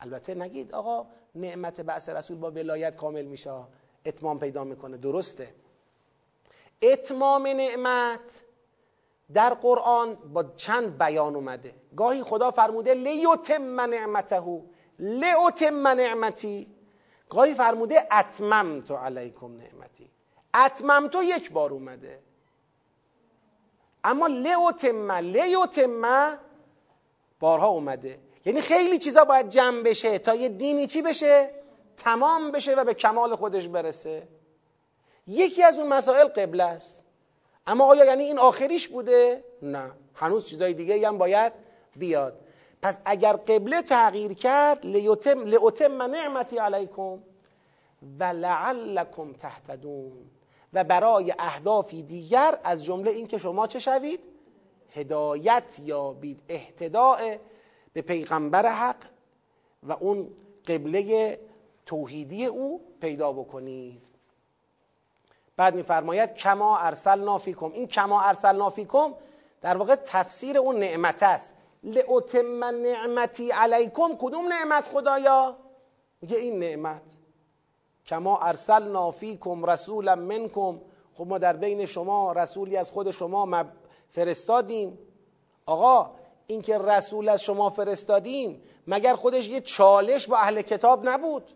البته 0.00 0.34
نگید 0.34 0.74
آقا 0.74 1.06
نعمت 1.34 1.80
بعث 1.80 2.08
رسول 2.08 2.36
با 2.36 2.50
ولایت 2.50 2.96
کامل 2.96 3.24
میشه. 3.24 3.50
اتمام 4.06 4.38
پیدا 4.38 4.64
می‌کنه. 4.64 4.96
درسته. 4.96 5.54
اتمام 6.82 7.46
نعمت 7.46 8.42
در 9.34 9.54
قرآن 9.54 10.14
با 10.14 10.44
چند 10.56 10.98
بیان 10.98 11.36
اومده. 11.36 11.74
گاهی 11.96 12.22
خدا 12.22 12.50
فرموده 12.50 12.94
لیتم 12.94 13.80
نعمته 13.80 14.62
لیتم 14.98 15.88
نعمتی. 15.88 16.66
گاهی 17.30 17.54
فرموده 17.54 18.08
اتمم 18.12 18.80
تو 18.80 18.96
علیکم 18.96 19.56
نعمتی. 19.56 20.10
اتمم 20.54 21.08
تو 21.08 21.22
یک 21.22 21.52
بار 21.52 21.70
اومده. 21.70 22.18
اما 24.04 24.26
لیتم 24.26 25.12
لیتم 25.12 26.38
بارها 27.40 27.68
اومده. 27.68 28.18
یعنی 28.44 28.60
خیلی 28.60 28.98
چیزا 28.98 29.24
باید 29.24 29.48
جمع 29.48 29.82
بشه 29.82 30.18
تا 30.18 30.34
یه 30.34 30.48
دینی 30.48 30.86
چی 30.86 31.02
بشه؟ 31.02 31.50
تمام 31.96 32.50
بشه 32.50 32.74
و 32.74 32.84
به 32.84 32.94
کمال 32.94 33.36
خودش 33.36 33.68
برسه. 33.68 34.28
یکی 35.26 35.62
از 35.62 35.78
اون 35.78 35.88
مسائل 35.88 36.24
قبله 36.24 36.64
است. 36.64 37.04
اما 37.66 37.84
آیا 37.84 38.04
یعنی 38.04 38.24
این 38.24 38.38
آخریش 38.38 38.88
بوده؟ 38.88 39.44
نه. 39.62 39.90
هنوز 40.14 40.46
چیزای 40.46 40.74
دیگه 40.74 41.08
هم 41.08 41.18
باید 41.18 41.52
بیاد. 41.96 42.40
پس 42.82 43.00
اگر 43.04 43.32
قبله 43.32 43.82
تغییر 43.82 44.32
کرد 44.32 44.86
لیتم 44.86 45.46
لاتم 45.46 46.02
نعمتی 46.02 46.58
علیکم 46.58 47.18
و 48.18 48.24
لعلکم 48.24 49.32
تهتدون. 49.32 50.12
و 50.72 50.84
برای 50.84 51.34
اهدافی 51.38 52.02
دیگر 52.02 52.58
از 52.64 52.84
جمله 52.84 53.10
این 53.10 53.26
که 53.26 53.38
شما 53.38 53.66
چه 53.66 53.78
شوید؟ 53.78 54.20
هدایت 54.94 55.80
یابید. 55.84 56.42
اهتداء 56.48 57.36
به 57.92 58.02
پیغمبر 58.02 58.72
حق 58.72 58.96
و 59.82 59.92
اون 59.92 60.30
قبله 60.66 61.38
توحیدی 61.86 62.46
او 62.46 62.80
پیدا 63.00 63.32
بکنید. 63.32 64.11
بعد 65.62 65.74
میفرماید 65.74 66.34
کما 66.34 66.78
ارسلنا 66.78 67.38
فیکم 67.38 67.72
این 67.72 67.86
کما 67.86 68.20
ارسلنا 68.20 68.70
فیکم 68.70 69.14
در 69.60 69.76
واقع 69.76 69.94
تفسیر 69.94 70.58
اون 70.58 70.78
نعمت 70.78 71.22
است. 71.22 71.54
لاتم 71.82 72.64
نعمتی 72.64 73.50
علیکم. 73.50 74.16
کدوم 74.18 74.48
نعمت 74.48 74.86
خدایا؟ 74.86 75.56
میگه 76.22 76.36
این 76.36 76.58
نعمت. 76.58 77.02
کما 78.06 78.38
ارسلنا 78.38 79.10
فیکم 79.10 79.64
رسولا 79.64 80.14
منکم. 80.14 80.80
خب 81.14 81.26
ما 81.26 81.38
در 81.38 81.56
بین 81.56 81.86
شما 81.86 82.32
رسولی 82.32 82.76
از 82.76 82.90
خود 82.90 83.10
شما 83.10 83.64
فرستادیم. 84.10 84.98
آقا 85.66 86.10
اینکه 86.46 86.78
رسول 86.78 87.28
از 87.28 87.42
شما 87.42 87.70
فرستادیم 87.70 88.62
مگر 88.86 89.14
خودش 89.14 89.48
یه 89.48 89.60
چالش 89.60 90.26
با 90.26 90.36
اهل 90.36 90.62
کتاب 90.62 91.08
نبود؟ 91.08 91.50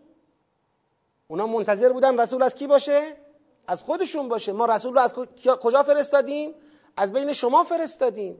اونا 1.27 1.47
منتظر 1.47 1.93
بودن 1.93 2.19
رسول 2.19 2.43
از 2.43 2.55
کی 2.55 2.67
باشه؟ 2.67 3.26
از 3.67 3.83
خودشون 3.83 4.27
باشه. 4.29 4.51
ما 4.51 4.65
رسول 4.65 4.93
رو 4.93 4.99
از 4.99 5.13
کجا 5.61 5.83
فرستادیم؟ 5.83 6.53
از 6.97 7.13
بین 7.13 7.33
شما 7.33 7.63
فرستادیم. 7.63 8.39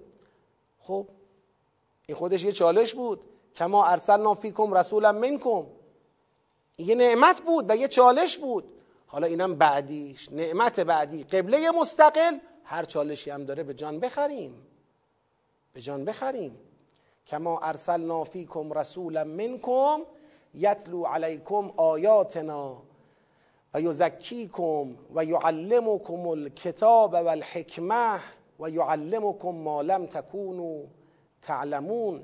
خب 0.79 1.07
این 2.07 2.17
خودش 2.17 2.43
یه 2.43 2.51
چالش 2.51 2.93
بود. 2.93 3.23
کما 3.55 3.85
ارسلنا 3.85 4.33
فیکم 4.33 4.73
رسولا 4.73 5.11
منکم. 5.11 5.65
یه 6.77 6.95
نعمت 6.95 7.41
بود 7.41 7.69
و 7.69 7.75
یه 7.75 7.87
چالش 7.87 8.37
بود. 8.37 8.63
حالا 9.07 9.27
اینم 9.27 9.55
بعدیش. 9.55 10.31
نعمت 10.31 10.79
بعدی. 10.79 11.23
قبله 11.23 11.71
مستقل. 11.71 12.37
هر 12.63 12.85
چالشی 12.85 13.29
هم 13.29 13.43
داره 13.43 13.63
به 13.63 13.73
جان 13.73 13.99
بخریم. 13.99 14.67
به 15.73 15.81
جان 15.81 16.05
بخریم. 16.05 16.57
کما 17.27 17.59
ارسلنا 17.59 18.23
فیکم 18.23 18.73
رسولا 18.73 19.23
منکم. 19.23 20.01
یتلو 20.53 21.03
علیکم 21.03 21.71
آیاتنا. 21.77 22.86
و 23.73 23.81
یزکیکم 23.81 24.95
و 25.15 25.25
یعلمکم 25.25 26.27
الکتاب 26.27 27.13
و 27.13 27.27
الحکمه 27.27 28.19
و 28.59 28.69
یعلمکم 28.69 29.49
ما 29.49 29.81
لم 29.81 30.05
تکونوا 30.05 30.83
تعلمون. 31.41 32.23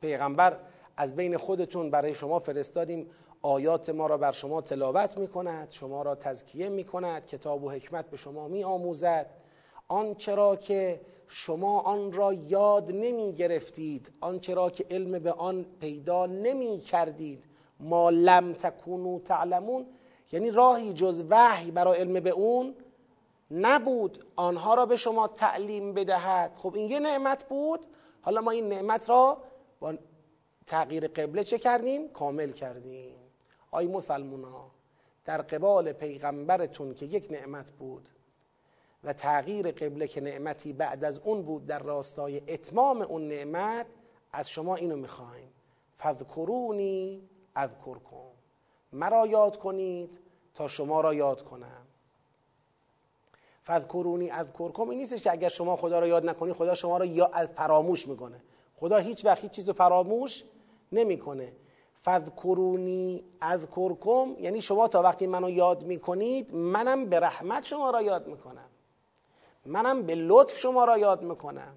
پیغمبر 0.00 0.58
از 0.96 1.16
بین 1.16 1.36
خودتون 1.36 1.90
برای 1.90 2.14
شما 2.14 2.38
فرستادیم 2.38 3.10
آیات 3.42 3.90
ما 3.90 4.06
را 4.06 4.18
بر 4.18 4.32
شما 4.32 4.60
تلاوت 4.60 5.18
می 5.18 5.28
کند 5.28 5.70
شما 5.70 6.02
را 6.02 6.14
تزکیه 6.14 6.68
می 6.68 6.84
کند 6.84 7.26
کتاب 7.26 7.64
و 7.64 7.70
حکمت 7.70 8.10
به 8.10 8.16
شما 8.16 8.48
می 8.48 8.64
آموزد 8.64 9.26
آنچه 9.88 10.34
را 10.34 10.56
که 10.56 11.00
شما 11.28 11.80
آن 11.80 12.12
را 12.12 12.32
یاد 12.32 12.90
نمی 12.92 13.32
گرفتید 13.32 14.12
آنچه 14.20 14.54
را 14.54 14.70
که 14.70 14.86
علم 14.90 15.18
به 15.18 15.32
آن 15.32 15.66
پیدا 15.80 16.26
نمی 16.26 16.80
کردید 16.80 17.44
ما 17.80 18.10
لم 18.10 18.52
تکونو 18.52 19.20
تعلمون 19.20 19.86
یعنی 20.32 20.50
راهی 20.50 20.92
جز 20.92 21.24
وحی 21.30 21.70
برای 21.70 21.98
علم 21.98 22.20
به 22.20 22.30
اون 22.30 22.74
نبود 23.50 24.26
آنها 24.36 24.74
را 24.74 24.86
به 24.86 24.96
شما 24.96 25.28
تعلیم 25.28 25.94
بدهد. 25.94 26.54
خب 26.54 26.74
این 26.74 26.90
یه 26.90 27.00
نعمت 27.00 27.48
بود. 27.48 27.86
حالا 28.20 28.40
ما 28.40 28.50
این 28.50 28.68
نعمت 28.68 29.08
را 29.08 29.42
با 29.80 29.94
تغییر 30.66 31.08
قبله 31.08 31.44
چه 31.44 31.58
کردیم؟ 31.58 32.08
کامل 32.08 32.52
کردیم. 32.52 33.16
آی 33.70 33.86
مسلمونا 33.86 34.70
در 35.24 35.42
قبال 35.42 35.92
پیغمبرتون 35.92 36.94
که 36.94 37.06
یک 37.06 37.28
نعمت 37.30 37.72
بود 37.72 38.08
و 39.04 39.12
تغییر 39.12 39.70
قبله 39.70 40.08
که 40.08 40.20
نعمتی 40.20 40.72
بعد 40.72 41.04
از 41.04 41.18
اون 41.18 41.42
بود 41.42 41.66
در 41.66 41.78
راستای 41.78 42.42
اتمام 42.48 43.02
اون 43.02 43.28
نعمت 43.28 43.86
از 44.32 44.50
شما 44.50 44.76
اینو 44.76 44.96
می‌خوایم. 44.96 45.52
فذکرونی 45.98 47.28
اذکرکم. 47.56 48.35
مرا 48.96 49.26
یاد 49.26 49.58
کنید 49.58 50.20
تا 50.54 50.68
شما 50.68 51.00
را 51.00 51.14
یاد 51.14 51.42
کنم. 51.42 51.86
فذکرونی 53.66 54.30
اذکرکم. 54.30 54.88
این 54.88 54.98
نیستش 54.98 55.22
که 55.22 55.32
اگر 55.32 55.48
شما 55.48 55.76
خدا 55.76 55.98
را 55.98 56.06
یاد 56.06 56.26
نکنید 56.26 56.54
خدا 56.54 56.74
شما 56.74 56.96
را 56.98 57.04
یا 57.04 57.30
فراموش 57.56 58.08
می‌کنه. 58.08 58.42
خدا 58.76 58.96
هیچ 58.96 59.24
وقت 59.24 59.42
هیچ 59.42 59.50
چیز 59.50 59.68
رو 59.68 59.74
فراموش 59.74 60.44
نمی‌کنه. 60.92 61.52
فذکرونی 62.04 63.24
اذکرکم. 63.42 64.36
یعنی 64.38 64.62
شما 64.62 64.88
تا 64.88 65.02
وقتی 65.02 65.26
منو 65.26 65.50
یاد 65.50 65.82
می‌کنید 65.82 66.54
منم 66.54 67.06
به 67.06 67.20
رحمت 67.20 67.64
شما 67.64 67.90
را 67.90 68.02
یاد 68.02 68.26
می‌کنم. 68.26 68.68
منم 69.66 70.02
به 70.02 70.14
لطف 70.14 70.58
شما 70.58 70.84
را 70.84 70.98
یاد 70.98 71.22
می‌کنم. 71.22 71.76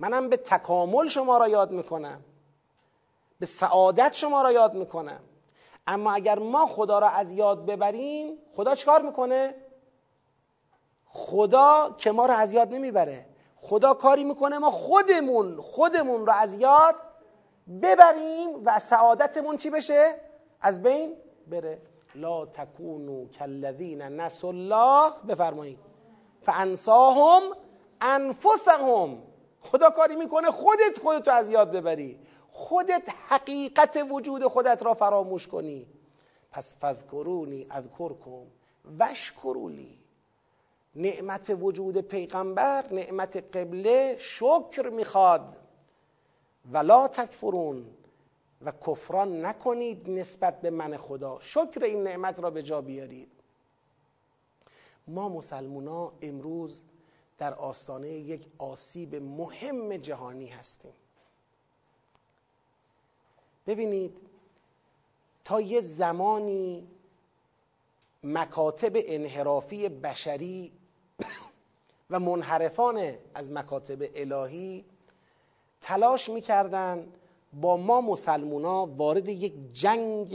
منم 0.00 0.28
به 0.28 0.36
تکامل 0.36 1.08
شما 1.08 1.38
را 1.38 1.48
یاد 1.48 1.70
می‌کنم. 1.70 2.24
به 3.38 3.46
سعادت 3.46 4.14
شما 4.14 4.42
را 4.42 4.52
یاد 4.52 4.74
می‌کنم. 4.74 5.20
اما 5.90 6.12
اگر 6.12 6.38
ما 6.38 6.66
خدا 6.66 6.98
را 6.98 7.08
از 7.08 7.32
یاد 7.32 7.66
ببریم 7.66 8.38
خدا 8.56 8.74
چکار 8.74 9.02
می‌کنه؟ 9.02 9.54
خدا 11.06 11.94
که 11.98 12.12
ما 12.12 12.26
را 12.26 12.34
از 12.34 12.52
یاد 12.52 12.74
نمی‌بره. 12.74 13.26
خدا 13.56 13.94
کاری 13.94 14.24
می‌کنه 14.24 14.58
ما 14.58 14.70
خودمون 14.70 15.56
خودمون 15.56 16.26
را 16.26 16.32
از 16.32 16.54
یاد 16.54 16.94
ببریم 17.82 18.48
و 18.64 18.78
سعادتمون 18.78 19.56
چی 19.56 19.70
بشه؟ 19.70 20.14
از 20.60 20.82
بین 20.82 21.16
بره. 21.46 21.82
لا 22.14 22.46
تکونو 22.46 23.26
کالذین 23.38 24.02
نسوا 24.02 24.48
الله 24.50 25.12
بفرمایید. 25.28 25.78
فانساهم 26.42 27.42
انفسهم. 28.00 29.22
خدا 29.60 29.90
کاری 29.90 30.16
می‌کنه 30.16 30.50
خودت 30.50 30.98
خودتو 31.02 31.30
از 31.30 31.50
یاد 31.50 31.70
ببری. 31.70 32.18
خودت 32.52 33.02
حقیقت 33.28 34.06
وجود 34.10 34.46
خودت 34.46 34.82
را 34.82 34.94
فراموش 34.94 35.48
کنی. 35.48 35.86
پس 36.52 36.74
فذکرونی 36.80 37.66
اذکرکم 37.70 38.46
وشکرولی 38.98 39.98
نعمت 40.94 41.56
وجود 41.60 42.00
پیغمبر 42.00 42.92
نعمت 42.92 43.56
قبله 43.56 44.16
شکر 44.18 44.88
می‌خواد. 44.88 45.56
ولا 46.72 47.08
تکفرون 47.08 47.86
و 48.62 48.72
کفران 48.86 49.46
نکنید 49.46 50.10
نسبت 50.10 50.60
به 50.60 50.70
من 50.70 50.96
خدا. 50.96 51.38
شکر 51.40 51.84
این 51.84 52.02
نعمت 52.02 52.40
را 52.40 52.50
به 52.50 52.62
جا 52.62 52.80
بیارید. 52.80 53.30
ما 55.08 55.28
مسلمونا 55.28 56.12
امروز 56.22 56.80
در 57.38 57.54
آستانه 57.54 58.08
یک 58.08 58.46
آسیب 58.58 59.14
مهم 59.14 59.96
جهانی 59.96 60.46
هستیم. 60.46 60.92
ببینید 63.66 64.16
تا 65.44 65.60
یه 65.60 65.80
زمانی 65.80 66.88
مکاتب 68.24 68.92
انحرافی 68.94 69.88
بشری 69.88 70.72
و 72.10 72.20
منحرفان 72.20 73.14
از 73.34 73.50
مکاتب 73.50 74.10
الهی 74.14 74.84
تلاش 75.80 76.28
می‌کردن 76.28 77.12
با 77.52 77.76
ما 77.76 78.00
مسلمونا 78.00 78.86
وارد 78.86 79.28
یک 79.28 79.72
جنگ 79.72 80.28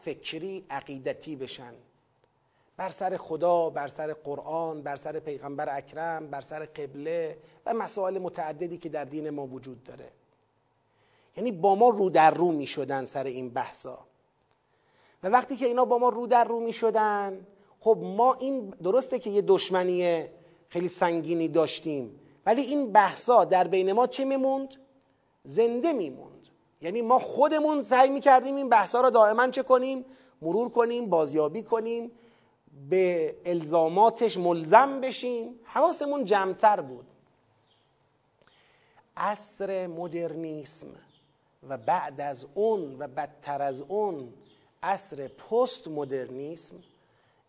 فکری 0.00 0.64
عقیدتی 0.70 1.36
بشن. 1.36 1.74
بر 2.76 2.88
سر 2.88 3.16
خدا 3.16 3.70
بر 3.70 3.88
سر 3.88 4.12
قرآن 4.12 4.82
بر 4.82 4.96
سر 4.96 5.18
پیغمبر 5.18 5.76
اکرم 5.76 6.26
بر 6.26 6.40
سر 6.40 6.64
قبله 6.64 7.38
و 7.66 7.74
مسائل 7.74 8.18
متعددی 8.18 8.78
که 8.78 8.88
در 8.88 9.04
دین 9.04 9.30
ما 9.30 9.46
وجود 9.46 9.84
داره. 9.84 10.10
یعنی 11.36 11.52
با 11.52 11.74
ما 11.74 11.88
رو 11.88 12.10
در 12.10 12.30
رو 12.30 12.52
می 12.52 12.66
شدن 12.66 13.04
سر 13.04 13.24
این 13.24 13.50
بحثا. 13.50 13.98
و 15.22 15.28
وقتی 15.28 15.56
که 15.56 15.66
اینا 15.66 15.84
با 15.84 15.98
ما 15.98 16.08
رو 16.08 16.26
در 16.26 16.44
رو 16.44 16.60
می 16.60 16.72
شدن 16.72 17.46
خب 17.80 17.98
ما 18.02 18.34
این 18.34 18.70
درسته 18.70 19.18
که 19.18 19.30
یه 19.30 19.42
دشمنی 19.42 20.24
خیلی 20.68 20.88
سنگینی 20.88 21.48
داشتیم 21.48 22.20
ولی 22.46 22.62
این 22.62 22.92
بحثا 22.92 23.44
در 23.44 23.68
بین 23.68 23.92
ما 23.92 24.06
چه 24.06 24.24
میموند؟ 24.24 24.74
زنده 25.44 25.92
میموند. 25.92 26.48
یعنی 26.80 27.02
ما 27.02 27.18
خودمون 27.18 27.82
سعی 27.82 28.10
می‌کردیم 28.10 28.56
این 28.56 28.68
بحثا 28.68 29.00
را 29.00 29.10
دائما 29.10 29.48
چه 29.48 29.62
کنیم؟ 29.62 30.04
مرور 30.42 30.68
کنیم 30.68 31.10
بازیابی 31.10 31.62
کنیم 31.62 32.10
به 32.90 33.36
الزاماتش 33.44 34.36
ملزم 34.36 35.00
بشیم. 35.00 35.60
حواسمون 35.64 36.24
جمعتر 36.24 36.80
بود. 36.80 37.06
عصر 39.16 39.86
مدرنیسم. 39.86 40.88
و 41.62 41.76
بعد 41.76 42.20
از 42.20 42.46
اون 42.54 42.96
و 42.98 43.08
بدتر 43.08 43.62
از 43.62 43.80
اون 43.80 44.32
عصر 44.82 45.28
پست 45.28 45.88
مدرنیسم 45.88 46.76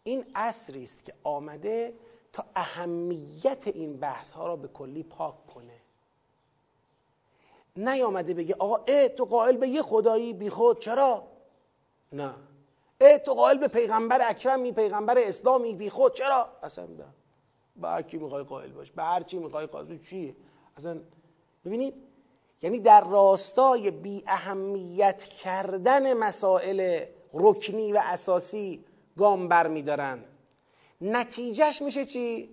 این 0.04 0.26
عصری 0.36 0.84
است 0.84 1.06
که 1.06 1.14
آمده 1.24 1.94
تا 2.34 2.46
اهمیت 2.56 3.68
این 3.68 3.98
بحث 3.98 4.32
ها 4.32 4.48
را 4.48 4.56
به 4.56 4.68
کلی 4.68 5.04
پاک 5.04 5.48
کنه. 5.48 5.80
نیامده 7.76 8.34
بگه 8.34 8.56
آقا 8.60 8.76
اه 8.88 9.08
تو 9.08 9.26
قائل 9.26 9.58
به 9.58 9.68
یه 9.68 9.82
خدایی 9.82 10.34
بی 10.34 10.50
خود 10.50 10.80
چرا؟ 10.80 11.24
نه. 12.12 12.34
اه 13.02 13.18
تو 13.18 13.34
قائل 13.34 13.58
به 13.58 13.68
پیغمبر 13.68 14.30
اکرمی 14.30 14.72
پیغمبر 14.72 15.18
اسلامی 15.18 15.76
بی 15.76 15.90
خود 15.90 16.14
چرا؟ 16.14 16.50
اصلا 16.64 16.86
نه. 16.86 17.06
به 17.76 17.88
هر 17.88 18.02
کی 18.02 18.18
می‌خوای 18.18 18.44
قائل 18.44 18.72
باش 18.72 18.92
به 18.92 19.04
هر 19.04 19.22
چی 19.22 19.38
می‌خوای 19.38 19.66
قائل 19.66 19.98
چیه؟ 19.98 20.36
اصلا 20.78 21.00
ببینید 21.66 22.09
یعنی 22.62 22.80
در 22.80 23.04
راستای 23.04 23.92
بی 23.92 24.24
اهمیت 24.28 25.24
کردن 25.24 26.14
مسائل 26.14 27.06
رکنی 27.34 27.94
و 27.94 28.02
اساسی 28.04 28.86
گام 29.18 29.48
بر 29.48 29.68
میدارن 29.68 30.24
نتیجهش 31.02 31.82
میشه 31.82 32.06
چی؟ 32.06 32.50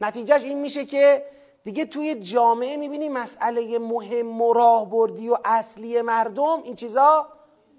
نتیجهش 0.00 0.44
این 0.44 0.60
میشه 0.60 0.84
که 0.84 1.24
دیگه 1.64 1.84
توی 1.84 2.14
جامعه 2.14 2.76
می‌بینی 2.76 3.08
مسئله 3.08 3.78
مهم 3.78 4.42
و 4.42 4.52
راهبردی 4.52 5.28
و 5.28 5.36
اصلی 5.44 6.02
مردم 6.02 6.62
این 6.64 6.76
چیزا 6.76 7.28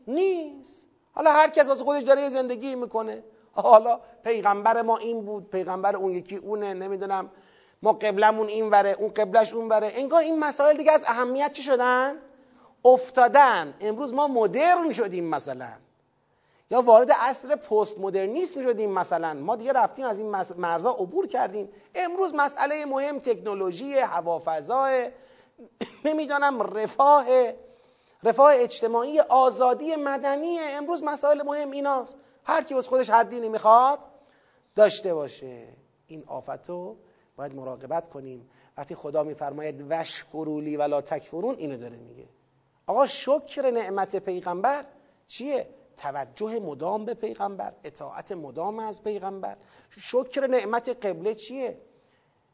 نیست. 0.07 0.85
حالا 1.13 1.31
هر 1.31 1.49
کس 1.49 1.69
واسه 1.69 1.83
خودش 1.83 2.03
داره 2.03 2.21
یه 2.21 2.29
زندگی 2.29 2.75
می‌کنه. 2.75 3.23
حالا 3.51 3.99
پیغمبر 4.23 4.81
ما 4.81 4.97
این 4.97 5.25
بود 5.25 5.49
پیغمبر 5.49 5.95
اون 5.95 6.11
یکی 6.11 6.35
اونه 6.35 6.73
نمی‌دونم. 6.73 7.29
ما 7.81 7.93
قبلمون 7.93 8.47
این 8.47 8.69
وره 8.69 8.95
اون 8.99 9.09
قبلش 9.09 9.53
اون 9.53 9.69
وره. 9.69 9.91
انگار 9.95 10.21
این 10.21 10.39
مسائل 10.39 10.77
دیگه 10.77 10.91
از 10.91 11.03
اهمیت 11.07 11.53
چی 11.53 11.63
شدن؟ 11.63 12.15
افتادن. 12.85 13.73
امروز 13.81 14.13
ما 14.13 14.27
مدرن 14.27 14.91
شدیم 14.91 15.23
مثلا. 15.29 15.73
یا 16.71 16.81
وارد 16.81 17.11
عصر 17.11 17.55
پست 17.55 17.99
مدرنیسم 17.99 18.61
شدیم 18.63 18.91
مثلا. 18.91 19.33
ما 19.33 19.55
دیگه 19.55 19.73
رفتیم 19.73 20.05
از 20.05 20.19
این 20.19 20.35
مرزا 20.57 20.91
عبور 20.91 21.27
کردیم. 21.27 21.69
امروز 21.95 22.35
مسئله 22.35 22.85
مهم 22.85 23.19
تکنولوژی 23.19 23.97
هوافضای 23.97 25.09
نمی‌دانم 26.05 26.61
رفاه 26.61 27.25
رفاه 28.23 28.53
اجتماعی 28.55 29.19
آزادی 29.19 29.95
مدنی 29.95 30.59
امروز 30.59 31.03
مسائل 31.03 31.41
مهم 31.41 31.71
ایناست. 31.71 32.15
هر 32.43 32.63
کی 32.63 32.75
از 32.75 32.87
خودش 32.87 33.09
حد 33.09 33.29
دینی 33.29 33.49
می‌خواد 33.49 33.99
داشته 34.75 35.13
باشه. 35.13 35.67
این 36.07 36.23
آفتو 36.27 36.95
باید 37.35 37.55
مراقبت 37.55 38.09
کنیم. 38.09 38.49
وقتی 38.77 38.95
خدا 38.95 39.23
میفرماید 39.23 39.85
وشکرولی 39.89 40.77
ولا 40.77 41.01
تکفرون 41.01 41.55
اینو 41.55 41.77
داره 41.77 41.97
میگه. 41.97 42.25
آقا 42.87 43.05
شکر 43.05 43.71
نعمت 43.71 44.15
پیغمبر 44.15 44.85
چیه؟ 45.27 45.67
توجه 45.97 46.59
مدام 46.59 47.05
به 47.05 47.13
پیغمبر 47.13 47.73
اطاعت 47.83 48.31
مدام 48.31 48.79
از 48.79 49.03
پیغمبر. 49.03 49.57
شکر 49.89 50.47
نعمت 50.47 51.05
قبله 51.05 51.35
چیه؟ 51.35 51.77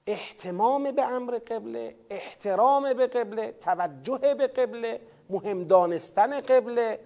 احتمام 0.08 0.92
به 0.92 1.02
امر 1.02 1.40
قبله 1.40 1.96
احترام 2.10 2.94
به 2.94 3.08
قبله 3.08 3.52
توجه 3.52 4.36
به 4.38 4.48
قبله 4.48 5.02
مهم 5.30 5.64
دانستن 5.64 6.42
قبله. 6.42 7.00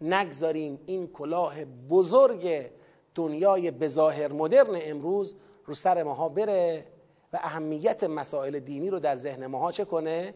نگذاریم 0.00 0.80
این 0.86 1.08
کلاه 1.08 1.64
بزرگ 1.64 2.70
دنیای 3.14 3.70
بظاهر 3.70 4.32
مدرن 4.32 4.78
امروز 4.82 5.36
رو 5.64 5.74
سر 5.74 6.02
ماها 6.02 6.28
بره 6.28 6.86
و 7.32 7.38
اهمیت 7.42 8.04
مسائل 8.04 8.58
دینی 8.58 8.90
رو 8.90 8.98
در 8.98 9.16
ذهن 9.16 9.46
ماها 9.46 9.72
چه 9.72 9.84
کنه؟ 9.84 10.34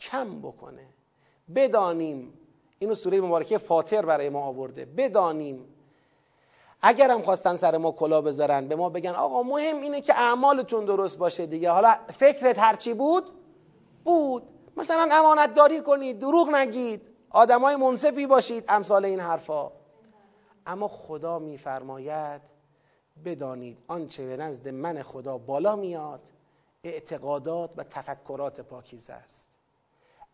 کم 0.00 0.40
بکنه. 0.40 0.86
بدانیم 1.54 2.32
اینو 2.78 2.94
سوره 2.94 3.20
مبارکه 3.20 3.58
فاطر 3.58 4.06
برای 4.06 4.28
ما 4.28 4.40
آورده. 4.40 4.84
بدانیم. 4.84 5.64
اگر 6.82 7.10
هم 7.10 7.22
خواستن 7.22 7.56
سر 7.56 7.76
ما 7.76 7.92
کلا 7.92 8.22
بذارن 8.22 8.68
به 8.68 8.76
ما 8.76 8.88
بگن 8.88 9.10
آقا 9.10 9.42
مهم 9.42 9.80
اینه 9.80 10.00
که 10.00 10.14
اعمالتون 10.14 10.84
درست 10.84 11.18
باشه 11.18 11.46
دیگه. 11.46 11.70
حالا 11.70 11.96
فکرت 12.18 12.58
هرچی 12.58 12.94
بود؟ 12.94 13.24
بود. 14.04 14.42
مثلا 14.76 15.08
امانت 15.12 15.54
داری 15.54 15.80
کنید 15.80 16.18
دروغ 16.18 16.50
نگید 16.50 17.02
آدمای 17.30 17.76
منصفی 17.76 18.26
باشید 18.26 18.64
امثال 18.68 19.04
این 19.04 19.20
حرفا. 19.20 19.70
اما 20.66 20.88
خدا 20.88 21.38
میفرماید 21.38 22.55
بدانید. 23.24 23.78
آنچه 23.86 24.26
به 24.26 24.36
نزد 24.36 24.68
من 24.68 25.02
خدا 25.02 25.38
بالا 25.38 25.76
میاد 25.76 26.28
اعتقادات 26.84 27.70
و 27.76 27.84
تفکرات 27.84 28.60
پاکیزه 28.60 29.12
است. 29.12 29.48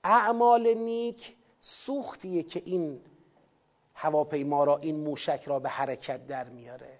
اعمال 0.05 0.74
نیک 0.74 1.37
سوختیه 1.61 2.43
که 2.43 2.62
این 2.64 3.01
هواپیما 3.95 4.64
را 4.64 4.78
این 4.78 4.97
موشک 4.97 5.43
را 5.47 5.59
به 5.59 5.68
حرکت 5.68 6.26
در 6.26 6.49
میاره. 6.49 6.99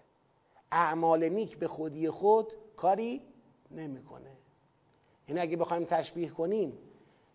اعمال 0.73 1.29
نیک 1.29 1.59
به 1.59 1.69
خودی 1.69 2.11
خود 2.11 2.53
کاری 2.77 3.23
نمی‌کنه. 3.71 4.37
این 5.27 5.39
اگه 5.39 5.57
بخوایم 5.57 5.85
تشبیه 5.85 6.29
کنیم 6.29 6.79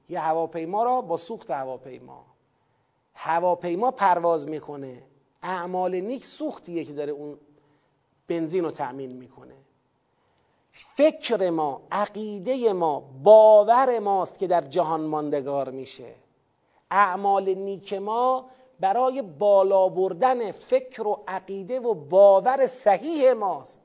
یه 0.09 0.19
هواپیما 0.19 0.83
را 0.83 1.01
با 1.01 1.17
سوخت 1.17 1.51
هواپیما. 1.51 2.25
هواپیما 3.13 3.91
پرواز 3.91 4.47
می‌کنه. 4.47 5.03
اعمال 5.43 5.95
نیک 5.95 6.25
سوختیه 6.25 6.85
که 6.85 6.93
داره 6.93 7.11
اون 7.11 7.39
بنزین 8.27 8.63
رو 8.63 8.71
تأمین 8.71 9.11
می‌کنه. 9.11 9.55
فکر 10.71 11.49
ما 11.49 11.81
عقیده 11.91 12.73
ما 12.73 12.99
باور 13.23 13.99
ماست 13.99 14.39
که 14.39 14.47
در 14.47 14.61
جهان 14.61 15.01
ماندگار 15.01 15.69
میشه. 15.69 16.15
اعمال 16.91 17.53
نیک 17.53 17.93
ما 17.93 18.49
برای 18.79 19.21
بالا 19.21 19.89
بردن 19.89 20.51
فکر 20.51 21.07
و 21.07 21.23
عقیده 21.27 21.79
و 21.79 21.93
باور 21.93 22.67
صحیح 22.67 23.33
ماست. 23.33 23.81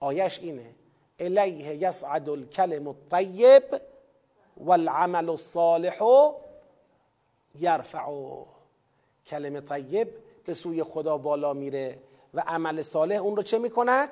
آیش 0.00 0.38
اینه 0.38 0.74
الیه 1.18 1.74
یصعد 1.74 2.28
الکلم 2.28 2.88
الطیب 2.88 3.80
والعمل 4.56 5.30
الصالح 5.30 5.98
یرفعه. 7.54 8.46
کلمه 9.26 9.60
طیب 9.60 10.08
به 10.44 10.54
سوی 10.54 10.82
خدا 10.82 11.18
بالا 11.18 11.52
میره. 11.52 11.98
و 12.34 12.42
عمل 12.46 12.82
صالح 12.82 13.16
اون 13.16 13.36
رو 13.36 13.42
چه 13.42 13.58
می‌کند؟ 13.58 14.08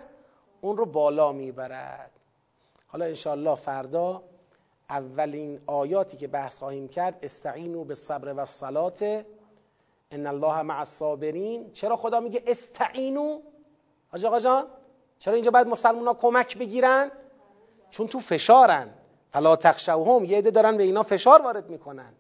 اون 0.61 0.77
رو 0.77 0.87
بالا 0.87 1.33
می‌برد. 1.33 2.11
حالا 2.87 3.05
انشاءالله 3.05 3.55
فردا 3.55 4.23
اولین 4.91 5.61
آیاتی 5.67 6.17
که 6.17 6.29
بحث 6.29 6.59
خواهیم 6.59 6.89
کرد 6.89 7.19
استعینو 7.23 7.85
به 7.85 7.95
صبر 7.95 8.35
و 8.37 8.45
صلات 8.45 9.03
ان 10.11 10.27
الله 10.27 10.63
مع 10.63 10.79
الصابرین. 10.79 11.73
چرا 11.73 11.97
خدا 11.97 12.21
میگه 12.21 12.43
استعینو 12.47 13.41
حاج 14.09 14.25
آقا 14.25 14.41
جان 14.41 14.67
چرا 15.19 15.35
اینجا 15.35 15.51
باید 15.51 15.67
مسلمان 15.67 16.07
ها 16.07 16.15
کمک 16.15 16.59
بگیرن؟ 16.59 17.11
چون 17.91 18.09
تو 18.09 18.21
فشارن. 18.21 18.91
فلا 19.31 19.57
تخشوهم 19.57 20.25
یه 20.25 20.39
عده 20.39 20.51
دارن 20.51 20.77
به 20.77 20.83
اینا 20.83 21.03
فشار 21.03 21.43
وارد 21.43 21.71
می‌کنن. 21.71 22.13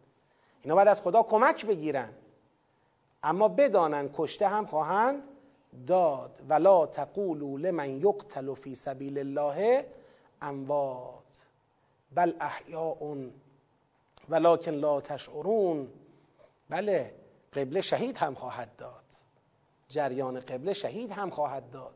اینا 0.62 0.74
باید 0.74 0.88
از 0.88 1.00
خدا 1.00 1.22
کمک 1.22 1.66
بگیرن. 1.66 2.12
اما 3.22 3.48
بدانن 3.48 4.10
کشته 4.16 4.48
هم 4.48 4.66
خواهند 4.66 5.22
داد 5.86 6.40
ولا 6.48 6.86
تقولوا 6.86 7.58
لمن 7.58 8.00
یقتل 8.00 8.54
فی 8.54 8.74
سبیل 8.74 9.18
الله 9.18 9.86
اموات 10.42 11.22
بل 12.14 12.34
احیاء 12.40 13.30
ولکن 14.28 14.70
لا 14.70 15.00
تشعرون. 15.00 15.88
بله 16.70 17.14
قبله 17.52 17.80
شهید 17.80 18.16
هم 18.16 18.34
خواهد 18.34 18.76
داد. 18.76 19.04
جریان 19.88 20.40
قبله 20.40 20.72
شهید 20.72 21.12
هم 21.12 21.30
خواهد 21.30 21.70
داد. 21.70 21.94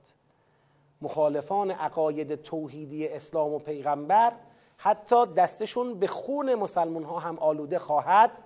مخالفان 1.02 1.70
عقاید 1.70 2.34
توحیدی 2.34 3.08
اسلام 3.08 3.52
و 3.52 3.58
پیغمبر 3.58 4.32
حتی 4.76 5.26
دستشون 5.26 5.98
به 5.98 6.06
خون 6.06 6.54
مسلمون 6.54 7.04
ها 7.04 7.18
هم 7.18 7.38
آلوده 7.38 7.78
خواهد 7.78 8.38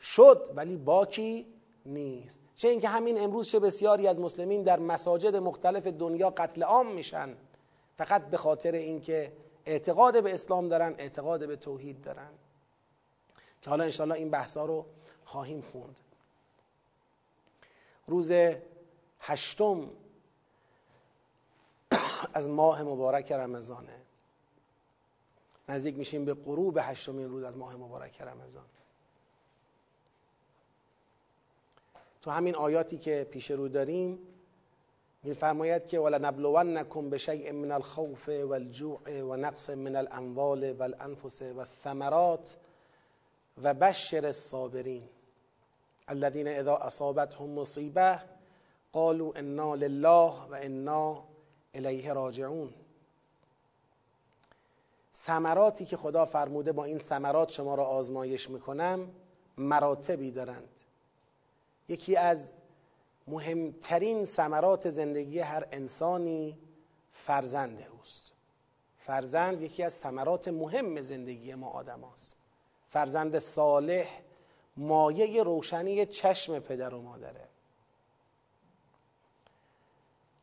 شد 0.00 0.52
ولی 0.56 0.76
باکی 0.76 1.46
نیست. 1.86 2.40
چه 2.56 2.68
اینکه 2.68 2.88
همین 2.88 3.18
امروز 3.18 3.48
چه 3.48 3.60
بسیاری 3.60 4.06
از 4.06 4.20
مسلمین 4.20 4.62
در 4.62 4.78
مساجد 4.78 5.36
مختلف 5.36 5.86
دنیا 5.86 6.30
قتل 6.30 6.62
عام 6.62 6.92
میشن. 6.92 7.36
فقط 7.96 8.26
به 8.26 8.36
خاطر 8.36 8.72
اینکه 8.72 9.32
اعتقاد 9.66 10.22
به 10.22 10.34
اسلام 10.34 10.68
دارن 10.68 10.94
اعتقاد 10.98 11.48
به 11.48 11.56
توحید 11.56 12.00
دارن. 12.00 12.30
که 13.62 13.70
حالا 13.70 13.84
انشاءالله 13.84 14.16
این 14.18 14.30
بحثا 14.30 14.64
رو 14.64 14.86
خواهیم 15.24 15.60
خوند. 15.72 15.96
روز 18.06 18.32
هشتم 19.20 19.90
از 22.34 22.48
ماه 22.48 22.82
مبارک 22.82 23.32
رمضانه. 23.32 24.00
نزدیک 25.68 25.98
میشیم 25.98 26.24
به 26.24 26.34
غروب 26.34 26.78
هشتمین 26.80 27.28
روز 27.28 27.44
از 27.44 27.56
ماه 27.56 27.76
مبارک 27.76 28.20
رمضان. 28.20 28.64
تو 32.24 32.30
همین 32.30 32.54
آیاتی 32.54 32.98
که 32.98 33.26
پیش 33.30 33.50
رو 33.50 33.68
داریم 33.68 34.18
میفرماید 35.22 35.86
که 35.86 35.98
ولنبلونکم 35.98 37.10
بشیء 37.10 37.52
من 37.52 37.70
الخوف 37.70 38.28
والجوع 38.28 39.22
و 39.22 39.36
نقص 39.36 39.70
من 39.70 39.96
الاموال 39.96 40.72
والانفس 40.72 41.42
والثمرات 41.42 42.56
و 43.62 43.74
بشر 43.74 44.26
الصابرین 44.26 45.02
الذين 46.08 46.48
اذا 46.48 46.76
اصابتهم 46.76 47.50
مصیبه 47.50 48.20
قالوا 48.92 49.32
انا 49.36 49.74
لله 49.74 50.32
و 50.50 50.58
انا 50.60 51.24
الیه 51.74 52.12
راجعون. 52.12 52.74
ثمراتی 55.14 55.84
که 55.84 55.96
خدا 55.96 56.24
فرموده 56.24 56.72
با 56.72 56.84
این 56.84 56.98
ثمرات 56.98 57.50
شما 57.50 57.74
را 57.74 57.84
آزمایش 57.84 58.50
می‌کنم 58.50 59.10
مراتبی 59.58 60.30
دارند. 60.30 60.73
یکی 61.88 62.16
از 62.16 62.50
مهمترین 63.26 64.24
ثمرات 64.24 64.90
زندگی 64.90 65.38
هر 65.38 65.66
انسانی 65.72 66.58
فرزند 67.12 67.86
اوست 67.92 68.32
فرزند 68.98 69.62
یکی 69.62 69.82
از 69.82 69.92
ثمرات 69.92 70.48
مهم 70.48 71.02
زندگی 71.02 71.54
ما 71.54 71.68
آدم 71.68 72.00
هست. 72.12 72.36
فرزند 72.88 73.38
صالح 73.38 74.06
مایه 74.76 75.42
روشنی 75.42 76.06
چشم 76.06 76.58
پدر 76.58 76.94
و 76.94 77.02
مادره 77.02 77.48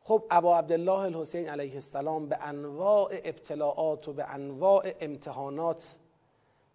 خب 0.04 0.24
ابا 0.30 0.58
عبدالله 0.58 1.00
الحسین 1.00 1.48
علیه 1.48 1.74
السلام 1.74 2.28
به 2.28 2.38
انواع 2.40 3.10
ابتلاعات 3.24 4.08
و 4.08 4.12
به 4.12 4.34
انواع 4.34 4.92
امتحانات 5.00 5.96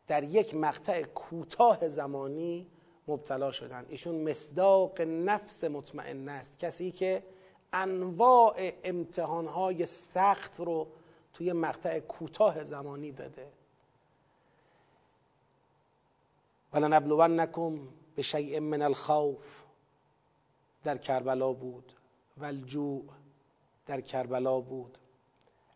در 0.08 0.24
یک 0.24 0.56
مقطع 0.56 1.04
کوتاه 1.04 1.90
زمانی 1.90 2.68
مبتلا 3.08 3.52
شدن. 3.52 3.86
ایشون 3.90 4.30
مصداق 4.30 5.02
نفس 5.02 5.64
مطمئن 5.64 6.30
است. 6.30 6.60
کسی 6.60 6.92
که 6.92 7.24
انواع 7.74 8.72
امتحانهای 8.84 9.86
سخت 9.86 10.60
رو 10.60 10.88
توی 11.34 11.54
مقطع 11.54 12.00
کوتاه 12.00 12.64
زمانی 12.64 13.12
داده. 13.12 13.48
ولنبلونکم 16.74 17.80
به 18.16 18.22
شیء 18.22 18.60
من 18.60 18.82
الخوف. 18.82 19.64
در 20.84 20.98
کربلا 20.98 21.54
بود. 21.54 21.94
و 22.38 22.46
الجوع 22.46 23.04
در 23.86 24.02
کربلا 24.02 24.60
بود. 24.60 24.98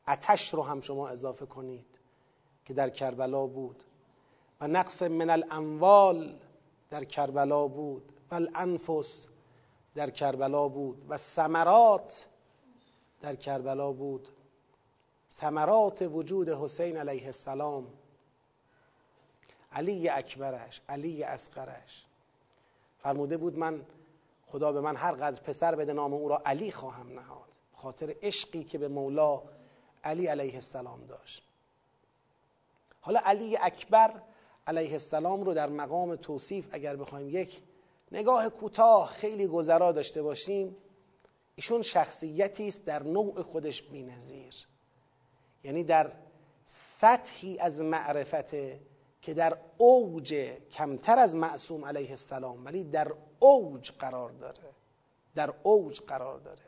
اتش 0.07 0.53
رو 0.53 0.63
هم 0.63 0.81
شما 0.81 1.09
اضافه 1.09 1.45
کنید 1.45 1.85
که 2.65 2.73
در 2.73 2.89
کربلا 2.89 3.47
بود. 3.47 3.83
و 4.61 4.67
نقص 4.67 5.03
من 5.03 5.29
الاموال 5.29 6.39
در 6.91 7.03
کربلا 7.03 7.67
بود. 7.67 8.13
و 8.31 8.35
الانفس 8.35 9.27
در 9.95 10.09
کربلا 10.09 10.67
بود. 10.67 11.05
و 11.09 11.17
ثمرات 11.17 12.25
در 13.21 13.35
کربلا 13.35 13.91
بود. 13.91 14.29
ثمرات 15.31 16.01
وجود 16.01 16.49
حسین 16.49 16.97
علیه 16.97 17.25
السلام. 17.25 17.87
علی 19.71 20.09
اکبرش 20.09 20.81
علی 20.89 21.23
اصغرش. 21.23 22.05
فرموده 23.03 23.37
بود 23.37 23.57
من 23.57 23.85
خدا 24.47 24.71
به 24.71 24.81
من 24.81 24.95
هر 24.95 25.11
قدر 25.11 25.41
پسر 25.41 25.75
بده 25.75 25.93
نام 25.93 26.13
او 26.13 26.29
را 26.29 26.41
علی 26.45 26.71
خواهم 26.71 27.19
نهاد. 27.19 27.49
خاطر 27.75 28.15
عشقی 28.21 28.63
که 28.63 28.77
به 28.77 28.87
مولا 28.87 29.41
علی 30.03 30.27
علیه 30.27 30.55
السلام 30.55 31.05
داشت. 31.05 31.43
حالا 33.01 33.19
علی 33.25 33.57
اکبر 33.57 34.21
علیه 34.67 34.91
السلام 34.91 35.43
رو 35.43 35.53
در 35.53 35.69
مقام 35.69 36.15
توصیف 36.15 36.67
اگر 36.71 36.95
بخوایم 36.95 37.29
یک 37.29 37.61
نگاه 38.11 38.49
کوتاه 38.49 39.09
خیلی 39.09 39.47
گذرا 39.47 39.91
داشته 39.91 40.21
باشیم 40.21 40.75
ایشون 41.55 41.81
شخصیتی 41.81 42.67
است 42.67 42.85
در 42.85 43.03
نوع 43.03 43.41
خودش 43.41 43.81
بینظیر. 43.81 44.67
یعنی 45.63 45.83
در 45.83 46.11
سطحی 46.65 47.59
از 47.59 47.81
معرفت 47.81 48.51
که 49.21 49.33
در 49.33 49.57
اوج 49.77 50.33
کمتر 50.71 51.19
از 51.19 51.35
معصوم 51.35 51.85
علیه 51.85 52.09
السلام 52.09 52.65
ولی 52.65 52.83
در 52.83 53.13
اوج 53.39 53.91
قرار 53.91 54.31
داره. 54.31 54.73
در 55.35 55.53
اوج 55.63 56.01
قرار 56.01 56.39
داره. 56.39 56.61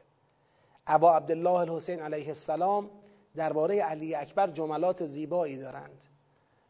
ابا 0.88 1.16
عبدالله 1.16 1.60
الحسین 1.60 2.00
علیه 2.00 2.28
السلام 2.28 2.90
درباره 3.36 3.82
علی 3.82 4.16
اکبر 4.16 4.48
جملات 4.48 5.06
زیبایی 5.06 5.58
دارند. 5.58 6.04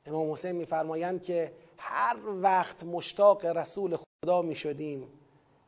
امام 0.05 0.31
حسین 0.31 0.51
میفرمایند 0.51 1.23
که 1.23 1.53
هر 1.77 2.17
وقت 2.41 2.83
مشتاق 2.83 3.45
رسول 3.45 3.97
خدا 3.97 4.41
می 4.41 4.55
شدیم 4.55 5.07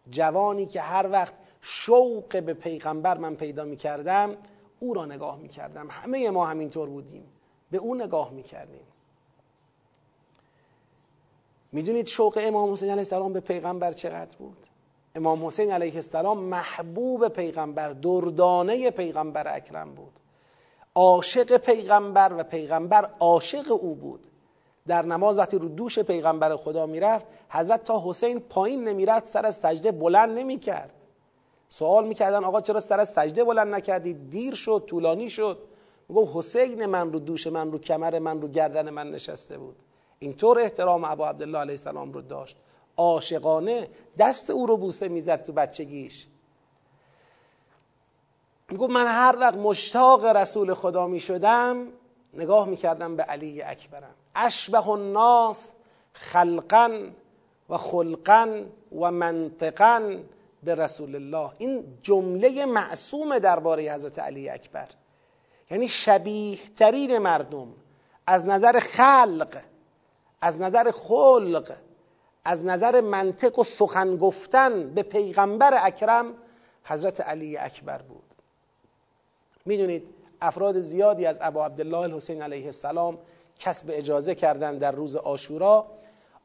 جوانی 0.10 0.66
که 0.66 0.82
هر 0.82 1.10
وقت 1.12 1.34
شوق 1.62 2.44
به 2.44 2.54
پیغمبر 2.54 3.18
من 3.18 3.36
پیدا 3.36 3.66
می 3.66 3.78
کردم 3.78 4.38
او 4.80 4.94
را 4.94 5.06
نگاه 5.06 5.40
می 5.40 5.50
کردم 5.50 5.88
همه 5.90 6.30
ما 6.30 6.46
همینطور 6.46 6.90
بودیم. 6.90 7.28
به 7.72 7.78
او 7.78 7.96
نگاه 7.96 8.32
می 8.32 8.44
کردیم 8.44 8.88
می‌دونید 11.72 12.08
شوق 12.08 12.40
امام 12.42 12.72
حسین 12.72 12.90
علیه 12.90 13.00
السلام 13.00 13.34
به 13.34 13.40
پیغمبر 13.40 13.92
چقدر 13.92 14.38
بود؟ 14.38 14.68
امام 15.16 15.46
حسین 15.46 15.72
علیه 15.72 15.96
السلام 15.96 16.40
محبوب 16.40 17.28
پیغمبر 17.28 17.94
دردانه 17.94 18.92
پیغمبر 18.92 19.56
اکرم 19.56 19.96
بود. 19.96 20.20
عاشق 20.96 21.58
پیغمبر 21.58 22.34
و 22.38 22.44
پیغمبر 22.44 23.10
عاشق 23.20 23.72
او 23.72 23.96
بود. 23.96 24.28
در 24.88 25.06
نماز 25.06 25.38
وقتی 25.38 25.58
رو 25.58 25.68
دوش 25.68 26.00
پیغمبر 26.00 26.56
خدا 26.56 26.86
می‌رفت 26.86 27.28
حضرت 27.50 27.84
تا 27.84 28.04
حسین 28.06 28.40
پایین 28.40 28.84
نمی‌رفت 28.84 29.26
سر 29.26 29.46
از 29.46 29.56
سجده 29.56 29.92
بلند 29.92 30.38
نمی‌کرد. 30.38 30.94
سوال 31.70 32.08
می‌کردن 32.08 32.44
آقا 32.44 32.62
چرا 32.62 32.80
سر 32.80 33.00
از 33.00 33.10
سجده 33.10 33.44
بلند 33.44 33.76
نکردید 33.76 34.30
دیر 34.30 34.54
شد 34.54 34.84
طولانی 34.88 35.30
شد. 35.30 35.58
میگو 36.10 36.30
حسین 36.34 36.86
من 36.86 37.14
رو 37.14 37.20
دوش 37.20 37.48
من 37.48 37.72
رو 37.72 37.80
کمر 37.80 38.20
من 38.20 38.42
رو 38.42 38.48
گردن 38.48 38.90
من 38.90 39.12
نشسته 39.12 39.58
بود. 39.58 39.76
اینطور 40.20 40.60
احترام 40.60 41.04
ابا 41.04 41.30
عبدالله 41.30 41.58
علیه 41.58 41.74
السلام 41.74 42.14
رو 42.14 42.22
داشت. 42.22 42.58
عاشقانه 42.98 43.90
دست 44.18 44.50
او 44.50 44.66
رو 44.66 44.78
بوسه 44.78 45.08
می‌زد 45.08 45.44
تو 45.44 45.54
بچگیش. 45.54 46.28
میگو 48.70 48.88
من 48.88 49.08
هر 49.08 49.36
وقت 49.40 49.56
مشتاق 49.56 50.26
رسول 50.26 50.74
خدا 50.74 51.08
می‌شدم 51.08 51.88
نگاه 52.34 52.68
می‌کردم 52.68 53.16
به 53.16 53.24
علی 53.24 53.62
اکبرم. 53.62 54.16
اشبه 54.36 54.90
الناس 54.90 55.72
خلقا 56.14 57.00
و 57.70 57.78
خلقا 57.78 58.64
و 59.00 59.12
منطقا 59.12 60.18
به 60.64 60.76
رسول 60.76 61.16
الله. 61.16 61.52
این 61.58 61.84
جمله 62.02 62.66
معصوم 62.66 63.40
درباره 63.40 63.94
حضرت 63.94 64.20
علی 64.20 64.50
اکبر. 64.50 64.88
یعنی 65.72 65.88
شبیه 65.88 66.58
ترین 66.76 67.18
مردم. 67.18 67.68
از 68.28 68.46
نظر 68.46 68.80
خلق 68.80 69.58
از 70.42 70.62
نظر 70.62 70.92
خلق 70.92 71.72
از 72.46 72.66
نظر 72.66 73.02
منطق 73.02 73.60
و 73.60 73.64
سخن 73.64 74.18
گفتن 74.18 74.94
به 74.94 75.04
پیغمبر 75.04 75.80
اکرم 75.82 76.34
حضرت 76.84 77.22
علی 77.22 77.58
اکبر 77.58 78.02
بود. 78.02 78.25
می‌دونید 79.66 80.08
افراد 80.42 80.80
زیادی 80.80 81.26
از 81.26 81.38
ابا 81.42 81.66
عبدالله 81.66 81.98
الحسین 81.98 82.42
علیه 82.42 82.66
السلام 82.66 83.18
کسب 83.60 83.88
اجازه 83.90 84.36
کردن 84.36 84.78
در 84.78 84.92
روز 84.92 85.16
آشورا 85.16 85.86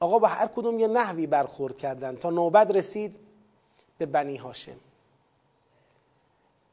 آقا 0.01 0.19
با 0.19 0.29
هر 0.29 0.47
کدوم 0.47 0.79
یه 0.79 0.89
نحوی 0.89 1.27
برخورد 1.27 1.77
کردن 1.77 2.17
تا 2.17 2.31
نوبت 2.31 2.71
رسید 2.71 3.19
به 3.99 4.07
بنی 4.07 4.37
هاشم. 4.37 4.77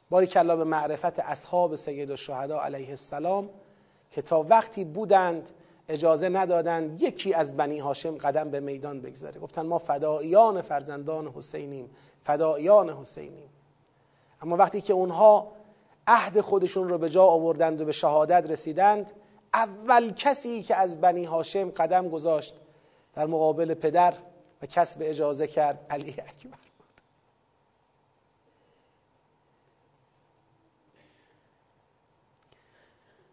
باری 0.09 0.27
کلا 0.27 0.55
به 0.55 0.63
معرفت 0.63 1.19
اصحاب 1.19 1.75
سید 1.75 2.11
الشهدا 2.11 2.61
علیه 2.61 2.89
السلام 2.89 3.49
که 4.11 4.21
تا 4.21 4.43
وقتی 4.49 4.85
بودند 4.85 5.49
اجازه 5.89 6.29
ندادند 6.29 7.01
یکی 7.01 7.33
از 7.33 7.57
بنی 7.57 7.79
هاشم 7.79 8.17
قدم 8.17 8.49
به 8.49 8.59
میدان 8.59 9.01
بگذاره. 9.01 9.39
گفتن 9.39 9.65
ما 9.65 9.77
فداییان 9.77 10.61
فرزندان 10.61 11.27
حسینیم 11.27 11.89
فداییان 12.23 12.89
حسینیم. 12.89 13.49
اما 14.41 14.57
وقتی 14.57 14.81
که 14.81 14.93
اونها 14.93 15.51
عهد 16.07 16.41
خودشون 16.41 16.89
رو 16.89 16.97
به 16.97 17.09
جا 17.09 17.23
آوردند 17.23 17.81
و 17.81 17.85
به 17.85 17.91
شهادت 17.91 18.49
رسیدند 18.49 19.11
اول 19.53 20.11
کسی 20.11 20.63
که 20.63 20.75
از 20.75 21.01
بنی 21.01 21.23
هاشم 21.25 21.69
قدم 21.69 22.09
گذاشت 22.09 22.55
در 23.15 23.25
مقابل 23.25 23.73
پدر 23.73 24.13
و 24.61 24.65
کسب 24.65 24.99
اجازه 25.03 25.47
کرد 25.47 25.85
علی 25.89 26.09
اکبر 26.09 26.49
بود. 26.49 27.01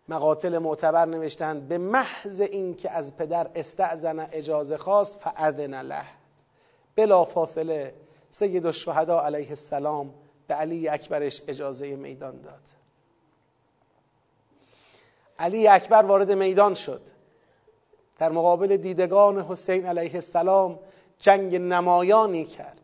مقاتل 0.09 0.59
معتبر 0.59 1.05
نوشتند 1.05 1.68
به 1.68 1.79
محض 1.79 2.41
اینکه 2.41 2.91
از 2.91 3.16
پدر 3.16 3.51
استعزن 3.55 4.29
اجازه 4.33 4.77
خواست 4.77 5.18
فاذن 5.18 5.83
له. 5.83 6.05
بلا 6.97 7.25
فاصله 7.25 7.95
سید 8.31 8.66
الشهدا 8.66 9.20
علیه 9.20 9.51
السلام 9.51 10.14
به 10.47 10.55
علی 10.55 10.89
اکبرش 10.89 11.43
اجازه 11.49 11.97
میدان 11.97 12.41
داد. 12.41 12.61
علی 15.39 15.69
اکبر 15.69 16.03
وارد 16.03 16.33
میدان 16.33 16.75
شد. 16.75 17.01
در 18.19 18.33
مقابل 18.33 18.77
دیدگان 18.77 19.41
حسین 19.41 19.87
علیه 19.87 20.15
السلام 20.15 20.79
جنگ 21.19 21.57
نمایانی 21.57 22.45
کرد. 22.45 22.81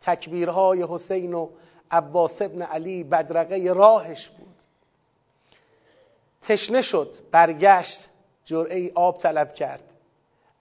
تکبیرهای 0.00 0.86
حسین 0.88 1.34
و 1.34 1.48
عباس 1.90 2.42
ابن 2.42 2.62
علی 2.62 3.04
بدرقه 3.04 3.72
راهش 3.72 4.28
بود. 4.28 4.56
تشنه 6.42 6.82
شد 6.82 7.14
برگشت 7.30 8.10
جرعه 8.44 8.92
آب 8.94 9.18
طلب 9.18 9.54
کرد. 9.54 9.92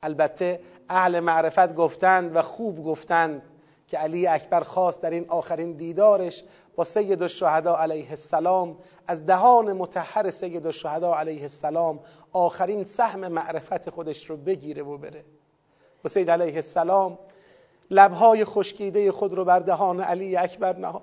البته 0.03 0.59
اهل 0.89 1.19
معرفت 1.19 1.75
گفتند 1.75 2.35
و 2.35 2.41
خوب 2.41 2.83
گفتند 2.83 3.41
که 3.87 3.97
علی 3.97 4.27
اکبر 4.27 4.61
خواست 4.61 5.01
در 5.01 5.09
این 5.09 5.25
آخرین 5.29 5.71
دیدارش 5.71 6.43
با 6.75 6.83
سید 6.83 7.21
الشهدا 7.21 7.77
علیه 7.77 8.09
السلام 8.09 8.77
از 9.07 9.25
دهان 9.25 9.73
متحر 9.73 10.31
سید 10.31 10.65
الشهدا 10.65 11.15
علیه 11.15 11.41
السلام 11.41 11.99
آخرین 12.33 12.83
سهم 12.83 13.27
معرفت 13.27 13.89
خودش 13.89 14.29
رو 14.29 14.37
بگیره 14.37 14.83
و 14.83 14.97
بره. 14.97 15.25
و 16.05 16.09
سید 16.09 16.31
علیه 16.31 16.55
السلام 16.55 17.19
لبهای 17.91 18.45
خشکیده 18.45 19.11
خود 19.11 19.33
رو 19.33 19.45
بر 19.45 19.59
دهان 19.59 20.01
علی 20.01 20.37
اکبر 20.37 20.77
نهاد. 20.77 21.01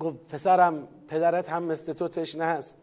گفت 0.00 0.18
پسرم 0.28 0.88
پدرت 1.08 1.48
هم 1.48 1.62
مثل 1.62 1.92
تو 1.92 2.08
تشنه 2.08 2.44
است. 2.44 2.76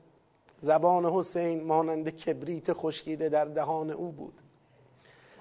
زبان 0.62 1.06
حسین 1.06 1.64
مانند 1.64 2.10
کبریت 2.10 2.74
خشکیده 2.74 3.30
در 3.30 3.46
دهان 3.46 3.92
او 3.92 4.12
بود. 4.12 4.34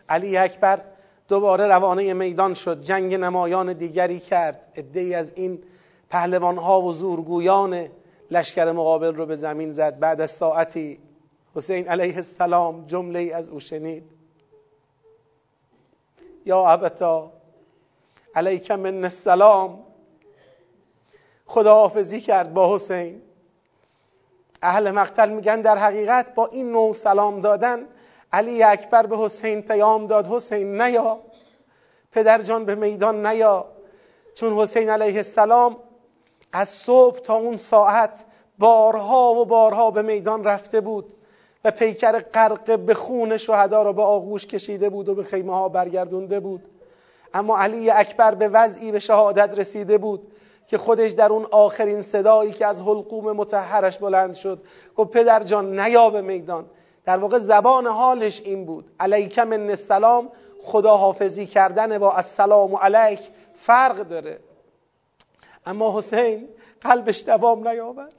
علی 0.08 0.36
اکبر 0.36 0.80
دوباره 1.28 1.66
روانه 1.66 2.14
میدان 2.14 2.54
شد 2.54 2.80
جنگ 2.80 3.14
نمایان 3.14 3.72
دیگری 3.72 4.20
کرد. 4.20 4.72
ادهی 4.74 5.14
از 5.14 5.32
این 5.34 5.62
پهلوان 6.10 6.56
ها 6.56 6.82
و 6.82 6.92
زورگویان 6.92 7.88
لشکر 8.30 8.72
مقابل 8.72 9.14
رو 9.14 9.26
به 9.26 9.36
زمین 9.36 9.72
زد. 9.72 9.98
بعد 9.98 10.20
از 10.20 10.30
ساعتی 10.30 10.98
حسین 11.54 11.88
علیه 11.88 12.16
السلام 12.16 12.86
جمله 12.86 13.30
از 13.34 13.48
او 13.48 13.60
شنید. 13.60 14.04
یا 16.46 16.66
ابتا 16.66 17.32
علیک 18.34 18.70
من 18.70 19.04
السلام. 19.04 19.78
خداحافظی 21.46 22.20
کرد 22.20 22.54
با 22.54 22.74
حسین. 22.74 23.22
اهل 24.62 24.90
مقتل 24.90 25.28
میگن 25.28 25.60
در 25.60 25.78
حقیقت 25.78 26.34
با 26.34 26.46
این 26.46 26.72
نوع 26.72 26.94
سلام 26.94 27.40
دادن 27.40 27.86
علی 28.32 28.62
اکبر 28.62 29.06
به 29.06 29.16
حسین 29.16 29.62
پیام 29.62 30.06
داد. 30.06 30.26
حسین 30.26 30.82
نیا 30.82 31.18
پدر 32.12 32.42
جان 32.42 32.64
به 32.64 32.74
میدان 32.74 33.26
نیا 33.26 33.66
چون 34.34 34.52
حسین 34.52 34.90
علیه 34.90 35.16
السلام 35.16 35.76
از 36.52 36.68
صبح 36.68 37.18
تا 37.18 37.34
اون 37.34 37.56
ساعت 37.56 38.24
بارها 38.58 39.34
و 39.34 39.44
بارها 39.44 39.90
به 39.90 40.02
میدان 40.02 40.44
رفته 40.44 40.80
بود 40.80 41.14
و 41.64 41.70
پیکر 41.70 42.18
غرق 42.18 42.78
به 42.78 42.94
خون 42.94 43.36
شهدا 43.36 43.82
را 43.82 43.92
به 43.92 44.02
آغوش 44.02 44.46
کشیده 44.46 44.90
بود 44.90 45.08
و 45.08 45.14
به 45.14 45.24
خیمه 45.24 45.54
ها 45.54 45.68
برگردونده 45.68 46.40
بود. 46.40 46.68
اما 47.34 47.58
علی 47.58 47.90
اکبر 47.90 48.34
به 48.34 48.48
وضعی 48.48 48.92
به 48.92 48.98
شهادت 48.98 49.58
رسیده 49.58 49.98
بود. 49.98 50.32
که 50.68 50.78
خودش 50.78 51.10
در 51.10 51.32
اون 51.32 51.46
آخرین 51.50 52.00
صدایی 52.00 52.52
که 52.52 52.66
از 52.66 52.82
حلقوم 52.82 53.32
متحرش 53.32 53.98
بلند 53.98 54.34
شد 54.34 54.62
گفت 54.96 55.10
پدر 55.10 55.42
جان 55.42 55.80
نیا 55.80 56.10
به 56.10 56.20
میدان. 56.20 56.66
در 57.04 57.18
واقع 57.18 57.38
زبان 57.38 57.86
حالش 57.86 58.40
این 58.40 58.64
بود. 58.64 58.90
علیکم 59.00 59.48
من 59.48 59.68
السلام 59.68 60.28
خدا 60.62 60.96
حافظی 60.96 61.46
کردن 61.46 61.98
با 61.98 62.12
السلام 62.12 62.76
علیک 62.76 63.20
فرق 63.54 64.08
داره. 64.08 64.38
اما 65.66 65.98
حسین 65.98 66.48
قلبش 66.80 67.22
دوام 67.24 67.68
نیاورد. 67.68 68.12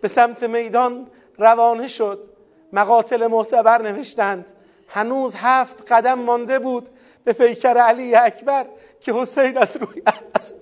به 0.00 0.08
سمت 0.08 0.42
میدان 0.42 1.06
روانه 1.38 1.88
شد. 1.88 2.28
مقاتل 2.72 3.26
معتبر 3.26 3.82
نوشتند. 3.82 4.52
هنوز 4.88 5.34
هفت 5.34 5.92
قدم 5.92 6.18
مانده 6.18 6.58
بود 6.58 6.88
به 7.24 7.32
پیکر 7.32 7.76
علی 7.76 8.14
اکبر 8.14 8.66
که 9.00 9.12
حسین 9.12 9.58
از 9.58 9.76
روی 9.76 10.02
اسب 10.34 10.56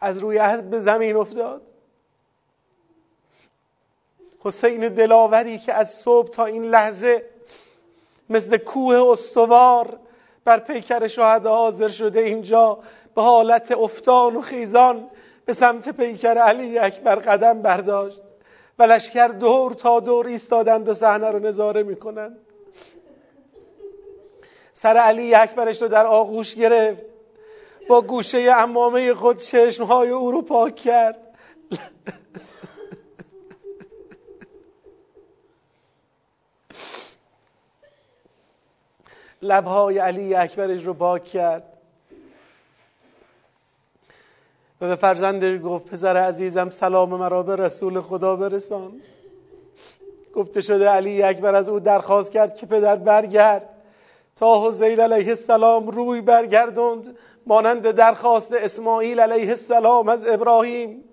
از 0.00 0.18
روی 0.18 0.38
اسب 0.38 0.64
به 0.64 0.78
زمین 0.78 1.16
افتاد. 1.16 1.62
حسین 4.40 4.88
دلاوری 4.88 5.58
که 5.58 5.74
از 5.74 5.90
صبح 5.90 6.28
تا 6.28 6.44
این 6.44 6.64
لحظه 6.64 7.24
مثل 8.30 8.56
کوه 8.56 9.10
استوار 9.10 9.98
بر 10.44 10.58
پیکر 10.58 11.06
شهدا 11.06 11.56
حاضر 11.56 11.88
شده 11.88 12.20
اینجا 12.20 12.78
به 13.14 13.22
حالت 13.22 13.72
افتان 13.72 14.36
و 14.36 14.40
خیزان 14.40 15.10
به 15.44 15.52
سمت 15.52 15.88
پیکر 15.88 16.38
علی 16.38 16.78
اکبر 16.78 17.14
قدم 17.14 17.62
برداشت 17.62 18.22
و 18.78 18.82
لشکر 18.82 19.28
دور 19.28 19.72
تا 19.72 20.00
دور 20.00 20.26
ایستادند 20.26 20.88
و 20.88 20.94
صحنه 20.94 21.30
رو 21.30 21.38
نظاره 21.38 21.82
می‌کنند. 21.82 22.38
سر 24.72 24.96
علی 24.96 25.34
اکبرش 25.34 25.82
رو 25.82 25.88
در 25.88 26.06
آغوش 26.06 26.54
گرفت. 26.54 27.09
با 27.88 28.02
گوشه 28.02 28.38
امامه 28.38 29.14
خود 29.14 29.36
چشمهای 29.36 30.10
او 30.10 30.30
رو 30.30 30.42
پاک 30.42 30.76
کرد. 30.76 31.16
لبهای 39.42 39.98
علی 39.98 40.34
اکبرش 40.34 40.84
رو 40.84 40.94
پاک 40.94 41.24
کرد. 41.24 41.62
و 44.80 44.86
به 44.88 44.94
فرزندش 44.94 45.60
گفت 45.64 45.86
پسر 45.90 46.16
عزیزم 46.16 46.70
سلام 46.70 47.08
مرا 47.08 47.42
به 47.42 47.56
رسول 47.56 48.00
خدا 48.00 48.36
برسان. 48.36 49.00
گفته 50.34 50.60
شده 50.60 50.88
علی 50.88 51.22
اکبر 51.22 51.54
از 51.54 51.68
او 51.68 51.80
درخواست 51.80 52.32
کرد 52.32 52.54
که 52.54 52.66
پدر 52.66 52.96
برگرد. 52.96 53.68
تا 54.36 54.68
حسین 54.68 55.00
علیه 55.00 55.28
السلام 55.28 55.88
روی 55.88 56.20
برگردوند 56.20 57.16
مانند 57.50 57.90
درخواست 57.90 58.52
اسماعیل 58.52 59.20
علیه 59.20 59.48
السلام 59.48 60.08
از 60.08 60.28
ابراهیم. 60.28 61.04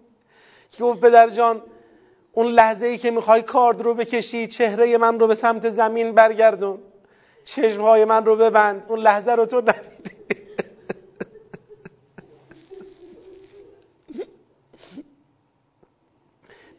که 0.71 0.83
گفت 0.83 0.99
پدر 0.99 1.29
جان 1.29 1.61
اون 2.31 2.47
لحظه 2.47 2.85
ای 2.85 2.97
که 2.97 3.11
می‌خوای 3.11 3.41
کارد 3.41 3.81
رو 3.81 3.93
بکشی 3.93 4.47
چهره 4.47 4.97
من 4.97 5.19
رو 5.19 5.27
به 5.27 5.35
سمت 5.35 5.69
زمین 5.69 6.11
برگردون. 6.11 6.79
چشمهای 7.43 8.05
من 8.05 8.25
رو 8.25 8.35
ببند. 8.35 8.85
اون 8.89 8.99
لحظه 8.99 9.31
رو 9.31 9.45
تو 9.45 9.57
نبینی. 9.57 9.77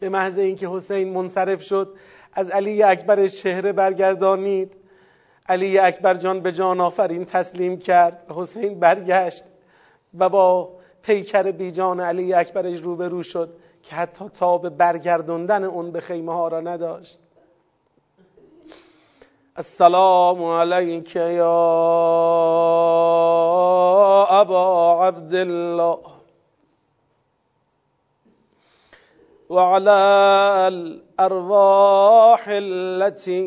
به 0.00 0.08
محض 0.08 0.38
اینکه 0.38 0.68
حسین 0.68 1.08
منصرف 1.08 1.62
شد 1.62 1.96
از 2.32 2.50
علی 2.50 2.82
اکبرش 2.82 3.42
چهره 3.42 3.72
برگردانید. 3.72 4.77
علی 5.48 5.78
اکبر 5.78 6.14
جان 6.14 6.40
به 6.40 6.52
جان 6.52 6.80
آفرین 6.80 7.24
تسلیم 7.24 7.78
کرد. 7.78 8.32
حسین 8.36 8.80
برگشت 8.80 9.44
و 10.18 10.28
با 10.28 10.70
پیکر 11.02 11.42
بیجان 11.42 12.00
علی 12.00 12.34
اکبرش 12.34 12.80
روبرو 12.80 13.22
شد 13.22 13.54
که 13.82 13.96
حتی 13.96 14.28
تاب 14.28 14.68
برگردوندن 14.68 15.64
اون 15.64 15.90
به 15.90 16.00
خیمه 16.00 16.32
ها 16.32 16.48
را 16.48 16.60
نداشت. 16.60 17.18
السلام 19.56 20.44
علیک 20.44 21.16
یا 21.16 21.56
ابا 24.30 25.06
عبد 25.06 25.34
الله 25.34 25.98
وعلى 29.50 31.07
الارواح 31.20 32.44
التي 32.48 33.40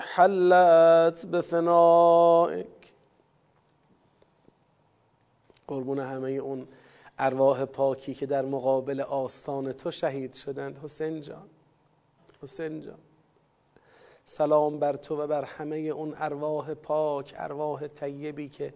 حلت 0.00 1.26
بفنائك. 1.26 2.66
قربون 5.66 5.98
همه 5.98 6.30
اون 6.30 6.68
ارواح 7.18 7.64
پاکی 7.64 8.14
که 8.14 8.26
در 8.26 8.44
مقابل 8.44 9.00
آستان 9.00 9.72
تو 9.72 9.90
شهید 9.90 10.34
شدند. 10.34 10.78
حسین 10.84 11.20
جان 11.20 11.48
حسین 12.42 12.82
جان. 12.82 12.98
سلام 14.24 14.78
بر 14.78 14.96
تو 14.96 15.16
و 15.22 15.26
بر 15.26 15.44
همه 15.44 15.76
اون 15.76 16.14
ارواح 16.16 16.74
پاک 16.74 17.34
ارواح 17.36 17.86
طیبی 17.86 18.48
که 18.48 18.74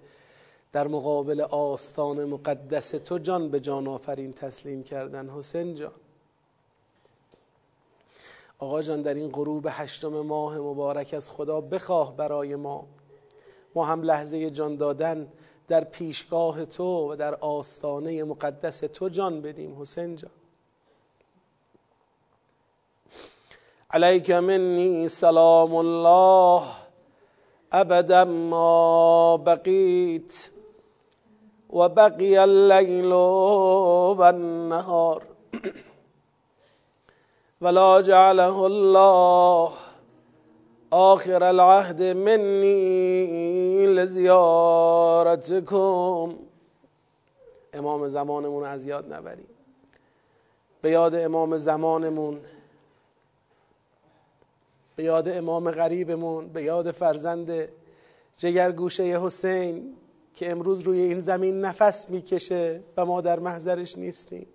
در 0.72 0.88
مقابل 0.88 1.40
آستان 1.40 2.24
مقدس 2.24 2.88
تو 2.88 3.18
جان 3.18 3.50
به 3.50 3.60
جان 3.60 3.88
آفرین 3.88 4.32
تسلیم 4.32 4.82
کردن. 4.82 5.30
حسین 5.30 5.74
جان. 5.74 6.01
آقا 8.62 8.82
جان 8.82 9.02
در 9.02 9.14
این 9.14 9.30
غروب 9.30 9.66
هشتم 9.70 10.08
ماه 10.08 10.58
مبارک 10.58 11.14
از 11.14 11.30
خدا 11.30 11.60
بخواه 11.60 12.16
برای 12.16 12.54
ما. 12.56 12.86
ما 13.74 13.84
هم 13.84 14.02
لحظه 14.02 14.50
جان 14.50 14.76
دادن 14.76 15.28
در 15.68 15.84
پیشگاه 15.84 16.64
تو 16.64 17.12
و 17.12 17.16
در 17.16 17.34
آستانه 17.34 18.24
مقدس 18.24 18.78
تو 18.78 19.08
جان 19.08 19.42
بدیم 19.42 19.80
حسین 19.80 20.16
جان. 20.16 20.30
علیک 23.90 24.30
منی 24.30 25.08
سلام 25.08 25.74
الله 25.74 26.62
ابدا 27.72 28.24
ما 28.24 29.36
بقیت 29.36 30.50
و 31.72 31.88
بقی 31.88 32.36
اللیل 32.36 33.12
و 33.12 34.20
النهار. 34.20 35.31
ولا 37.62 38.02
جعله 38.02 38.58
الله 38.58 39.72
آخر 40.90 41.42
العهد 41.42 42.02
منی 42.02 43.86
لزیارتکم. 43.86 45.24
امام 47.72 48.08
زمانمون 48.08 48.64
از 48.64 48.86
یاد 48.86 49.12
نبریم. 49.12 49.46
به 50.82 50.90
یاد 50.90 51.14
امام 51.14 51.56
زمانمون 51.56 52.40
به 54.96 55.02
یاد 55.02 55.28
امام 55.28 55.70
غریبمون 55.70 56.48
به 56.48 56.62
یاد 56.62 56.90
فرزند 56.90 57.68
جگرگوشه 58.36 59.02
حسین 59.02 59.96
که 60.34 60.50
امروز 60.50 60.80
روی 60.80 61.00
این 61.00 61.20
زمین 61.20 61.60
نفس 61.60 62.10
می‌کشه 62.10 62.82
و 62.96 63.04
ما 63.04 63.20
در 63.20 63.38
محضرش 63.38 63.98
نیستیم. 63.98 64.46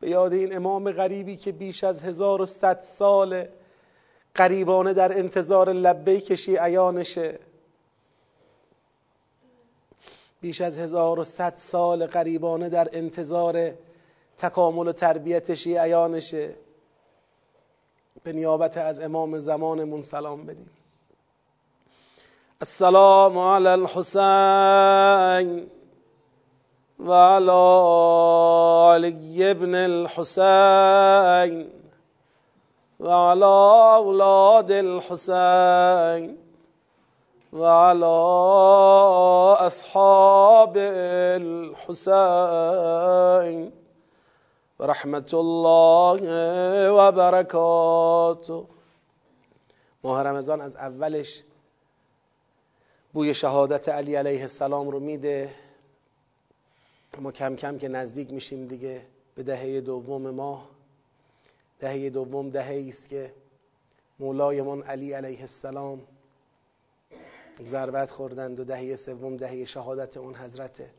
به 0.00 0.10
یاد 0.10 0.32
این 0.32 0.56
امام 0.56 0.92
غریبی 0.92 1.36
که 1.36 1.52
بیش 1.52 1.84
از 1.84 2.02
هزار 2.02 2.42
و 2.42 2.46
ست 2.46 2.80
سال 2.80 3.46
قریبانه 4.34 4.92
در 4.92 5.18
انتظار 5.18 5.72
لبیک 5.72 6.34
شیعیانشه. 6.34 7.38
بیش 10.40 10.60
از 10.60 10.78
هزار 10.78 11.18
و 11.18 11.24
ست 11.24 11.56
سال 11.56 12.06
قریبانه 12.06 12.68
در 12.68 12.88
انتظار 12.92 13.72
تکامل 14.38 14.88
و 14.88 14.92
تربیت 14.92 15.54
شیعیانشه. 15.54 16.54
به 18.24 18.32
نیابت 18.32 18.76
از 18.76 19.00
امام 19.00 19.38
زمانمون 19.38 20.02
سلام 20.02 20.46
بدیم. 20.46 20.70
السلام 22.60 23.38
علی 23.38 23.68
الحسین. 23.68 25.70
و 27.06 27.12
علی 27.12 27.50
علی 28.94 29.50
ابن 29.50 29.74
الحسین 29.74 31.70
و 33.00 33.08
علی 33.08 33.42
اولاد 33.42 34.72
الحسین 34.72 36.38
و 37.52 37.64
علی 37.64 38.04
اصحاب 39.66 40.76
الحسین 41.86 42.12
و 44.80 44.86
رحمت 44.86 45.34
الله 45.34 46.88
و 46.88 47.12
برکاته 47.12 48.62
ماه 50.04 50.22
رمضان 50.22 50.60
از 50.60 50.76
اولش 50.76 51.42
بوی 53.12 53.34
شهادت 53.34 53.88
علی 53.88 54.14
علیه 54.16 54.40
السلام 54.42 54.90
رو 54.90 55.00
میده. 55.00 55.61
ما 57.18 57.32
کم 57.32 57.56
کم 57.56 57.78
که 57.78 57.88
نزدیک 57.88 58.32
میشیم 58.32 58.66
دیگه 58.66 59.06
به 59.34 59.42
دهه 59.42 59.80
دوم 59.80 60.30
ماه 60.30 60.70
دهه 61.78 62.10
دوم 62.10 62.50
دهه 62.50 62.84
است 62.88 63.08
که 63.08 63.34
مولایمان 64.18 64.82
علی 64.82 65.12
علیه 65.12 65.40
السلام 65.40 66.02
ضربت 67.64 68.10
خوردند 68.10 68.60
و 68.60 68.64
دهه 68.64 68.96
سوم 68.96 69.36
دهه 69.36 69.64
شهادت 69.64 70.16
اون 70.16 70.34
حضرته 70.34 70.90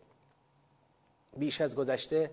بیش 1.38 1.62
از 1.62 1.76
گذشته 1.76 2.32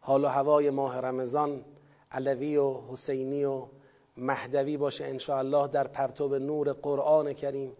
حال 0.00 0.24
و 0.24 0.28
هوای 0.28 0.70
ماه 0.70 1.00
رمضان 1.00 1.64
علوی 2.12 2.56
و 2.56 2.80
حسینی 2.88 3.44
و 3.44 3.66
مهدوی 4.16 4.76
باشه 4.76 5.04
انشاءالله 5.04 5.68
در 5.68 5.86
پرتوب 5.86 6.34
نور 6.34 6.72
قرآن 6.72 7.32
کریم. 7.32 7.76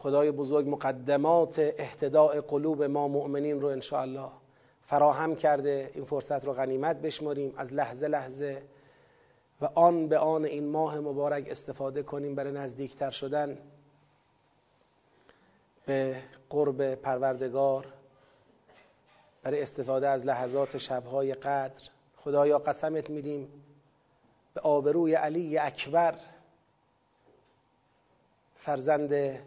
خدای 0.00 0.30
بزرگ 0.30 0.68
مقدمات 0.68 1.58
اهتداء 1.58 2.40
قلوب 2.40 2.82
ما 2.82 3.08
مؤمنین 3.08 3.60
رو 3.60 3.68
انشاءالله 3.68 4.30
فراهم 4.86 5.36
کرده. 5.36 5.90
این 5.94 6.04
فرصت 6.04 6.44
رو 6.44 6.52
غنیمت 6.52 6.96
بشماریم 6.96 7.54
از 7.56 7.72
لحظه 7.72 8.08
لحظه 8.08 8.62
و 9.60 9.68
آن 9.74 10.08
به 10.08 10.18
آن 10.18 10.44
این 10.44 10.68
ماه 10.68 11.00
مبارک 11.00 11.48
استفاده 11.50 12.02
کنیم. 12.02 12.34
برای 12.34 12.52
نزدیکتر 12.52 13.10
شدن 13.10 13.58
به 15.86 16.22
قرب 16.50 16.94
پروردگار 16.94 17.86
برای 19.42 19.62
استفاده 19.62 20.08
از 20.08 20.26
لحظات 20.26 20.78
شبهای 20.78 21.34
قدر. 21.34 21.88
خدایا 22.16 22.58
قسمت 22.58 23.10
میدیم 23.10 23.48
به 24.54 24.60
آبروی 24.60 25.14
علی 25.14 25.58
اکبر 25.58 26.14
فرزند 28.56 29.38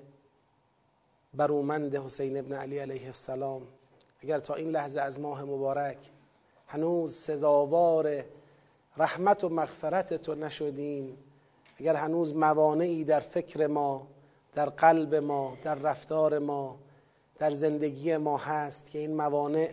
برومند 1.34 1.95
حسین 1.95 2.38
ابن 2.38 2.53
علی 2.53 2.80
علیه 2.80 3.06
السلام. 3.06 3.62
اگر 4.20 4.40
تا 4.40 4.53
این 4.53 4.72
لحظه 4.72 5.02
از 5.02 5.20
ماه 5.20 5.44
مبارک 5.44 5.98
هنوز 6.68 7.16
سزاوار 7.16 8.24
رحمت 8.98 9.44
و 9.44 9.49
مغفرت 9.49 10.14
تو 10.14 10.36
نشدیم 10.36 11.18
اگر 11.80 11.95
هنوز 11.95 12.36
موانعی 12.36 13.03
در 13.03 13.20
فکر 13.20 13.68
ما 13.68 14.08
در 14.53 14.70
قلب 14.70 15.16
ما 15.16 15.58
در 15.64 15.76
رفتار 15.76 16.40
ما 16.40 16.78
در 17.40 17.52
زندگی 17.52 18.18
ما 18.18 18.38
هست 18.38 18.91
که 18.91 18.99
این 18.99 19.16
موانع 19.16 19.70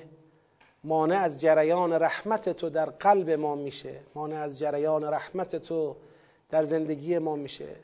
مانع 0.85 1.17
از 1.17 1.41
جریان 1.41 1.93
رحمت 1.93 2.49
تو 2.49 2.71
در 2.71 2.87
قلب 2.87 3.31
ما 3.31 3.55
میشه 3.55 4.01
مانع 4.15 4.37
از 4.37 4.59
جریان 4.59 5.05
رحمت 5.05 5.57
تو 5.57 5.97
در 6.51 6.65
زندگی 6.65 7.19
ما 7.19 7.37
میشه. 7.37 7.77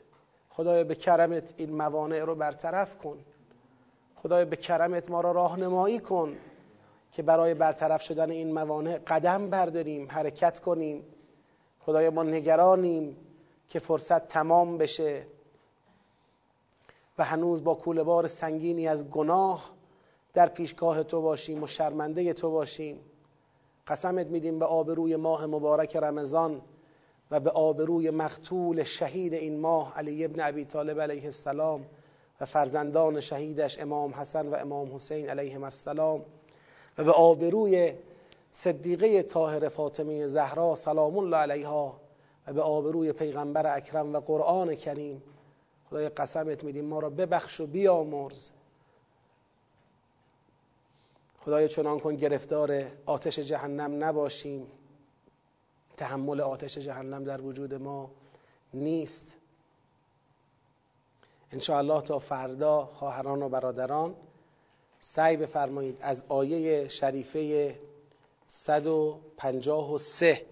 خدایا 0.49 0.83
به 0.83 0.95
کرمت 0.95 1.53
این 1.57 1.75
موانع 1.75 2.19
رو 2.19 2.35
برطرف 2.35 2.97
کن. 2.97 3.17
خدایا 4.25 4.45
به 4.45 4.55
کرمت 4.55 5.09
ما 5.09 5.21
را 5.21 5.31
راهنمایی 5.31 5.99
کن 5.99 6.37
که 7.11 7.23
برای 7.23 7.53
برطرف 7.53 8.01
شدن 8.01 8.31
این 8.31 8.53
موانع 8.53 8.97
قدم 8.97 9.49
برداریم 9.49 10.07
حرکت 10.11 10.59
کنیم. 10.59 11.03
خدایا 11.79 12.11
ما 12.11 12.23
نگرانیم 12.23 13.17
که 13.69 13.79
فرصت 13.79 14.27
تمام 14.27 14.77
بشه 14.77 15.27
و 17.17 17.23
هنوز 17.23 17.63
با 17.63 17.73
بار 18.03 18.27
سنگینی 18.27 18.87
از 18.87 19.09
گناه 19.09 19.71
در 20.33 20.49
پیشگاه 20.49 21.03
تو 21.03 21.21
باشیم 21.21 21.63
و 21.63 21.67
شرمنده 21.67 22.33
تو 22.33 22.51
باشیم. 22.51 22.99
قسمت 23.87 24.27
میدیم 24.27 24.59
به 24.59 24.65
آبروی 24.65 25.15
ماه 25.15 25.45
مبارک 25.45 25.95
رمضان 25.95 26.61
و 27.31 27.39
به 27.39 27.49
آبروی 27.49 28.09
مقتول 28.09 28.83
شهید 28.83 29.33
این 29.33 29.59
ماه 29.59 29.97
علی 29.97 30.25
ابن 30.25 30.39
ابی 30.39 30.65
طالب 30.65 31.01
علیه 31.01 31.25
السلام. 31.25 31.85
و 32.41 32.45
فرزندان 32.45 33.19
شهیدش 33.19 33.79
امام 33.79 34.13
حسن 34.13 34.47
و 34.47 34.55
امام 34.55 34.95
حسین 34.95 35.29
علیهم 35.29 35.63
السلام 35.63 36.25
و 36.97 37.03
به 37.03 37.11
آبروی 37.11 37.93
صدیقه 38.51 39.23
طاهر 39.23 39.69
فاطمه 39.69 40.27
زهرا 40.27 40.75
سلام 40.75 41.17
الله 41.17 41.37
علیها 41.37 41.99
و 42.47 42.53
به 42.53 42.61
آبروی 42.61 43.13
پیغمبر 43.13 43.77
اکرم 43.77 44.13
و 44.13 44.19
قرآن 44.19 44.75
کریم. 44.75 45.23
خدای 45.89 46.09
قسمت 46.09 46.63
میدیم 46.63 46.85
ما 46.85 46.99
را 46.99 47.09
ببخش 47.09 47.59
و 47.59 47.67
بیامرز. 47.67 48.49
خدای 51.39 51.67
چنان 51.67 51.99
کن 51.99 52.15
گرفتار 52.15 52.85
آتش 53.05 53.39
جهنم 53.39 54.03
نباشیم. 54.03 54.67
تحمل 55.97 56.41
آتش 56.41 56.77
جهنم 56.77 57.23
در 57.23 57.41
وجود 57.41 57.73
ما 57.73 58.11
نیست. 58.73 59.35
الله 61.69 62.01
تا 62.01 62.19
فردا 62.19 62.85
خواهران 62.85 63.41
و 63.41 63.49
برادران 63.49 64.15
سعی 64.99 65.37
بفرمایید 65.37 65.97
از 66.01 66.23
آیه 66.27 66.87
شریفه 66.87 67.79
153 68.45 70.45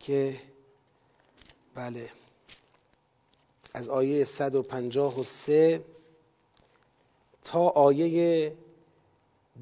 که 0.00 0.40
بله 1.74 2.10
از 3.74 3.88
آیه 3.88 4.24
153 4.24 5.84
تا 7.44 7.68
آیه 7.68 8.56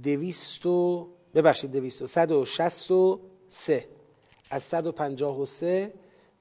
دویست 0.02 0.66
و 0.66 1.08
ببخشید 1.34 1.72
دویست 1.72 2.02
و 2.02 2.06
صد 2.06 2.32
و 2.32 2.44
شست 2.44 2.90
و 2.90 3.20
سه. 3.48 3.88
از 4.50 4.62
صد 4.62 4.86
و 4.86 4.92
پنجاه 4.92 5.40
و 5.40 5.46
سه 5.46 5.94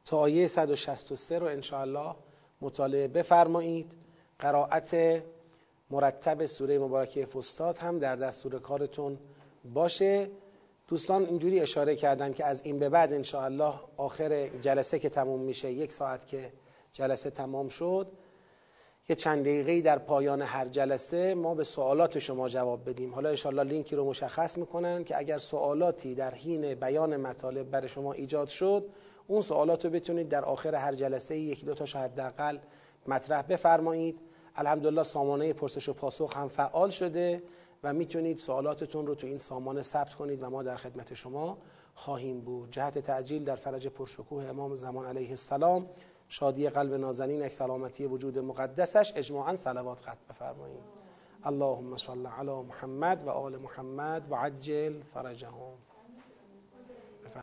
تا 0.06 0.18
آیه 0.18 0.48
صد 0.48 0.70
و 0.70 0.76
شست 0.76 1.12
و 1.12 1.16
سه 1.16 1.40
رو 1.40 1.48
انشاءالله 1.48 2.16
مطالعه 2.62 3.08
بفرمایید. 3.08 3.96
قرائت 4.40 5.22
مرتب 5.90 6.46
سوره 6.46 6.80
مبارکه 6.80 7.26
فستاد 7.26 7.78
هم 7.78 8.00
در 8.00 8.16
دستور 8.16 8.60
کارتون 8.60 9.18
باشه. 9.74 10.30
دوستان 10.88 11.26
اینجوری 11.26 11.60
اشاره 11.60 11.96
کردن 11.96 12.34
که 12.34 12.46
از 12.46 12.66
این 12.66 12.80
به 12.80 12.90
بعد 12.90 13.14
انشاءالله 13.14 13.74
آخر 13.98 14.48
جلسه 14.48 15.00
که 15.00 15.10
تموم 15.10 15.42
میشه 15.42 15.72
یک 15.72 15.92
ساعت 15.92 16.28
که 16.28 16.54
جلسه 16.94 17.30
تمام 17.30 17.70
شد 17.70 18.08
یه 19.10 19.16
چند 19.16 19.42
دقیقه 19.42 19.82
در 19.82 20.00
پایان 20.00 20.42
هر 20.42 20.68
جلسه 20.68 21.34
ما 21.34 21.56
به 21.56 21.64
سوالات 21.64 22.20
شما 22.20 22.50
جواب 22.50 22.90
بدیم. 22.90 23.14
حالا 23.14 23.30
انشاءالله 23.30 23.64
لینکی 23.64 23.96
رو 23.96 24.06
مشخص 24.06 24.58
می‌کنن 24.58 25.04
که 25.04 25.18
اگر 25.18 25.38
سوالاتی 25.38 26.16
در 26.16 26.34
حین 26.34 26.76
بیان 26.76 27.18
مطالب 27.18 27.70
برای 27.70 27.90
شما 27.90 28.14
ایجاد 28.14 28.48
شد 28.48 28.90
اون 29.30 29.42
سوالات 29.42 29.86
رو 29.86 29.92
بتونید 29.92 30.30
در 30.30 30.46
آخر 30.46 30.76
هر 30.76 30.96
جلسه 30.96 31.38
یکی 31.38 31.66
دو 31.66 31.74
تا 31.74 31.86
شاید 31.86 32.12
حداقل 32.12 32.58
مطرح 33.08 33.42
بفرمایید. 33.42 34.20
الحمدلله 34.56 35.04
سامانه 35.04 35.54
پرسش 35.54 35.90
و 35.90 35.94
پاسخ 35.94 36.38
هم 36.38 36.48
فعال 36.48 36.90
شده 36.90 37.44
و 37.84 37.94
می‌تونید 37.94 38.38
سوالاتتون 38.38 39.08
رو 39.08 39.16
تو 39.16 39.28
این 39.28 39.38
سامانه 39.38 39.82
ثبت 39.82 40.14
کنید 40.14 40.44
و 40.44 40.50
ما 40.50 40.64
در 40.64 40.76
خدمت 40.76 41.14
شما 41.14 41.58
خواهیم 41.96 42.42
بود. 42.42 42.72
جهت 42.72 42.98
تعجیل 42.98 43.44
در 43.44 43.56
فرج 43.56 43.88
پرشکوه 43.88 44.46
امام 44.46 44.76
زمان 44.76 45.06
علیه 45.06 45.30
السلام 45.30 45.90
شادی 46.30 46.70
قلب 46.70 46.94
نازنین 46.94 47.42
یک 47.42 47.54
سلامتی 47.54 48.06
وجود 48.06 48.40
مقدسش 48.40 49.14
اجماعا 49.16 49.56
صلوات 49.56 50.02
قد 50.02 50.18
بفرمایید. 50.30 50.84
اللهم 51.44 51.98
صل 51.98 52.26
علی 52.26 52.62
محمد 52.62 53.24
و 53.24 53.30
آل 53.30 53.58
محمد 53.58 54.32
و 54.32 54.36
عجل 54.36 55.02
فرجهم. 55.02 55.89